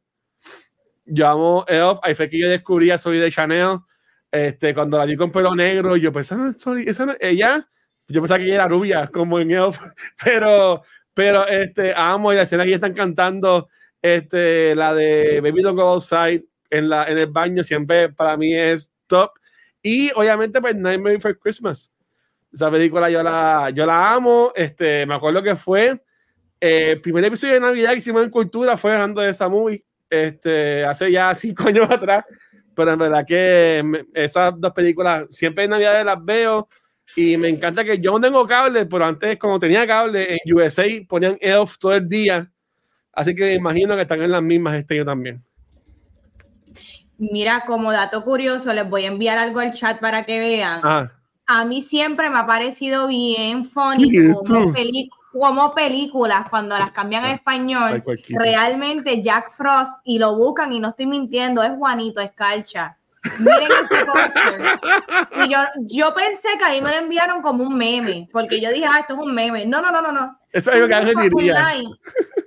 [1.06, 2.00] Yo amo Elf.
[2.02, 3.80] Ahí fue que yo descubrí a Soy de Chanel.
[4.34, 7.70] Este, cuando la vi con pelo negro, yo pensaba, es Zoe, esa no ella.
[8.08, 9.78] Yo pensaba que ella era rubia, como en Elf.
[10.26, 10.82] Pero,
[11.14, 13.70] pero este, amo y la escena que ya están cantando,
[14.02, 18.56] este, la de Baby Don't Go Outside en, la, en el baño, siempre para mí
[18.56, 19.30] es top.
[19.84, 21.92] Y obviamente, pues Nightmare Before Christmas.
[22.52, 24.54] Esa película yo la, yo la amo.
[24.56, 26.02] Este, me acuerdo que fue
[26.60, 29.84] eh, el primer episodio de Navidad que hicimos en Cultura fue hablando de esa movie.
[30.10, 32.24] Este, hace ya cinco años atrás.
[32.74, 36.70] Pero en verdad que esas dos películas siempre en Navidad las veo.
[37.16, 40.84] Y me encanta que yo no tengo cable, pero antes, cuando tenía cable en USA,
[41.08, 42.50] ponían Elf todo el día.
[43.12, 45.44] Así que imagino que están en las mismas este año también.
[47.32, 50.82] Mira, como dato curioso, les voy a enviar algo al chat para que vean.
[50.84, 51.12] Ah,
[51.46, 54.74] A mí siempre me ha parecido bien funny ¿Qué es como, esto?
[54.74, 58.04] peli- como películas cuando las cambian a Ay, español.
[58.30, 62.98] Realmente Jack Frost y lo buscan y no estoy mintiendo, es Juanito Escarcha.
[63.40, 64.62] Miren ese póster.
[65.42, 68.86] Y yo, yo pensé que ahí me lo enviaron como un meme, porque yo dije,
[68.88, 69.66] ah, esto es un meme.
[69.66, 70.38] No, no, no, no, no.
[70.54, 71.56] Eso es lo que Ángel diría.
[71.56, 71.90] online,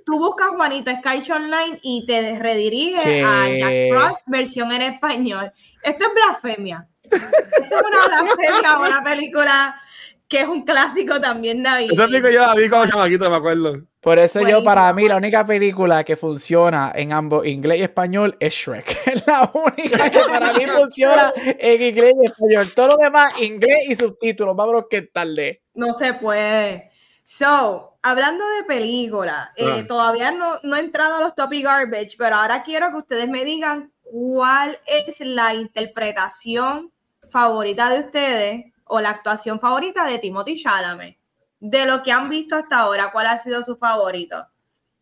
[0.05, 3.23] Tú buscas Juanito Escarcha online y te redirige ¿Qué?
[3.23, 5.51] a Jack Frost versión en español.
[5.83, 6.87] Esto es blasfemia.
[7.03, 9.81] Esto es una blasfemia, una película
[10.27, 12.05] que es un clásico también Esa navideño.
[12.05, 13.81] película yo la vi como chamaquito, me acuerdo.
[14.01, 18.37] Por eso yo, para mí, la única película que funciona en ambos inglés y español
[18.39, 18.97] es Shrek.
[19.07, 22.71] Es la única que para mí funciona en inglés y español.
[22.73, 24.55] Todo lo demás, inglés y subtítulos.
[24.55, 25.61] Vámonos que tarde.
[25.73, 26.91] No se puede.
[27.25, 29.87] So, hablando de película, eh, Ah.
[29.87, 33.43] todavía no, no he entrado a los topic garbage, pero ahora quiero que ustedes me
[33.45, 36.91] digan cuál es la interpretación
[37.29, 41.17] favorita de ustedes o la actuación favorita de Timothy Chalamet.
[41.59, 44.45] De lo que han visto hasta ahora, ¿cuál ha sido su favorito?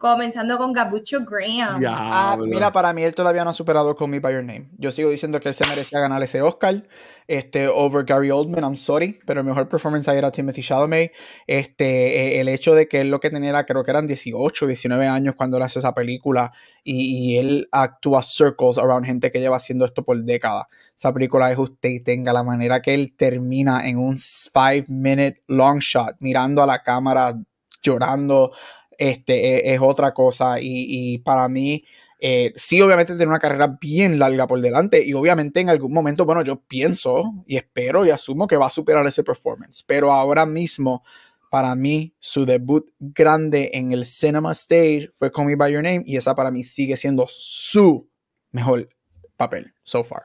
[0.05, 1.81] Comenzando con Gabucho Graham.
[1.87, 4.69] Ah, mira, para mí él todavía no ha superado Call Me By Your Name.
[4.77, 6.83] Yo sigo diciendo que él se merecía ganar ese Oscar.
[7.25, 11.11] Este, over Gary Oldman, I'm sorry, pero el mejor performance ahí era Timothy Chalamet.
[11.47, 14.67] Este, eh, el hecho de que él lo que tenía era, creo que eran 18,
[14.67, 16.53] 19 años cuando él hace esa película
[16.83, 20.67] y, y él actúa circles around gente que lleva haciendo esto por décadas.
[20.95, 25.41] Esa película es usted y tenga la manera que él termina en un five minute
[25.47, 27.35] long shot, mirando a la cámara,
[27.81, 28.51] llorando.
[28.97, 30.57] Este, es, otra cosa.
[30.59, 31.83] Y, para mí,
[32.19, 36.25] eh, sí, obviamente tiene una carrera bien larga por delante y obviamente en algún momento,
[36.25, 40.45] bueno, yo pienso y espero y asumo que va a superar ese performance, pero ahora
[40.45, 41.03] mismo,
[41.49, 46.03] para mí, su debut grande en el cinema stage fue Call Me By Your Name
[46.05, 48.09] y esa para mí sigue siendo su
[48.51, 48.89] mejor
[49.37, 50.23] papel so far.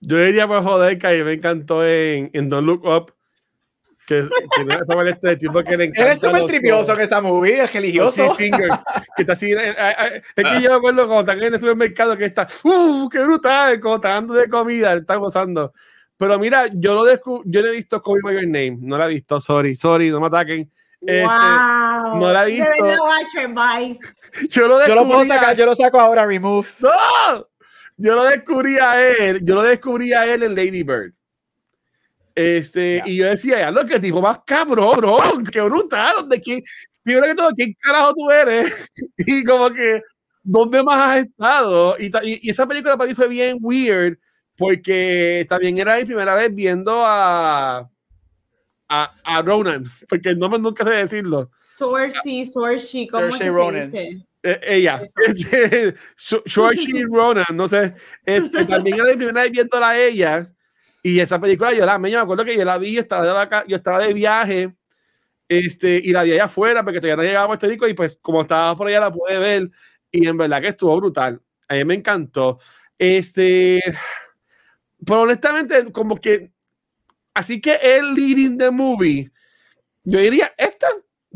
[0.00, 3.14] Yo diría por joder que a mí me encantó en, en Don't Look Up
[4.12, 6.02] que, que no es este tipo que le encanta.
[6.02, 8.34] Él es súper tripioso en esa movie, el religioso.
[8.34, 8.82] Fingers,
[9.16, 11.60] que está así, eh, eh, eh, es que yo me acuerdo cuando están en el
[11.60, 13.80] supermercado que está, ¡uh, qué brutal!
[13.80, 15.72] Como está dando de comida, está gozando.
[16.16, 18.96] Pero mira, yo lo descubrí, yo no he visto Call Me By Your Name, no
[18.96, 20.70] la he visto, sorry, sorry, no me ataquen.
[21.00, 22.20] Este, wow.
[22.20, 22.70] No la he visto.
[24.50, 26.68] Yo lo, yo lo puedo sacar, yo lo saco ahora, remove.
[26.78, 26.90] ¡No!
[27.96, 31.12] Yo lo descubrí a él, yo lo descubrí a él en Lady Bird.
[32.34, 35.18] Este, y yo decía, ya lo que tipo más cabrón, bro,
[35.50, 36.62] qué brutal, de quién,
[37.02, 38.90] primero que todo, ¿quién carajo tú eres?
[39.18, 40.02] y como que,
[40.42, 41.96] ¿dónde más has estado?
[41.98, 44.18] Y, y, esa película para mí fue bien weird,
[44.56, 47.90] porque también era mi primera vez viendo a,
[48.88, 51.50] a, a Ronan, porque el nombre nunca sé decirlo.
[51.74, 54.22] Sorcy, Sorcy, ¿cómo se dice?
[54.44, 55.02] Eh, ella,
[56.16, 57.94] Sorcy Ronan, no sé,
[58.24, 60.52] este, también era mi primera vez viendo a ella
[61.02, 63.76] y esa película yo la me acuerdo que yo la vi, estaba de vaca, yo
[63.76, 64.74] estaba de viaje
[65.48, 68.16] este, y la vi allá afuera porque todavía no llegaba a Puerto Rico y pues
[68.22, 69.70] como estaba por allá la pude ver
[70.10, 71.40] y en verdad que estuvo brutal.
[71.68, 72.58] A mí me encantó.
[72.98, 73.80] Este,
[75.04, 76.52] pero honestamente, como que,
[77.34, 79.30] así que el leading the movie,
[80.04, 80.86] yo diría esta,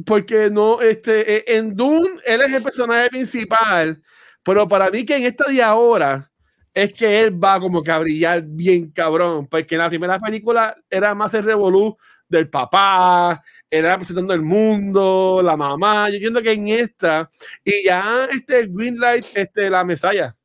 [0.04, 4.02] porque no, este, e, en Dune él es el personaje principal,
[4.42, 6.30] pero para mí que en esta de ahora,
[6.76, 10.76] es que él va como que a brillar bien cabrón, porque en la primera película
[10.90, 11.96] era más el revolú
[12.28, 17.30] del papá, era presentando el mundo, la mamá, yo entiendo que en esta,
[17.64, 20.36] y ya este Greenlight, este, la Mesaya,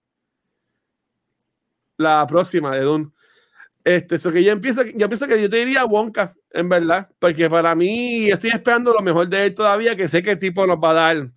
[1.97, 3.11] la próxima de Dune,
[3.83, 7.49] este, eso que yo empiezo, yo pienso que yo te diría Wonka, en verdad, porque
[7.49, 10.91] para mí estoy esperando lo mejor de él todavía, que sé que tipo nos va
[10.91, 11.29] a dar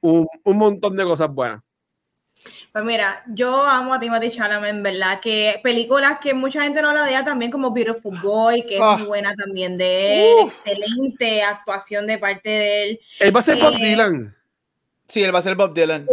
[0.00, 1.60] un, un montón de cosas buenas.
[2.72, 6.92] Pues mira, yo amo a Timothy Chalamet, en verdad, que películas que mucha gente no
[6.92, 9.04] la vea también como Beautiful Boy, que es muy ah.
[9.06, 13.00] buena también de él, excelente actuación de parte de él.
[13.20, 14.36] Él va a ser Bob eh, Dylan.
[15.08, 16.06] Sí, él va a ser Bob Dylan.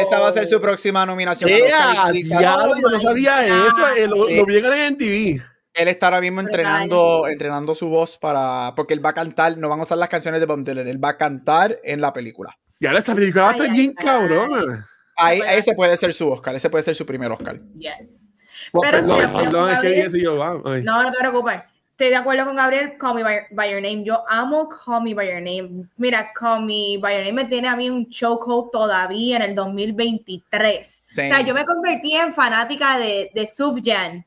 [0.00, 1.50] Esa, va a ser su próxima nominación.
[1.50, 5.42] ya, no sabía eso, lo, lo vi en TV.
[5.74, 8.72] Él está ahora mismo entrenando, entrenando su voz para.
[8.76, 11.02] Porque él va a cantar, no van a usar las canciones de Bob Dylan, él
[11.02, 12.56] va a cantar en la película.
[12.78, 14.88] Y ahora esta película va a estar bien cabrona.
[15.20, 17.60] Ahí, ese puede ser su Oscar, ese puede ser su primer Oscar.
[17.78, 18.28] Yes.
[18.72, 21.60] Pero perdón, es que yo, No, no te preocupes.
[22.00, 24.04] Estoy de acuerdo con Gabriel, Call Me by, Your Name.
[24.04, 25.84] Yo amo Call Me By Your Name.
[25.98, 29.54] Mira, Call Me By Your Name me tiene a mí un chokehold todavía en el
[29.54, 31.04] 2023.
[31.10, 34.24] O sea, yo me convertí en fanática de, de Subjan,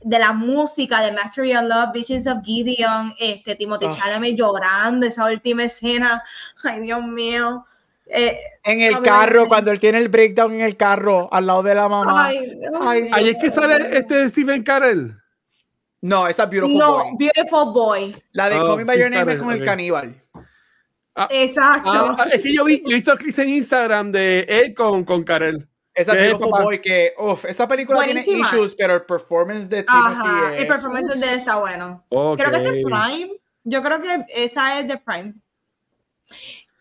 [0.00, 3.96] de la música, de Mastery of Love, Visions of Gideon, este, Timothy oh.
[3.96, 6.24] Chalamet llorando, esa última escena.
[6.64, 7.64] Ay, Dios mío.
[8.06, 11.74] Eh, en el carro, cuando él tiene el breakdown en el carro, al lado de
[11.74, 12.28] la mamá.
[12.28, 15.14] Ahí es que sale este Stephen Carell.
[16.00, 17.10] No, esa es Beautiful no, Boy.
[17.18, 18.22] Beautiful Boy.
[18.32, 20.14] La de oh, By Your Name es con el caníbal.
[21.14, 21.90] Ah, Exacto.
[21.90, 25.04] Ah, ah, es que yo vi, yo he visto clips en Instagram de él con,
[25.04, 25.66] con Carell.
[25.94, 30.60] Esa Beautiful Boy que, uff, esa película tiene issues, pero el performance de Timothy es...
[30.60, 32.04] El performance de él está bueno.
[32.10, 33.30] Creo que es de Prime.
[33.64, 35.34] Yo creo que esa es de Prime.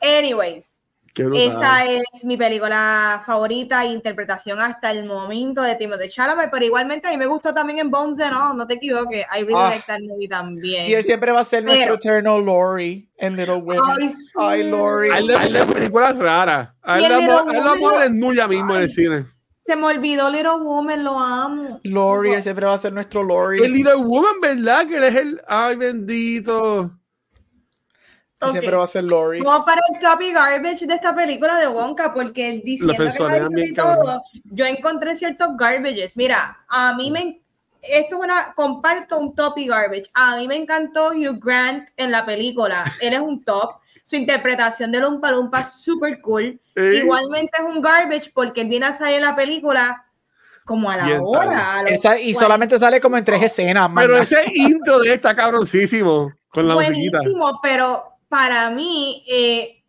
[0.02, 0.75] Anyways,
[1.16, 7.12] esa es mi película favorita, interpretación hasta el momento de Timothée Chalamet, pero igualmente a
[7.12, 9.70] mí me gustó también en Bones, no, no te equivoques, I really ah.
[9.70, 10.90] like that movie también.
[10.90, 14.14] Y él siempre va a ser nuestro eterno Lori en Little Women.
[14.38, 15.10] Ay, Lori.
[15.12, 16.70] Hay de películas raras.
[16.82, 19.26] Hay la madre Nuya mismo en el cine.
[19.66, 21.80] Se me olvidó Little Woman, lo amo.
[21.84, 23.64] Lori, él siempre va a ser nuestro Lori.
[23.64, 24.86] El Little Woman, ¿verdad?
[24.86, 25.42] Que él es el...
[25.48, 26.92] Ay, bendito.
[28.52, 29.40] Siempre va a ser Lori.
[29.40, 34.66] Como para el topic garbage de esta película de Wonka, porque diciendo que todo, yo
[34.66, 36.16] encontré ciertos garbages.
[36.18, 37.42] Mira, a mí me
[37.88, 40.10] esto es una comparto un topic garbage.
[40.14, 42.84] A mí me encantó Hugh Grant en la película.
[43.02, 43.76] Él es un top.
[44.04, 46.60] Su interpretación de Lumpa Lumpa es súper cool.
[46.76, 50.06] Igualmente es un garbage porque él viene a salir en la película
[50.64, 51.84] como a la hora.
[52.22, 53.90] y solamente sale como en tres escenas.
[53.96, 59.84] Pero ese intro de esta cabroncísimo con la Buenísimo, pero para mí, eh,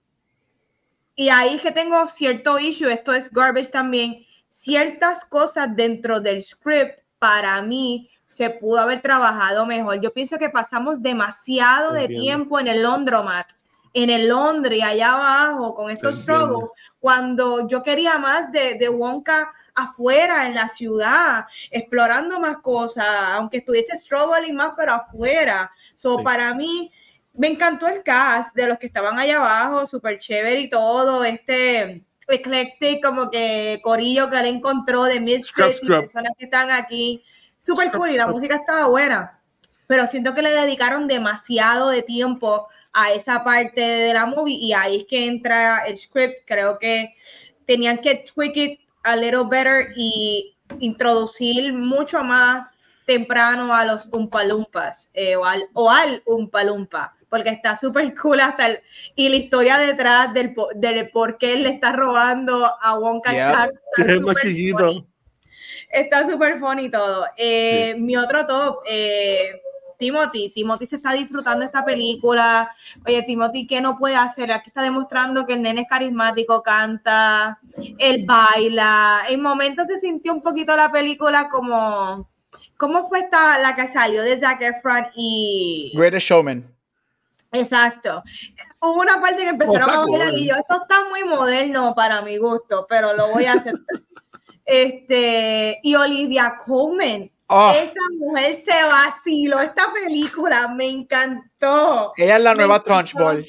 [1.15, 6.43] y ahí es que tengo cierto issue, esto es garbage también, ciertas cosas dentro del
[6.43, 10.01] script para mí se pudo haber trabajado mejor.
[10.01, 13.53] Yo pienso que pasamos demasiado de tiempo en el laundromat
[13.97, 19.51] en el Londres, allá abajo, con estos struggles, cuando yo quería más de, de Wonka
[19.75, 25.73] afuera, en la ciudad, explorando más cosas, aunque estuviese struggling más, pero afuera.
[25.95, 26.93] So, para mí,
[27.37, 32.05] me encantó el cast de los que estaban allá abajo, súper chévere y todo, este
[32.29, 37.23] eclectic, como que corillo que le encontró de Misfits y personas que están aquí.
[37.59, 39.41] Súper cool y la música estaba buena,
[39.87, 44.73] pero siento que le dedicaron demasiado de tiempo a esa parte de la movie y
[44.73, 46.43] ahí es que entra el script.
[46.47, 47.15] Creo que
[47.67, 55.11] tenían que tweak it a little better y introducir mucho más temprano a los Umpalumpas
[55.15, 58.81] eh, o, al, o al Umpalumpa porque está súper cool hasta el,
[59.15, 63.71] y la historia detrás del, del por qué él le está robando a Wonka yeah,
[65.91, 67.27] Está súper funny todo.
[67.37, 69.61] Eh, mi otro top, eh,
[69.99, 70.51] Timothy.
[70.55, 72.71] Timothy se está disfrutando esta película.
[73.07, 74.53] Oye, Timothy, ¿qué no puede hacer?
[74.53, 77.59] Aquí está demostrando que el nene es carismático, canta,
[77.99, 79.23] él baila.
[79.29, 82.29] En momentos se sintió un poquito la película como...
[82.77, 85.93] ¿Cómo fue esta la que salió de Zac Efron y...
[85.95, 86.76] Greatest Showman.
[87.61, 88.23] Exacto.
[88.81, 92.37] Hubo una parte que empezaron a bailar y yo, esto está muy moderno para mi
[92.37, 93.75] gusto, pero lo voy a hacer.
[94.65, 97.75] este, y Olivia Colman, ah.
[97.77, 102.13] esa mujer se vaciló esta película, me encantó.
[102.17, 103.45] Ella es la nueva Trunchball.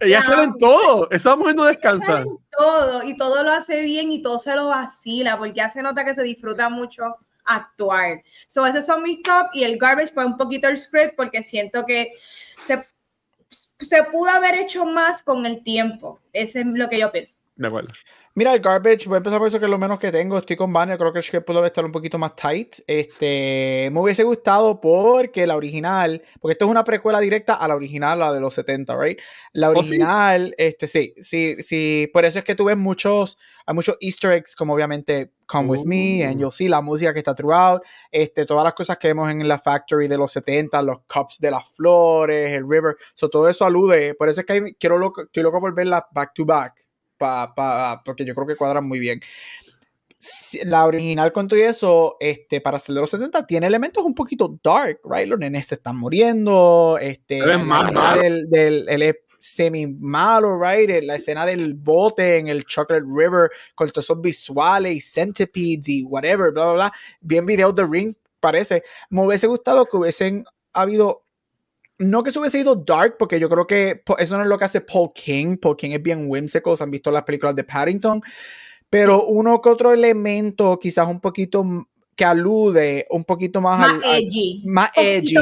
[0.00, 2.24] Ella sale en todo, esa mujer no descansa.
[2.56, 6.14] todo, y todo lo hace bien y todo se lo vacila, porque hace nota que
[6.14, 8.22] se disfruta mucho actuar.
[8.48, 11.84] So, esos son mis top y el garbage fue un poquito el script porque siento
[11.86, 12.84] que se
[13.54, 16.20] se pudo haber hecho más con el tiempo.
[16.32, 17.38] Ese es lo que yo pienso.
[17.56, 17.92] De acuerdo.
[18.36, 20.38] Mira, el garbage, voy a empezar por eso que es lo menos que tengo.
[20.38, 22.80] Estoy con Vania, creo que pudo estar un poquito más tight.
[22.84, 27.76] Este, me hubiese gustado porque la original, porque esto es una precuela directa a la
[27.76, 29.20] original, la de los 70, ¿right?
[29.52, 32.10] La ¿Oh, original, este, sí, sí, sí.
[32.12, 35.84] Por eso es que tú ves muchos, hay muchos Easter eggs, como obviamente Come With
[35.84, 36.40] Me, and uh.
[36.40, 39.58] You'll See, la música que está throughout, este, todas las cosas que vemos en la
[39.58, 44.14] Factory de los 70, los cups de las flores, el river, so, todo eso alude.
[44.14, 46.84] Por eso es que quiero loco, estoy loco por verla back to back
[48.04, 49.20] porque yo creo que cuadran muy bien.
[50.64, 54.58] La original con todo eso, este, para ser de los 70, tiene elementos un poquito
[54.62, 55.28] dark, right?
[55.28, 61.02] Los nenes se están muriendo, este, más del, del el semi malo, right?
[61.02, 66.04] La escena del bote en el Chocolate River con todos esos visuales y centipedes y
[66.04, 66.92] whatever, bla, bla, bla.
[67.20, 68.82] Bien video de Ring, parece.
[69.10, 71.22] Me hubiese gustado que hubiesen habido
[71.98, 74.64] no que se hubiese ido dark, porque yo creo que eso no es lo que
[74.64, 75.58] hace Paul King.
[75.58, 78.20] Paul King es bien whimsical, han visto las películas de Paddington,
[78.90, 84.62] pero uno que otro elemento, quizás un poquito que alude un poquito más, más edgy.
[84.64, 85.34] más edgy.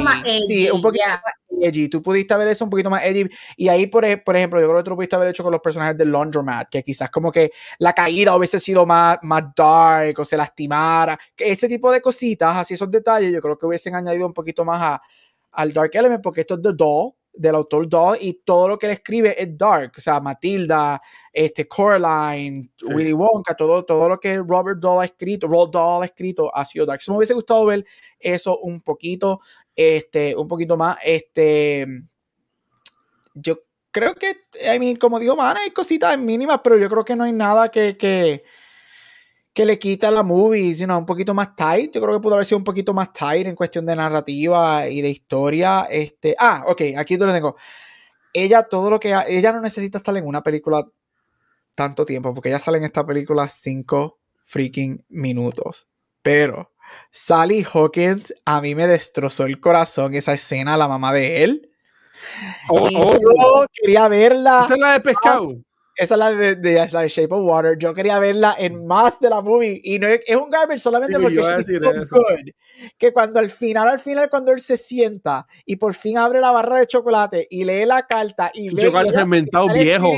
[0.47, 1.21] Sí, un poquito más
[1.61, 1.89] edgy.
[1.89, 3.29] Tú pudiste ver eso un poquito más edgy.
[3.57, 5.61] Y ahí, por, por ejemplo, yo creo que tú lo pudiste haber hecho con los
[5.61, 10.25] personajes de Laundromat, que quizás como que la caída hubiese sido más, más dark o
[10.25, 11.19] se lastimara.
[11.37, 14.65] Que ese tipo de cositas, así esos detalles, yo creo que hubiesen añadido un poquito
[14.65, 15.03] más a,
[15.53, 18.87] al Dark Element porque esto es de Doll, del autor Doll, y todo lo que
[18.87, 19.93] él escribe es dark.
[19.97, 21.01] O sea, Matilda,
[21.33, 26.07] este, Coraline, Willy Wonka, todo, todo lo que Robert Doll ha escrito, Roald Doll ha
[26.07, 27.01] escrito ha sido dark.
[27.09, 27.85] me hubiese gustado ver
[28.19, 29.41] eso un poquito,
[29.77, 30.99] este, un poquito más.
[31.03, 31.87] Este,
[33.35, 34.43] yo creo que,
[34.75, 37.71] I mean, como digo, man, hay cositas mínimas, pero yo creo que no hay nada
[37.71, 38.45] que, que
[39.53, 41.93] que le quita la movie, sino un poquito más tight.
[41.95, 45.03] Yo creo que pudo haber sido un poquito más tight en cuestión de narrativa y
[45.03, 45.87] de historia.
[45.91, 47.57] Este, ah, ok, aquí te lo tengo.
[48.33, 49.15] Ella, todo lo que.
[49.29, 50.87] Ella no necesita estar en una película
[51.75, 55.87] tanto tiempo, porque ella sale en esta película cinco freaking minutos.
[56.23, 56.72] Pero
[57.11, 61.71] Sally Hawkins a mí me destrozó el corazón esa escena, la mamá de él.
[62.69, 63.13] Oh, y oh.
[63.13, 64.63] yo quería verla.
[64.65, 65.57] Esa es la de pescado.
[65.95, 67.77] Esa es la de, de, la Shape of Water.
[67.79, 69.81] Yo quería verla en más de la movie.
[69.85, 71.67] Y no es, un garbage solamente porque es
[72.09, 72.51] so good.
[72.99, 76.51] Que cuando al final, al final, cuando él se sienta y por fin abre la
[76.51, 78.83] barra de chocolate y lee la carta y ve.
[78.83, 80.13] Chocolate fermentado viejo.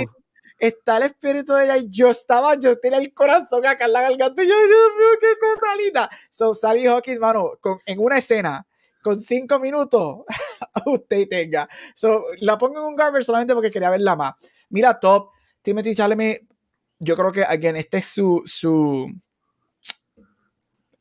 [0.58, 4.02] Está el espíritu de ella y yo estaba, yo tenía el corazón acá en la
[4.02, 6.10] garganta y yo, Dios mío, qué cosa linda.
[6.30, 8.66] So, Sally Hawkins, mano, con, en una escena
[9.04, 10.20] con cinco minutos,
[10.86, 11.68] usted tenga.
[11.94, 14.34] So, la pongo en un garbage solamente porque quería verla más.
[14.70, 15.28] Mira, top
[15.60, 16.46] Timothy Chalamet,
[16.98, 19.12] yo creo que, again, este es su, su,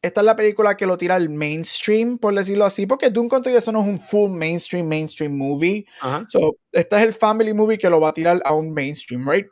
[0.03, 3.71] esta es la película que lo tira al mainstream, por decirlo así, porque Duncan eso
[3.71, 5.85] no es un full mainstream, mainstream movie.
[6.27, 9.47] So, este es el family movie que lo va a tirar a un mainstream, right?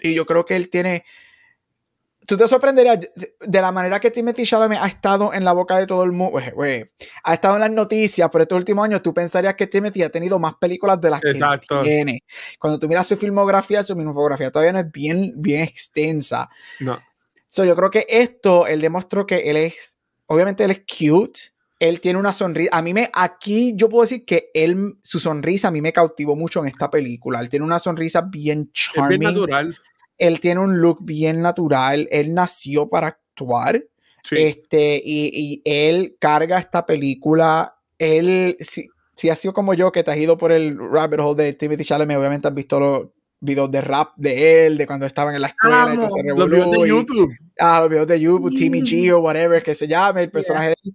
[0.00, 1.04] Y yo creo que él tiene
[2.26, 5.86] tú te sorprenderías de la manera que Timothy Chalamet ha estado en la boca de
[5.86, 6.40] todo el mundo,
[7.22, 10.38] ha estado en las noticias por estos últimos años, tú pensarías que Timothy ha tenido
[10.38, 11.34] más películas de las que
[11.82, 12.24] tiene.
[12.58, 16.48] Cuando tú miras su filmografía, su filmografía todavía no es bien, bien extensa.
[16.80, 17.00] No.
[17.54, 21.38] So, yo creo que esto, él demostró que él es, obviamente él es cute,
[21.78, 22.70] él tiene una sonrisa.
[22.76, 26.34] A mí me, aquí yo puedo decir que él, su sonrisa a mí me cautivó
[26.34, 27.40] mucho en esta película.
[27.40, 29.20] Él tiene una sonrisa bien charming.
[29.20, 29.76] Bien natural
[30.18, 33.84] él tiene un look bien natural, él nació para actuar.
[34.30, 37.76] Este, y, él carga esta película.
[37.98, 41.44] Él, si, si ha sido como yo, que te has ido por el rabbit hole
[41.44, 43.08] de Timothy Chalamet, obviamente has visto los
[43.44, 45.94] videos de rap de él, de cuando estaban en la escuela.
[45.94, 47.32] los videos de YouTube.
[47.58, 50.76] ah, los videos de YouTube, Timmy G o whatever que se llame, el personaje de
[50.82, 50.94] él.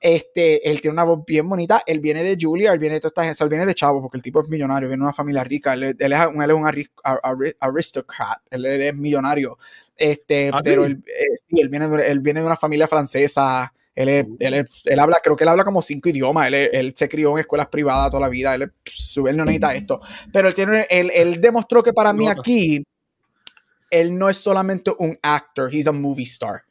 [0.00, 1.82] Este, él tiene una voz bien bonita.
[1.84, 4.16] Él viene de Julia, él viene de toda esta gente, él viene de Chavo, porque
[4.16, 5.74] el tipo es millonario, viene de una familia rica.
[5.74, 9.58] Él, él es, un, él es un aristocrat, él, es millonario.
[9.96, 13.72] Este, ¿Ah, pero él, eh, sí, él, viene, él viene de una familia francesa.
[13.98, 16.46] Él, es, él, él, habla, creo que él habla como cinco idiomas.
[16.46, 18.54] Él, él se crió en escuelas privadas toda la vida.
[18.54, 20.00] Él, él no necesita esto.
[20.32, 22.84] Pero él, tiene, él, él demostró que para mí aquí,
[23.90, 26.62] él no es solamente un actor, he's a movie star.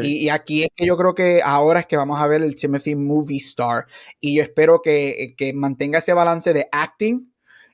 [0.00, 2.94] Y, aquí es que yo creo que ahora es que vamos a ver el Timothy
[2.94, 3.86] Movie Star.
[4.20, 7.30] Y yo espero que, que mantenga ese balance de acting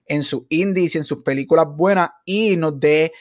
[0.06, 3.12] en sus indies y en sus películas buenas y nos dé.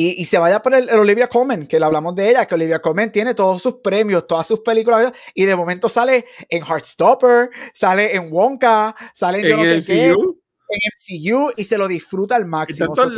[0.00, 2.78] Y, y, se vaya por el, Olivia Colman, que le hablamos de ella, que Olivia
[2.78, 8.14] Colman tiene todos sus premios, todas sus películas, y de momento sale en Heartstopper, sale
[8.14, 12.46] en Wonka, sale en yo no sé qué, en MCU, y se lo disfruta al
[12.46, 12.92] máximo.
[12.94, 13.08] Está,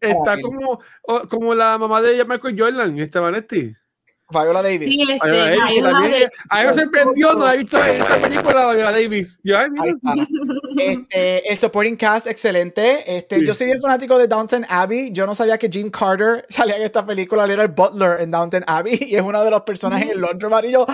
[0.00, 0.80] está como,
[1.28, 3.74] como la mamá de ella, Michael Jordan, Esteban Esti.
[4.30, 4.88] Viola Davis.
[4.88, 9.38] Sí, este, Viola Davis, A mí me sorprendió, no he visto esta película Viola Davis.
[9.44, 9.56] Yo,
[10.78, 13.16] este, el supporting cast, excelente.
[13.16, 15.12] Este, Yo soy bien fanático de Downton Abbey.
[15.12, 17.44] Yo no sabía que Jim Carter salía en esta película.
[17.44, 20.20] Él era el butler en Downton Abbey y es una de los personajes en el
[20.20, 20.64] laundromat.
[20.64, 20.86] Y yo,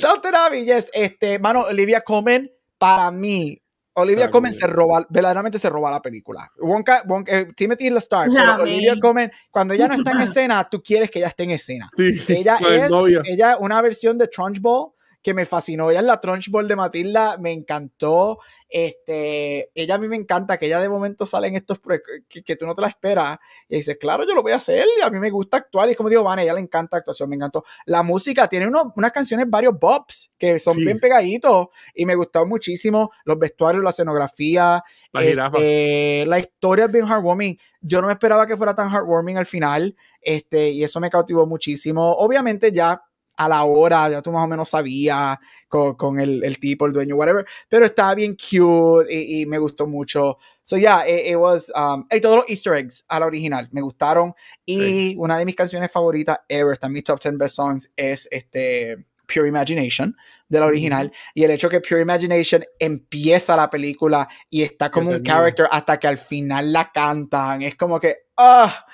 [0.00, 0.90] Downton Abbey, yes.
[0.92, 3.62] Este, mano, Olivia Comen, para mí,
[3.94, 6.50] Olivia Comen se roba, verdaderamente se roba la película.
[6.58, 10.20] Wonka, Wonka eh, Timothy es la star, pero Olivia Comen, cuando ella no está en
[10.22, 11.90] escena, tú quieres que ella esté en escena.
[12.28, 12.90] ella es
[13.24, 14.92] ella una versión de Trunchbull
[15.22, 15.90] que me fascinó.
[15.90, 18.40] Ella es la Trunchbull de Matilda, me encantó.
[18.68, 21.78] Este, ella a mí me encanta que ella de momento sale en estos
[22.26, 23.38] que, que tú no te la esperas
[23.68, 25.94] y dices, claro, yo lo voy a hacer, y a mí me gusta actuar y
[25.94, 27.64] como digo, van, a ella le encanta actuación, me encantó.
[27.84, 33.10] La música tiene unas canciones, varios bops que son bien pegaditos y me gustó muchísimo
[33.24, 34.82] los vestuarios, la escenografía,
[35.12, 37.58] la, este, la historia es bien heartwarming.
[37.82, 41.46] Yo no me esperaba que fuera tan heartwarming al final, este, y eso me cautivó
[41.46, 42.10] muchísimo.
[42.12, 43.02] Obviamente ya
[43.36, 45.38] a la hora, ya tú más o menos sabías
[45.68, 50.38] con, el, el, tipo, el dueño, whatever, pero estaba bien cute y, me gustó mucho.
[50.62, 54.34] So yeah, it, was, um, y todos los easter eggs a la original me gustaron
[54.64, 58.28] y una de mis canciones favoritas ever, está en mis top 10 best songs, es
[58.30, 60.14] este Pure Imagination
[60.48, 61.12] de la original.
[61.34, 65.98] Y el hecho que Pure Imagination empieza la película y está como un character hasta
[65.98, 68.86] que al final la cantan, es como que, ah,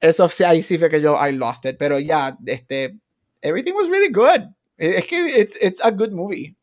[0.00, 2.98] eso sí, ahí sí fue que yo, I lost it, pero ya, este,
[3.42, 4.48] everything was really good.
[4.78, 6.54] Es que it's, it's a good movie.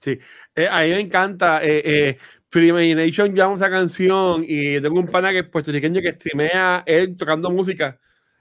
[0.00, 0.18] Sí,
[0.54, 1.60] eh, a mí me encanta.
[1.62, 2.18] Eh, eh,
[2.50, 7.16] Free Imagination llama esa canción y tengo un pana que es puertorriqueño que streamea él
[7.16, 7.98] tocando música.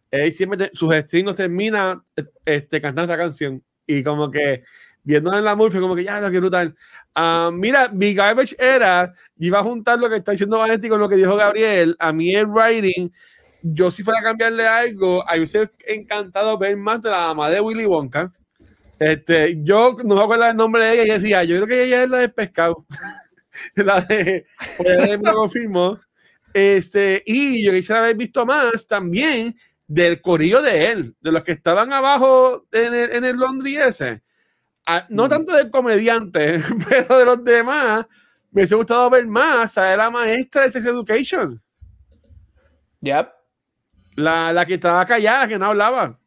[0.10, 2.02] Él siempre sus streams termina
[2.46, 4.64] este, cantando esta canción y como que
[5.04, 6.76] viendo en la movie como que ya lo que brutal.
[7.16, 11.10] Uh, mira, mi garbage era, iba a juntar lo que está diciendo Vanetti con lo
[11.10, 11.96] que dijo Gabriel.
[12.00, 13.12] A mí el writing
[13.62, 17.50] yo si fuera a cambiarle algo, a mí me encantado ver más de la mamá
[17.50, 18.32] de Willy Wonka.
[19.00, 22.04] Este, yo no me acuerdo el nombre de ella y decía, yo creo que ella
[22.04, 22.86] es la de pescado.
[23.76, 24.46] la de,
[24.78, 26.00] pues, me lo confirmó.
[26.54, 29.56] Este, y yo quisiera haber visto más también
[29.88, 33.38] del corillo de él, de los que estaban abajo en el, en el
[33.78, 34.24] ese.
[34.86, 35.30] Ah, no mm.
[35.30, 38.06] tanto del comediante, pero de los demás,
[38.52, 41.62] me hubiese gustado ver más a la maestra de Sex Education.
[43.02, 43.37] Yep.
[44.18, 46.18] La, la que estaba callada, que no hablaba.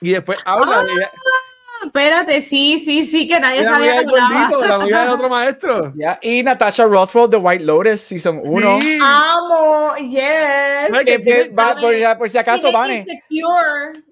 [0.00, 0.80] Y después habla.
[0.80, 5.92] Ah, espérate, sí, sí, sí, que nadie sabía que gordito, La amiga de otro maestro.
[5.96, 6.18] Yeah.
[6.22, 8.80] Y Natasha Rothwell de White Lotus, Season 1.
[8.80, 8.98] Sí.
[9.02, 10.88] Amo, yes.
[11.54, 13.04] por, por, si acaso, Vane.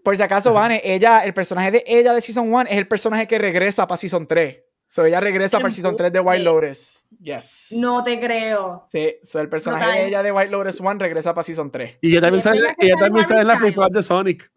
[0.04, 3.26] Por si acaso, Vane, ella, el personaje de ella de Season 1 es el personaje
[3.26, 4.61] que regresa para Season 3.
[4.92, 7.02] So ella regresa para Season 3 de White Lotus.
[7.18, 7.68] Yes.
[7.70, 8.84] No te creo.
[8.90, 11.96] Sí, so el personaje de ella de White Lotus 1 regresa para Season 3.
[12.02, 14.52] Y ella también sale, ella también sale en la película de Sonic.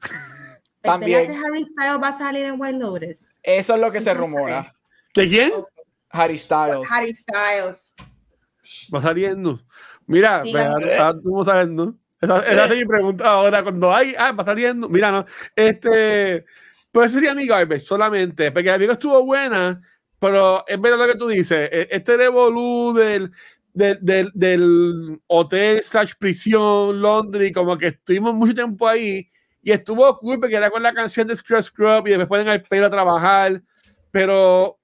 [0.81, 1.31] También.
[1.31, 3.33] de Harry Styles va a salir en White Lotus?
[3.41, 4.75] Eso es lo que se rumora.
[5.15, 5.53] ¿De quién?
[6.09, 6.91] Harry Styles.
[6.91, 7.95] Harry Styles.
[8.93, 9.61] Va saliendo.
[10.05, 11.95] Mira, sí, vamos saliendo.
[12.19, 13.63] Esa, esa es mi pregunta ahora.
[13.63, 14.89] Cuando hay, ah, va saliendo.
[14.89, 15.25] Mira, no.
[15.55, 16.45] Este,
[16.91, 18.51] pues sería mi garbage solamente.
[18.51, 19.81] Porque la película estuvo buena,
[20.25, 21.69] pero es verdad lo que tú dices.
[21.71, 23.31] e- Este revolú del,
[23.73, 29.29] del, del, del hotel slash prisión, Londres, como que estuvimos mucho tiempo ahí.
[29.61, 32.61] Y estuvo cool porque era con la canción de Scrub Scrub y después ponen al
[32.63, 33.61] pelo a trabajar.
[34.11, 34.79] Pero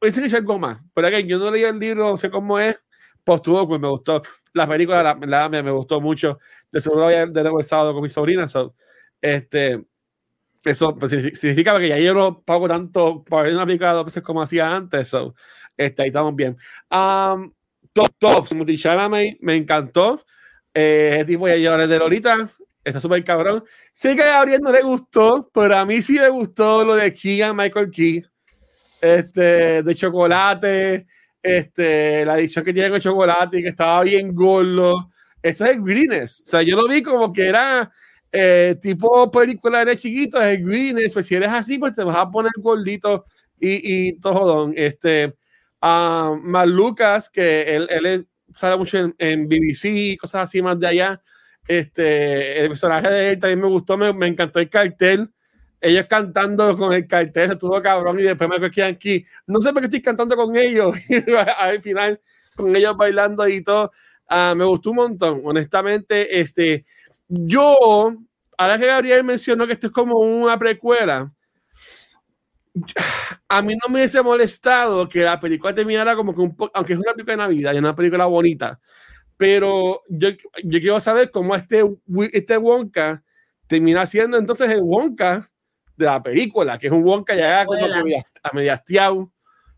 [0.00, 0.78] ese que algo más.
[0.94, 2.78] Pero que yo no leí el libro, no sé cómo es.
[3.24, 4.20] Pues estuvo cool, me gustó.
[4.54, 6.38] La película la, la- me, me gustó mucho.
[6.70, 8.48] De seguro voy a nuevo el sábado con mi sobrina.
[8.48, 8.74] so,
[9.20, 9.84] este,
[10.64, 14.74] eso pues, que ya yo no pago tanto por una película dos veces como hacía
[14.74, 15.08] antes.
[15.08, 15.34] So,
[15.76, 16.56] este, ahí estamos bien.
[16.90, 17.52] Um,
[17.92, 20.24] top Top, Timothy Chalamet, me encantó.
[20.72, 22.52] Eh, ese tipo ya lleva de Lolita.
[22.84, 23.64] Está súper cabrón.
[23.92, 27.12] Sé que a Gabriel no le gustó, pero a mí sí me gustó lo de
[27.12, 28.24] Keegan Michael Key.
[29.00, 31.06] Este, de chocolate,
[31.42, 35.10] este, la edición que tiene con chocolate y que estaba bien gordo.
[35.42, 36.44] Esto es el Greenness.
[36.46, 37.90] O sea, yo lo vi como que era
[38.32, 41.12] eh, tipo película de chiquito, es el Greenness.
[41.12, 43.26] Pues si eres así, pues te vas a poner gordito
[43.60, 44.74] y, y todo jodón.
[44.76, 45.34] Este,
[45.80, 50.78] ah, más Lucas, que él, él sale mucho en, en BBC y cosas así más
[50.80, 51.22] de allá.
[51.68, 55.30] Este, el personaje de él también me gustó, me, me encantó el cartel.
[55.80, 59.26] Ellos cantando con el cartel, se estuvo cabrón y después me quedan aquí.
[59.46, 60.94] No sé por qué estoy cantando con ellos.
[61.58, 62.20] Al final,
[62.54, 63.90] con ellos bailando y todo.
[64.28, 66.40] Ah, me gustó un montón, honestamente.
[66.40, 66.84] Este,
[67.34, 68.14] yo,
[68.58, 71.32] ahora que Gabriel mencionó que esto es como una precuela,
[73.48, 76.94] a mí no me hubiese molestado que la película terminara como que un poco, aunque
[76.94, 78.80] es una película de Navidad y una película bonita,
[79.36, 80.30] pero yo,
[80.62, 81.84] yo quiero saber cómo este,
[82.32, 83.22] este Wonka
[83.66, 85.50] termina siendo entonces el Wonka
[85.96, 89.30] de la película, que es un Wonka ya como que a mediastiao,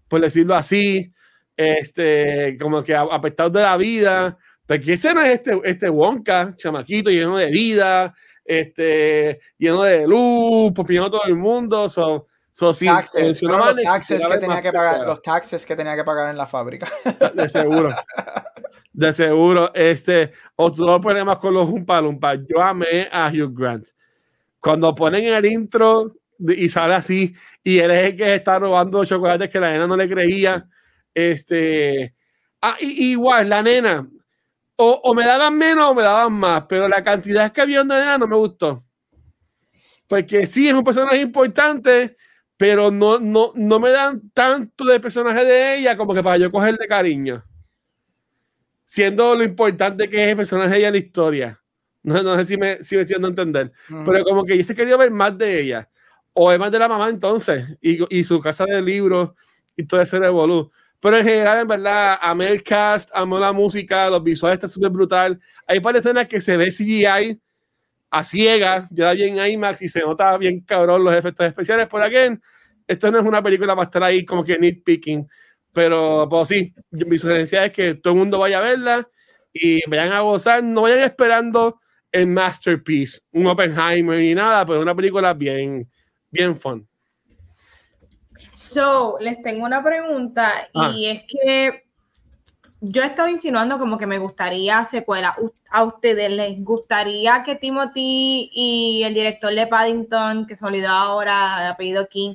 [0.08, 1.12] por decirlo así,
[1.56, 6.54] este, como que a- apestado de la vida, porque ese no es este, este Wonka,
[6.56, 8.14] chamaquito, lleno de vida,
[8.44, 14.26] este, lleno de luz, popiendo todo el mundo, so, so, sí, taxes, bueno, los taxes
[14.26, 16.88] que tenía que pagar, los taxes que tenía que pagar en la fábrica.
[17.34, 17.90] De seguro.
[18.92, 19.74] De seguro.
[19.74, 22.34] Este, otro problemas con los Humpa Lumpa.
[22.36, 23.88] Yo amé a Hugh Grant.
[24.60, 29.50] Cuando ponen el intro y sale así, y él es el que está robando chocolates
[29.50, 30.66] que la nena no le creía.
[31.12, 32.14] Este.
[32.62, 34.08] Ah, y- igual, la nena.
[34.76, 37.84] O, o me daban menos o me daban más, pero la cantidad que había de
[37.84, 38.82] nena no me gustó.
[40.08, 42.16] Porque sí, es un personaje importante,
[42.56, 46.50] pero no, no, no me dan tanto de personaje de ella como que para yo
[46.50, 47.44] cogerle cariño.
[48.84, 51.60] Siendo lo importante que es el personaje de ella en la historia.
[52.02, 53.72] No, no sé si me, si me estoy dando a entender.
[54.04, 55.88] Pero como que yo se quería ver más de ella.
[56.34, 57.64] O es más de la mamá entonces.
[57.80, 59.30] Y, y su casa de libros
[59.74, 60.70] y todo ese revolú.
[61.04, 64.88] Pero en general, en verdad, amé el cast, amé la música, los visuales están súper
[64.88, 65.38] brutal.
[65.66, 67.38] Hay par de escenas que se ve CGI
[68.10, 71.88] a ciegas, ya bien IMAX y se nota bien cabrón los efectos especiales.
[71.88, 72.40] Por aquí,
[72.86, 75.28] esto no es una película para estar ahí como que nitpicking.
[75.74, 79.06] Pero, pues sí, mi sugerencia es que todo el mundo vaya a verla
[79.52, 80.64] y vayan a gozar.
[80.64, 81.82] No vayan esperando
[82.12, 85.86] el masterpiece, un Oppenheimer ni nada, pero una película bien,
[86.30, 86.88] bien fun.
[88.54, 90.92] So, les tengo una pregunta Ah.
[90.94, 91.84] y es que
[92.80, 95.34] yo he estado insinuando como que me gustaría secuela.
[95.70, 100.90] ¿A ustedes les gustaría que Timothy y el director de Paddington, que se me olvidó
[100.90, 102.32] ahora, el apellido King,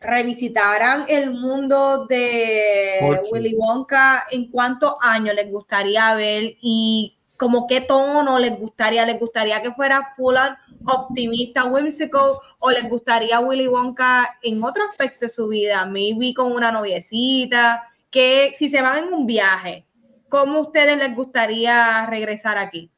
[0.00, 3.20] revisitaran el mundo de.
[3.30, 4.26] Willy Wonka?
[4.30, 9.06] ¿En cuántos años les gustaría ver y como qué tono les gustaría?
[9.06, 10.36] ¿Les gustaría que fuera full
[10.84, 15.86] optimista, whimsical, o les gustaría Willy Wonka en otro aspecto de su vida?
[15.86, 19.86] Maybe con una noviecita, que si se van en un viaje,
[20.28, 22.90] ¿cómo a ustedes les gustaría regresar aquí?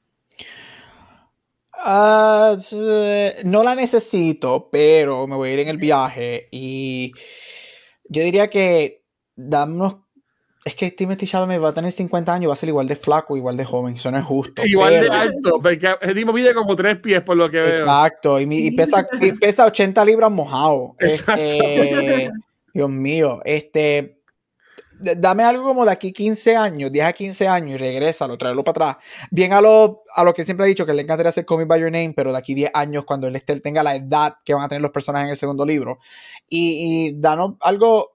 [1.74, 7.12] Ah, s- no la necesito, pero me voy a ir en el viaje y
[8.08, 9.04] yo diría que
[9.36, 9.94] dame unos...
[10.64, 13.36] Es que Timothy Chalamet va a tener 50 años, va a ser igual de flaco,
[13.36, 14.64] igual de joven, eso no es justo.
[14.64, 17.68] Igual de alto, porque ese tipo mide como tres pies por lo que veo.
[17.68, 20.94] Exacto, y, pesa, y pesa 80 libras mojado.
[21.00, 21.42] Exacto.
[21.42, 22.30] Este,
[22.72, 24.22] Dios mío, este,
[25.16, 28.92] dame algo como de aquí 15 años, 10 a 15 años y regrésalo, tráelo para
[28.92, 29.04] atrás.
[29.30, 31.80] Bien a lo, a lo que siempre he dicho, que le encantaría hacer Me By
[31.80, 34.64] Your Name, pero de aquí 10 años, cuando él, esté, tenga la edad que van
[34.64, 35.98] a tener los personajes en el segundo libro.
[36.48, 38.12] Y, y danos algo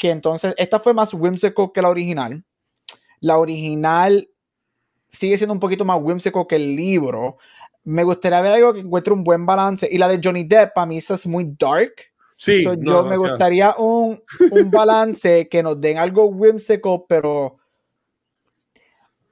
[0.00, 2.42] que entonces, esta fue más whimsical que la original.
[3.20, 4.30] La original
[5.06, 7.36] sigue siendo un poquito más whimsical que el libro.
[7.84, 9.86] Me gustaría ver algo que encuentre un buen balance.
[9.92, 11.92] Y la de Johnny Depp, para mí, esa es muy dark.
[12.38, 16.24] Sí, So, no, yo me o sea, gustaría un, un balance que nos den algo
[16.24, 17.58] whimsical, pero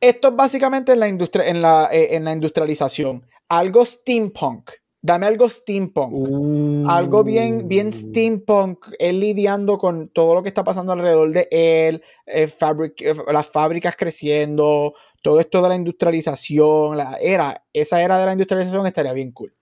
[0.02, 3.26] Esto es básicamente en la, industria, en la, eh, en la industrialización.
[3.48, 4.72] Algo steampunk.
[5.00, 6.88] Dame algo steampunk.
[6.88, 7.92] Algo bien, bien Uh.
[7.92, 8.86] steampunk.
[8.98, 12.02] Él lidiando con todo lo que está pasando alrededor de él.
[12.26, 14.94] eh, fabric- eh, las fábricas creciendo.
[15.22, 16.96] Todo esto de la industrialización.
[16.96, 19.54] La era, esa era de la industrialización estaría bien cool.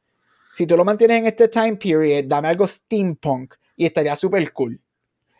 [0.52, 4.80] Si tú lo mantienes en este time period, dame algo steampunk y estaría súper cool.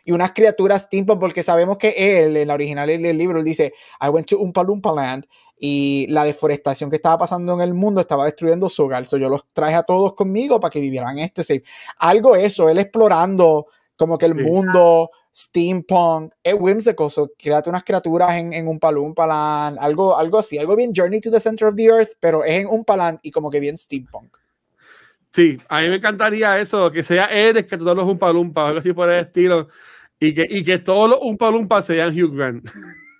[0.05, 3.73] Y unas criaturas steampunk, porque sabemos que él, en la original del libro, él dice,
[3.99, 5.25] I went to Oompa Loompa Land
[5.59, 9.05] y la deforestación que estaba pasando en el mundo estaba destruyendo su hogar.
[9.05, 11.63] So yo los traje a todos conmigo para que vivieran este safe.
[11.99, 14.43] Algo eso, él explorando como que el Sí.
[14.43, 20.39] mundo steampunk, es whimsical, so créate unas criaturas en, en un Loompa Land, algo, algo
[20.39, 23.19] así, algo bien Journey to the Center of the Earth, pero es en un Land
[23.21, 24.35] y como que bien steampunk.
[25.31, 28.79] Sí, a mí me encantaría eso, que sea él que todos los Umpa Lumpa, algo
[28.79, 29.67] así por el estilo,
[30.19, 32.67] y que, y que todos los Umpa Lumpa sean Hugh Grant.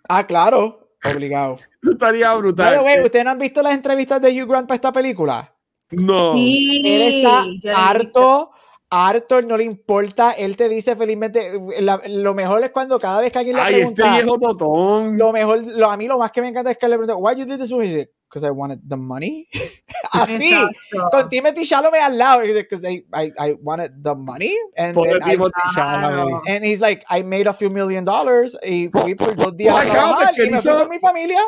[0.10, 1.56] Ah, claro, obligado.
[1.84, 2.76] Eso estaría brutal.
[2.76, 5.53] the way, ¿ustedes no han visto las entrevistas de Hugh Grant para esta película?
[5.91, 6.34] no.
[6.34, 8.52] Sí, Él está harto,
[8.90, 13.32] harto, no le importa, él te dice felizmente, la- lo mejor es cuando cada vez
[13.32, 15.18] que alguien le Ay, este pregunta, viejo totón.
[15.18, 17.36] lo mejor, lo, a mí lo más que me encanta es que le pregunta, why
[17.36, 18.10] you did this movie?
[18.30, 19.48] Because I wanted the money.
[20.12, 21.10] Así, Exacto.
[21.12, 24.54] con Timothy Chalamet al lado, because I, I, I wanted the money.
[24.76, 25.38] And, then I-
[25.74, 26.41] Chalamet.
[26.48, 29.86] And he's like, I made a few million dollars y fui por dos días a
[29.86, 31.40] trabajar y me fui hizo- con mi familia.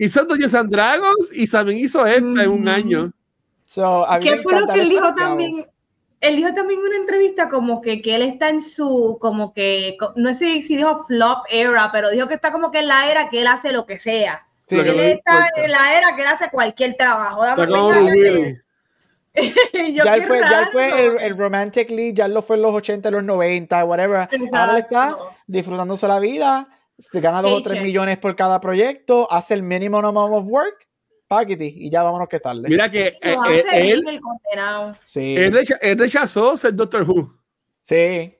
[0.00, 2.70] Hizo Dungeons and Dragons y también hizo esta en un Ujú.
[2.70, 3.12] año.
[3.64, 5.66] So, a mí ¿Qué me fue lo que él dijo también?
[6.20, 9.96] Él dijo también en una entrevista como que, que él está en su, como que,
[10.16, 13.28] no sé si dijo flop era, pero dijo que está como que en la era
[13.28, 14.47] que él hace lo que sea.
[14.68, 14.76] Sí.
[14.76, 15.64] Lo que Él no le está importa.
[15.64, 17.42] en la era que él hace cualquier trabajo.
[17.44, 18.62] Dame-
[19.34, 22.62] ya él fue, ya él fue el, el romantic lead, ya él lo fue en
[22.62, 24.28] los 80, los 90, whatever.
[24.52, 25.16] Ahora él está
[25.46, 26.68] disfrutándose la vida,
[26.98, 27.82] se gana dos o tres Paycheck.
[27.84, 30.88] millones por cada proyecto, hace el minimum amount of work,
[31.28, 32.68] paquete, y ya vámonos que tarde.
[32.68, 34.96] Mira que eh, eh, hace él, bien el condenado.
[35.02, 37.32] Sí, él, recha- él rechazó ser Doctor Who.
[37.80, 38.34] sí.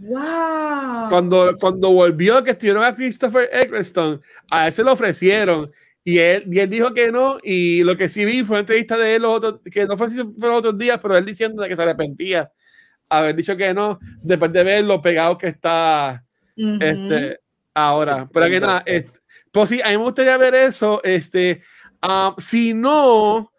[0.00, 1.08] Wow.
[1.08, 4.20] Cuando, cuando volvió, que estuvieron a Christopher Eccleston,
[4.50, 5.70] a él se lo ofrecieron.
[6.02, 7.38] Y él, y él dijo que no.
[7.42, 10.06] Y lo que sí vi fue una entrevista de él, los otros- que no fue
[10.06, 12.50] así fue los otros días, pero él diciendo de que se arrepentía
[13.08, 16.24] haber dicho que no, después de ver lo pegado que está
[16.80, 17.40] este,
[17.74, 18.28] ahora.
[18.32, 19.18] Pero que nada, este,
[19.52, 21.00] pues sí, a mí me gustaría ver eso.
[21.02, 21.62] Este,
[22.00, 23.52] ah, si no,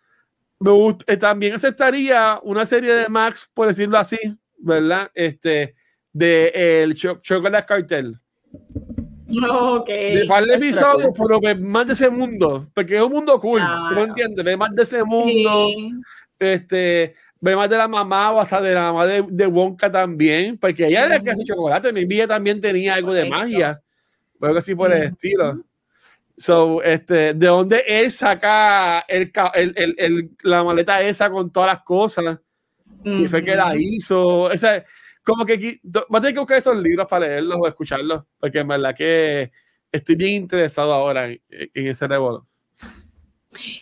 [0.60, 4.18] me gust- eh, también aceptaría una serie de Max, por decirlo así,
[4.58, 5.12] ¿verdad?
[5.14, 5.76] Este,
[6.14, 8.18] de el Cho- Chocolate Cartel.
[9.50, 9.88] Ok.
[9.88, 13.66] De par de episodios, pero más de ese mundo, porque es un mundo cool, ¿tú
[13.66, 14.04] me Claro.
[14.06, 14.44] entiendes?
[14.46, 15.92] Ver más de ese mundo, Sí.
[16.38, 20.58] este, ver más de la mamá o hasta de la mamá de, de Wonka también,
[20.58, 23.38] porque ella es la que hace chocolate, mi vida también tenía algo de Correcto.
[23.40, 23.82] magia,
[24.40, 25.64] o algo así por el estilo.
[26.36, 31.68] So, este, de dónde él saca el, el- el- el- la maleta esa con todas
[31.70, 32.38] las cosas,
[33.06, 34.84] si fue que la hizo, o sea,
[35.24, 38.68] como que va a tener que buscar esos libros para leerlos o escucharlos, porque en
[38.68, 39.52] verdad que
[39.92, 42.48] estoy bien interesado ahora en, en ese revuelo.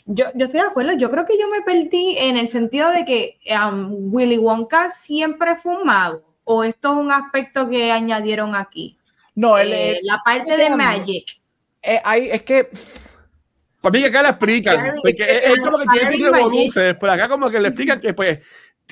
[0.06, 3.06] Yo, yo estoy de acuerdo, yo creo que yo me perdí en el sentido de
[3.06, 8.56] que um, Willy Wonka siempre fue un mago, o esto es un aspecto que añadieron
[8.56, 8.98] aquí.
[9.36, 10.98] No, él, Eh, él- la parte ¿cómo se de llama?
[10.98, 11.42] Magic.
[11.84, 12.68] eh, hay- es que
[13.80, 17.14] Para mí que acá le explican, porque es, es como que tiene sus revoluces, pero
[17.14, 18.40] acá como que le explican que pues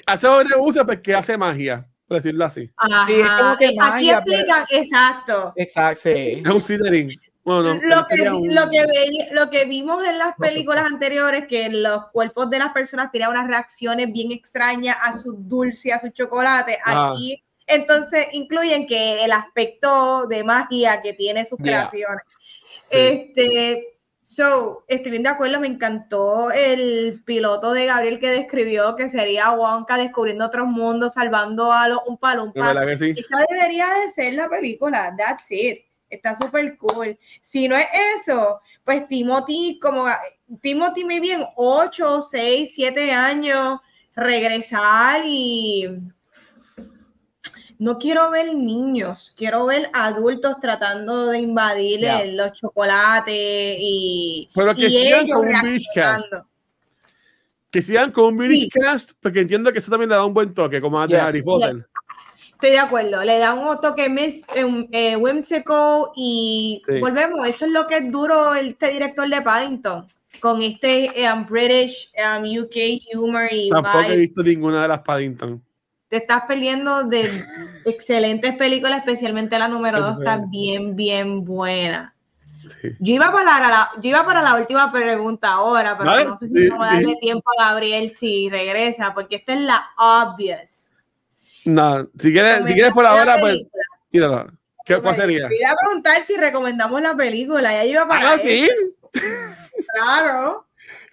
[0.06, 2.70] hace revoluces porque hace magia, por decirlo así.
[2.78, 3.06] Ajá.
[3.06, 5.54] Sí, es como que Aquí pero- explican, exacto.
[5.56, 6.10] exacto, sí.
[6.46, 7.20] Es un Slytherin.
[7.44, 11.48] Bueno, no, lo, que, un- lo, que veí- lo que vimos en las películas anteriores,
[11.48, 16.00] que los cuerpos de las personas tenían unas reacciones bien extrañas a su dulce, a
[16.00, 17.12] su chocolate, Ah.
[17.14, 21.90] aquí entonces incluyen que el aspecto de magia que tiene sus Yeah.
[21.90, 22.24] creaciones.
[22.90, 22.98] Sí.
[22.98, 23.97] Este,
[24.30, 29.52] so, estoy bien de acuerdo, me encantó el piloto de Gabriel que describió que sería
[29.52, 32.20] Wonka descubriendo otros mundos, salvando a los un
[32.54, 33.14] de verdad que sí.
[33.16, 35.80] esa debería de ser la película, that's it.
[36.10, 37.18] Está súper cool.
[37.42, 37.88] Si no es
[38.18, 40.08] eso, pues Timothy, como
[40.62, 43.80] Timothy muy bien, 8, 6, 7 años,
[44.14, 46.02] regresar y
[47.80, 52.00] no quiero ver niños, quiero ver adultos tratando de invadir
[52.34, 56.34] los chocolates y, Pero que y sigan ellos con un British cast.
[57.70, 58.70] Que sigan con un British Sí.
[58.70, 61.28] cast, porque entiendo que eso también le da un buen toque, como antes Yes.
[61.28, 61.86] Harry Potter.
[62.54, 67.00] Estoy de acuerdo, le da un toque mis, eh, un, eh, whimsical y Sí.
[67.00, 70.08] volvemos, eso es lo que es duro este director de Paddington,
[70.40, 74.18] con este um, British um, UK humor y Tampoco he vibe.
[74.18, 75.64] visto ninguna de las Paddington.
[76.10, 77.30] Te estás perdiendo de
[77.86, 80.24] excelentes películas, especialmente la número Eso 2 fue.
[80.24, 82.14] está bien, bien buena.
[83.00, 86.70] Yo, iba para la, yo iba para la última pregunta ahora, pero no sé si
[86.70, 90.90] a darle tiempo a Gabriel si regresa, porque esta es la obvious.
[91.64, 93.62] No, si quieres, si quieres por ahora, pues
[94.10, 94.52] tíralo.
[94.86, 95.48] ¿Qué, ¿Cuál sería?
[95.48, 97.74] Quería preguntar si recomendamos la película.
[97.74, 98.34] Ya iba para.
[98.34, 98.70] Ah, sí.
[99.94, 100.67] claro.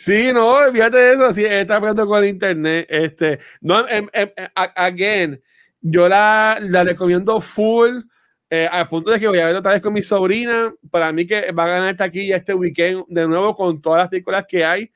[0.04, 2.86] Sí, no, fíjate eso, sí, está hablando con el internet.
[2.90, 5.42] Este, no, em, em, em, again,
[5.80, 8.02] yo la, la recomiendo full
[8.50, 10.74] eh, al punto de que voy a ver otra vez con mi sobrina.
[10.90, 14.44] Para mí que va a ganar taquilla este weekend de nuevo con todas las películas
[14.46, 14.92] que hay.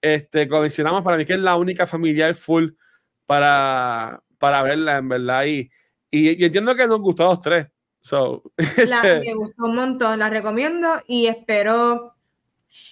[0.00, 2.70] Este, como mencionamos, para mí que es la única familiar full
[3.26, 5.44] para, para verla, en verdad.
[5.44, 5.70] Y,
[6.10, 7.66] y, entiendo que nos gustó a los tres.
[8.00, 8.42] So,
[8.88, 12.15] la, este me gustó un montón, la recomiendo y espero.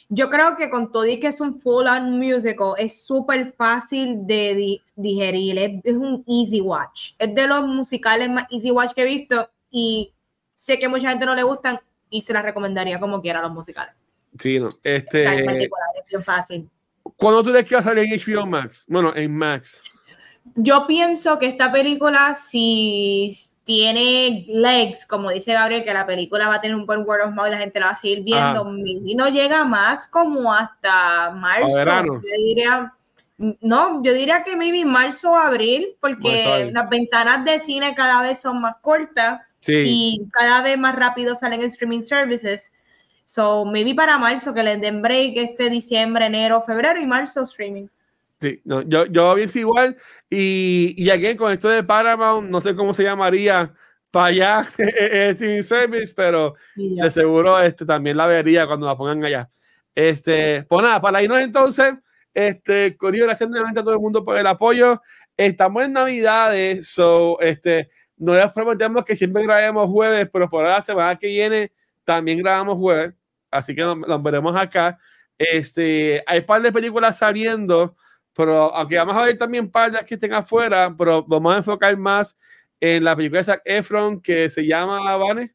[0.08, 4.26] Yo creo que con todo y que es un full on musical, es súper fácil
[4.26, 5.58] de digerir.
[5.58, 7.12] Es, es, un easy watch.
[7.18, 10.12] Es de los musicales más easy watch que he visto y
[10.52, 13.94] sé que mucha gente no le gustan y se las recomendaría como quiera los musicales.
[14.38, 14.70] Sí, no.
[14.82, 15.24] Este.
[15.24, 16.70] En particular, es bien fácil.
[17.16, 18.84] ¿Cuándo tú crees que va a salir en HBO Max?
[18.88, 19.82] Bueno, en Max.
[20.56, 23.34] Yo pienso que esta película, si
[23.64, 27.34] tiene legs, como dice Gabriel, que la película va a tener un buen word of
[27.34, 30.52] mouth y la gente la va a seguir viendo, y no llega a Max como
[30.52, 31.82] hasta marzo.
[32.04, 32.92] Yo diría,
[33.38, 38.40] no, yo diría que maybe marzo o abril, porque las ventanas de cine cada vez
[38.40, 42.70] son más cortas y cada vez más rápido salen en streaming services.
[43.24, 47.86] So, maybe para marzo que les den break este diciembre, enero, febrero y marzo streaming.
[48.44, 49.96] Sí, no, yo, yo pienso igual.
[50.28, 53.72] Y, y aquí con esto de Paramount, no sé cómo se llamaría
[54.10, 59.48] para allá streaming service, pero de seguro este, también la vería cuando la pongan allá.
[59.94, 61.94] Este, pues nada, para irnos entonces,
[62.34, 65.00] este, Corio, gracias nuevamente a todo el mundo por el apoyo.
[65.38, 67.88] Estamos en Navidades, so, este,
[68.18, 71.72] no les prometemos que siempre grabemos jueves, pero por la semana que viene
[72.04, 73.14] también grabamos jueves,
[73.50, 74.98] así que nos, veremos acá.
[75.38, 77.96] Este, hay un par de películas saliendo,
[78.34, 82.36] pero aunque vamos a ver también de que estén afuera, pero vamos a enfocar más
[82.80, 85.54] en la película de Zac Efron que se llama, ¿Vane?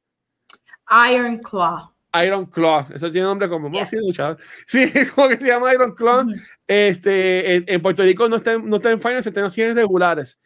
[1.12, 1.92] Iron Claw.
[2.24, 3.92] Iron Claw, eso tiene nombre como yes.
[4.66, 6.26] Sí, como que se llama Iron Claw.
[6.66, 10.40] Este, en, Puerto Rico no está, no está en finals, está en cines regulares.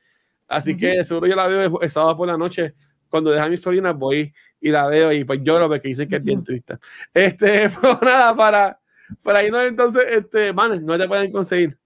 [0.48, 2.74] Así que seguro yo la veo el sábado por la noche.
[3.08, 6.18] Cuando deja a mi sobrina, voy y la veo y pues lloro porque dicen que
[6.18, 6.78] es bien triste.
[7.14, 8.80] Este, pues nada, para,
[9.22, 11.78] para irnos entonces, este, Vanes, no te pueden conseguir.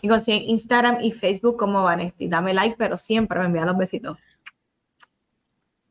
[0.00, 2.28] Y consiguen Instagram y Facebook como Vanesti.
[2.28, 4.18] Dame like, pero siempre me envían los besitos.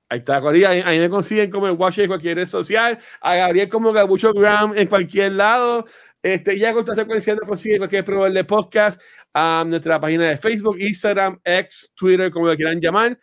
[0.10, 0.70] Ahí está, Corea.
[0.72, 3.00] Ahí, me consiguen como el Watch en cualquier red social.
[3.22, 5.86] A Gabriel como Gabucho Gram en cualquier lado.
[6.22, 9.02] Este, ya con secuencia nos consiguen cualquier proveedor de podcast
[9.34, 13.18] a nuestra página de Facebook, Instagram, X, Twitter, como lo quieran llamar,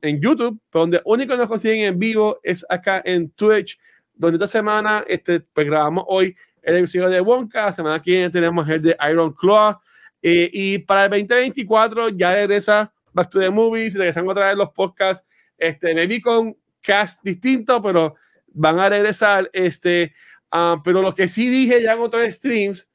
[0.00, 3.78] en YouTube, donde único nos consiguen en vivo es acá en Twitch,
[4.14, 6.36] donde esta semana este, pues grabamos hoy
[6.66, 9.78] el episodio de Wonka, semana que viene tenemos el de Iron Claw,
[10.20, 14.70] eh, y para el 2024 ya regresa Back to the Movies, regresan otra vez los
[14.70, 15.24] podcasts,
[15.56, 18.16] este, vi con cast distinto, pero
[18.48, 20.12] van a regresar, este,
[20.52, 22.88] uh, pero lo que sí dije ya en otros streams,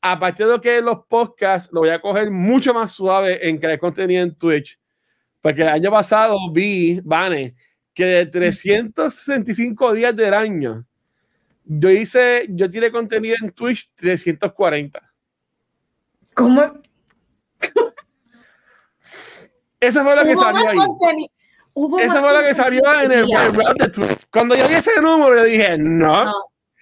[0.00, 3.78] aparte de lo que los podcasts, lo voy a coger mucho más suave en crear
[3.78, 4.78] contenido en Twitch.
[5.40, 7.54] Porque el año pasado vi, Vane,
[7.94, 10.84] que de 365 días del año,
[11.64, 15.00] yo hice, yo tiré contenido en Twitch 340.
[16.34, 16.82] ¿Cómo?
[19.80, 20.78] Esa fue la que salió ahí.
[22.00, 24.26] Esa fue la que salió en el web de Twitch.
[24.30, 26.30] Cuando yo vi ese número, yo dije, no.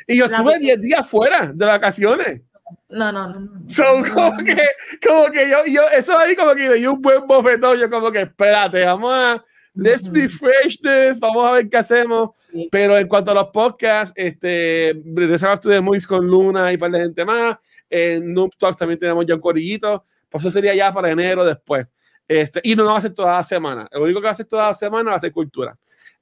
[0.06, 2.42] Y yo estuve 10 días fuera de vacaciones.
[2.88, 3.68] No, no, no.
[3.68, 4.56] Son como que,
[5.06, 8.22] como que yo, yo, eso ahí como que le un buen bofetón, yo como que
[8.22, 12.30] espérate, vamos a, let's refresh this, vamos a ver qué hacemos.
[12.70, 16.92] Pero en cuanto a los podcasts, este, regresamos a The Movies con Luna y para
[16.92, 17.56] la gente más.
[17.88, 21.86] En Noob Talks también tenemos ya un corillito, por eso sería ya para enero después.
[22.26, 23.88] Este, y no, no va a ser toda la semana.
[23.92, 25.76] Lo único que va a ser toda la semana va a ser cultura.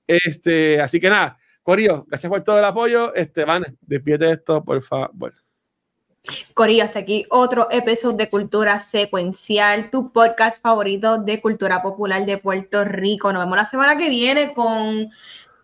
[0.06, 3.14] Este, así que nada, Corillo, gracias por todo el apoyo.
[3.14, 5.32] Este, Van, despídete esto, por favor.
[6.54, 12.38] Corillo, hasta aquí otro episodio de Cultura Secuencial, tu podcast favorito de cultura popular de
[12.38, 13.32] Puerto Rico.
[13.32, 15.10] Nos vemos la semana que viene con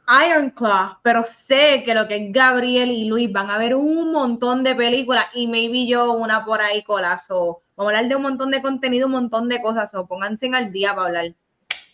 [0.08, 4.64] Ironclaw, pero sé que lo que es Gabriel y Luis van a ver un montón
[4.64, 7.62] de películas y maybe yo una por ahí colazo.
[7.76, 10.72] Vamos a hablar de un montón de contenido, un montón de cosas, o pónganse al
[10.72, 11.34] día para hablar.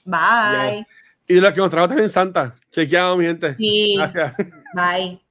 [0.04, 0.86] Bye.
[1.26, 2.54] Y de lo que nos trajo también Santa.
[2.70, 3.56] Chequeado, mi gente.
[3.56, 3.94] Sí.
[3.96, 4.34] Gracias.
[4.74, 5.21] Bye.